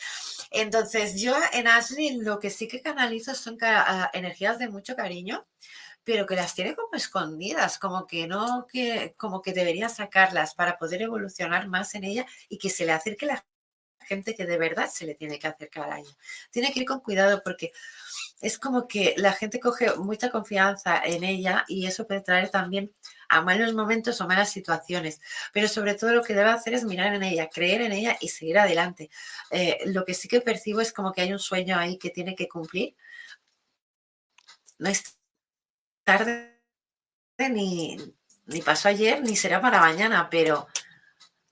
[0.50, 3.56] Entonces, yo en Ashley lo que sí que canalizo son
[4.12, 5.46] energías de mucho cariño
[6.04, 10.76] pero que las tiene como escondidas, como que no, que, como que debería sacarlas para
[10.76, 13.44] poder evolucionar más en ella y que se le acerque la
[14.02, 16.16] gente que de verdad se le tiene que acercar a ella.
[16.50, 17.72] Tiene que ir con cuidado porque
[18.40, 22.92] es como que la gente coge mucha confianza en ella y eso puede traer también
[23.28, 25.20] a malos momentos o malas situaciones.
[25.52, 28.28] Pero sobre todo lo que debe hacer es mirar en ella, creer en ella y
[28.28, 29.10] seguir adelante.
[29.50, 32.34] Eh, lo que sí que percibo es como que hay un sueño ahí que tiene
[32.34, 32.96] que cumplir.
[34.78, 35.16] No es
[36.04, 36.52] tarde
[37.38, 37.96] ni,
[38.46, 40.68] ni pasó ayer ni será para mañana, pero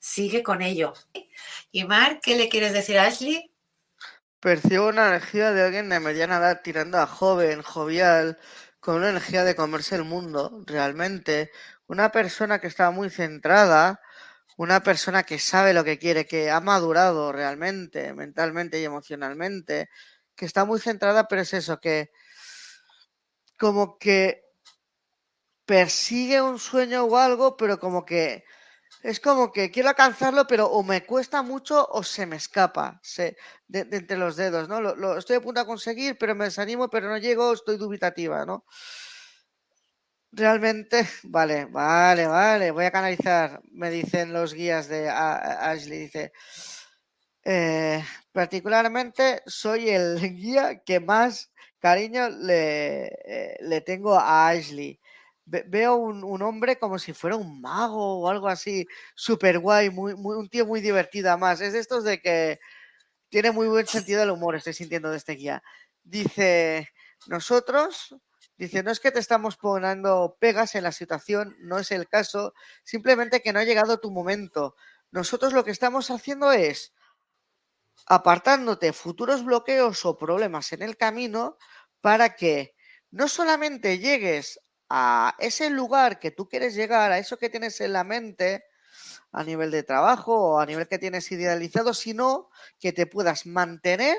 [0.01, 0.95] sigue con ello.
[1.71, 3.55] Y Mark, ¿qué le quieres decir a Ashley?
[4.41, 8.39] Percibo una energía de alguien de mediana edad tirando a joven, jovial,
[8.81, 11.53] con una energía de comerse el mundo, realmente.
[11.87, 14.01] Una persona que está muy centrada,
[14.57, 19.91] una persona que sabe lo que quiere, que ha madurado realmente, mentalmente y emocionalmente,
[20.35, 22.11] que está muy centrada, pero es eso, que
[23.59, 24.43] como que
[25.67, 28.45] persigue un sueño o algo, pero como que
[29.03, 33.37] es como que quiero alcanzarlo, pero o me cuesta mucho o se me escapa de,
[33.69, 34.81] entre los dedos, ¿no?
[34.81, 38.65] Lo, estoy a punto de conseguir, pero me desanimo, pero no llego, estoy dubitativa, ¿no?
[40.33, 46.33] Realmente, vale, vale, vale, voy a canalizar, me dicen los guías de Ashley, dice,
[47.45, 55.00] eh, particularmente soy el guía que más cariño le, eh, le tengo a Ashley.
[55.67, 60.49] Veo un, hombre como si fuera un mago o algo así, súper guay, muy, un
[60.49, 61.61] tío muy divertido además.
[61.61, 62.61] Es de estos de que
[63.29, 65.63] tiene muy buen sentido del humor, estoy sintiendo de este guía.
[66.03, 66.89] Dice,
[67.27, 68.15] nosotros,
[68.57, 72.55] dice, no es que te estamos poniendo pegas en la situación, no es el caso,
[72.85, 74.77] simplemente que no ha llegado tu momento.
[75.11, 76.93] Nosotros lo que estamos haciendo es
[78.07, 81.59] apartándote futuros bloqueos o problemas en el camino
[82.01, 82.75] para que
[83.11, 84.61] no solamente llegues
[84.91, 88.65] a ese lugar que tú quieres llegar, a eso que tienes en la mente,
[89.31, 92.51] a nivel de trabajo o a nivel que tienes idealizado, sino
[92.81, 94.19] que te puedas mantener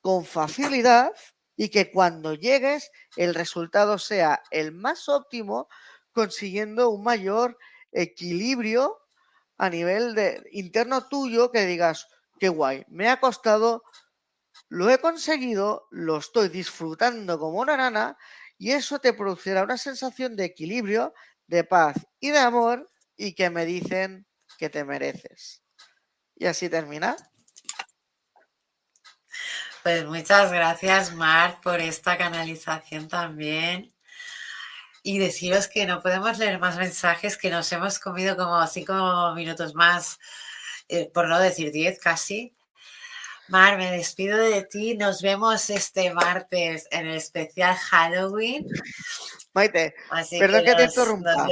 [0.00, 1.12] con facilidad
[1.56, 5.68] y que cuando llegues el resultado sea el más óptimo,
[6.12, 7.56] consiguiendo un mayor
[7.92, 8.98] equilibrio
[9.58, 12.08] a nivel de interno tuyo que digas,
[12.40, 13.84] qué guay, me ha costado,
[14.68, 18.18] lo he conseguido, lo estoy disfrutando como una nana
[18.60, 21.14] y eso te producirá una sensación de equilibrio,
[21.46, 24.26] de paz y de amor y que me dicen
[24.58, 25.62] que te mereces.
[26.36, 27.16] Y así termina.
[29.82, 33.94] Pues muchas gracias, Mar, por esta canalización también.
[35.02, 39.74] Y deciros que no podemos leer más mensajes, que nos hemos comido como cinco minutos
[39.74, 40.18] más
[40.86, 42.54] eh, por no decir 10 casi.
[43.50, 44.96] Mar, me despido de ti.
[44.96, 48.66] Nos vemos este martes en el especial Halloween.
[49.52, 49.94] Maite,
[50.38, 51.46] perdón que, te interrumpa.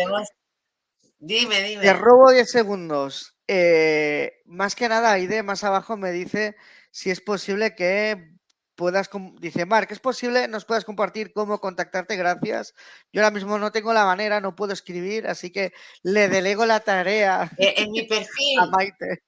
[1.19, 1.83] Dime, dime.
[1.83, 3.37] Te robo 10 segundos.
[3.49, 6.55] Eh, más que nada, Aide, más abajo me dice
[6.91, 8.37] si es posible que
[8.77, 9.11] puedas,
[9.41, 12.75] dice Marc, es posible nos puedas compartir cómo contactarte, gracias.
[13.13, 15.73] Yo ahora mismo no tengo la manera, no puedo escribir, así que
[16.03, 18.61] le delego la tarea eh, en mi perfil.
[18.61, 19.23] a Maite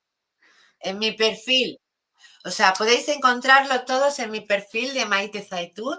[0.81, 1.79] en mi perfil.
[2.45, 5.99] O sea, podéis encontrarlo todos en mi perfil de Maite Zaitud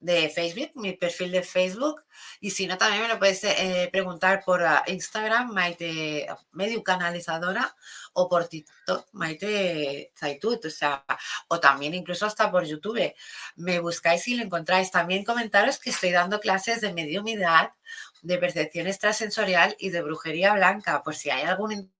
[0.00, 2.02] de Facebook, mi perfil de Facebook.
[2.40, 7.76] Y si no, también me lo podéis eh, preguntar por ah, Instagram, Maite Medio Canalizadora,
[8.14, 10.58] o por TikTok, Maite Zaitud.
[10.64, 11.04] O sea,
[11.48, 13.14] o también incluso hasta por YouTube.
[13.56, 14.90] Me buscáis y lo encontráis.
[14.90, 17.70] También comentaros que estoy dando clases de mediumidad,
[18.22, 21.92] de percepción extrasensorial y de brujería blanca, por si hay algún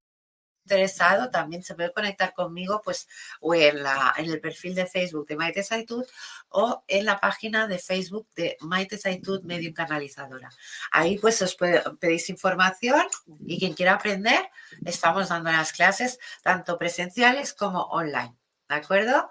[1.31, 3.09] también se puede conectar conmigo pues
[3.41, 6.05] o en, la, en el perfil de Facebook de Maite Saitud
[6.51, 10.51] o en la página de Facebook de Maite Saitud Medium Canalizadora.
[10.93, 13.07] Ahí pues os pedís información
[13.47, 14.49] y quien quiera aprender,
[14.85, 18.37] estamos dando las clases tanto presenciales como online.
[18.69, 19.29] ¿De acuerdo?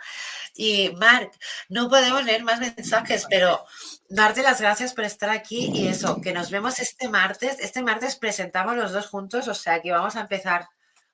[0.53, 1.31] Y Marc,
[1.69, 3.65] no podemos leer más mensajes, pero
[4.09, 7.57] darte las gracias por estar aquí y eso, que nos vemos este martes.
[7.61, 10.67] Este martes presentamos los dos juntos, o sea que vamos a empezar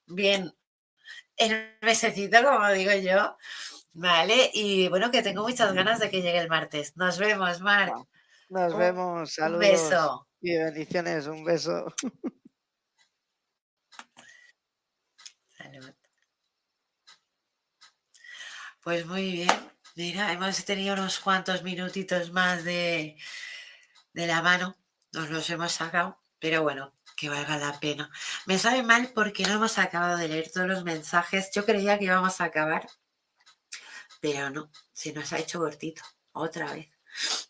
[0.08, 0.54] bien
[1.38, 3.38] el mesecito, como digo yo.
[3.94, 6.98] Vale, y bueno, que tengo muchas ganas de que llegue el martes.
[6.98, 7.96] Nos vemos, Marc.
[8.50, 9.54] Nos vemos, saludos.
[9.54, 10.28] Un beso.
[10.42, 11.86] Y bendiciones, un beso.
[15.58, 15.94] Salud.
[18.84, 19.72] Pues muy bien.
[19.96, 23.18] Mira, hemos tenido unos cuantos minutitos más de,
[24.14, 24.76] de la mano.
[25.14, 26.22] Nos los hemos sacado.
[26.38, 28.10] Pero bueno, que valga la pena.
[28.46, 31.50] Me sabe mal porque no hemos acabado de leer todos los mensajes.
[31.54, 32.88] Yo creía que íbamos a acabar,
[34.22, 36.90] pero no, se nos ha hecho cortito, otra vez.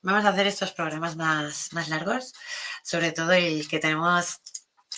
[0.02, 2.34] Vamos a hacer estos programas más, más largos,
[2.84, 4.42] sobre todo el que tenemos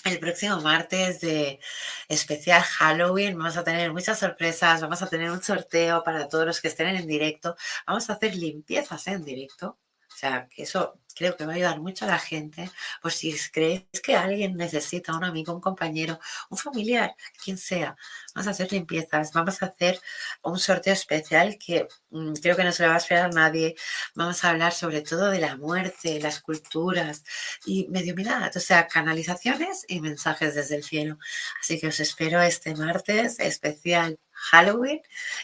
[0.03, 1.60] el próximo martes de
[2.07, 3.38] especial Halloween.
[3.38, 6.88] Vamos a tener muchas sorpresas, vamos a tener un sorteo para todos los que estén
[6.95, 7.56] en directo.
[7.85, 9.77] Vamos a hacer limpiezas en directo.
[10.18, 12.72] O sea, que eso creo que va a ayudar mucho a la gente,
[13.03, 16.19] por si crees que alguien necesita un amigo, un compañero,
[16.49, 17.95] un familiar, quien sea.
[18.34, 19.99] Vamos a hacer limpiezas, vamos a hacer
[20.41, 23.76] un sorteo especial que mm, creo que no se le va a esperar a nadie.
[24.15, 27.23] Vamos a hablar sobre todo de la muerte, las culturas
[27.64, 31.19] y mediunidad, o sea, canalizaciones y mensajes desde el cielo.
[31.61, 34.18] Así que os espero este martes especial
[34.52, 35.02] Halloween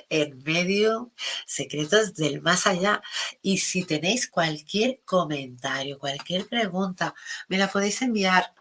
[0.09, 1.11] en medio
[1.45, 3.01] secretos del más allá.
[3.41, 7.13] Y si tenéis cualquier comentario, cualquier pregunta,
[7.47, 8.53] me la podéis enviar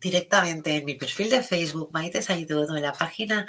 [0.00, 3.46] directamente en mi perfil de Facebook, Maite Saitud, o en la página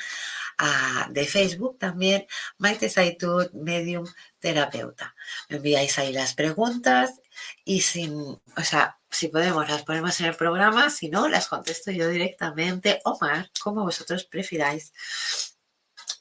[0.57, 2.27] ah, de Facebook también,
[2.57, 4.05] Maite Saitud, Medium
[4.39, 5.15] Terapeuta.
[5.49, 7.21] Me enviáis ahí las preguntas
[7.63, 11.91] y sin, o sea, si podemos, las ponemos en el programa, si no, las contesto
[11.91, 14.93] yo directamente, o Mar, como vosotros prefiráis,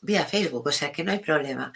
[0.01, 1.73] vía Facebook, o sea que no hay problema.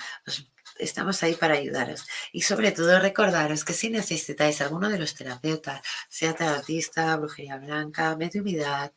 [0.78, 2.06] estamos ahí para ayudaros.
[2.32, 8.16] Y sobre todo recordaros que si necesitáis alguno de los terapeutas, sea terapista, brujería blanca,
[8.16, 8.92] mediumidad,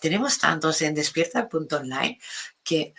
[0.00, 2.18] tenemos tantos en despierta.online
[2.64, 2.94] que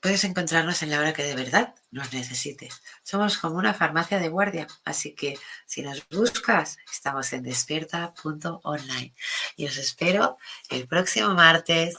[0.00, 2.82] puedes encontrarnos en la hora que de verdad nos necesites.
[3.02, 9.14] Somos como una farmacia de guardia, así que si nos buscas, estamos en despierta.online.
[9.56, 10.36] Y os espero
[10.68, 11.96] el próximo martes,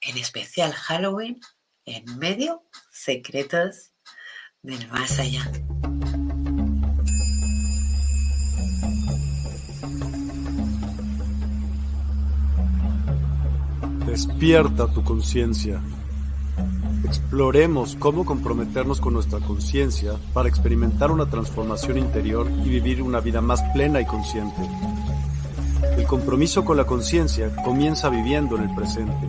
[0.00, 1.40] en especial Halloween,
[1.84, 3.92] en medio secretos
[4.62, 5.50] del más allá.
[14.06, 15.80] Despierta tu conciencia.
[17.04, 23.40] Exploremos cómo comprometernos con nuestra conciencia para experimentar una transformación interior y vivir una vida
[23.40, 24.60] más plena y consciente.
[25.96, 29.28] El compromiso con la conciencia comienza viviendo en el presente.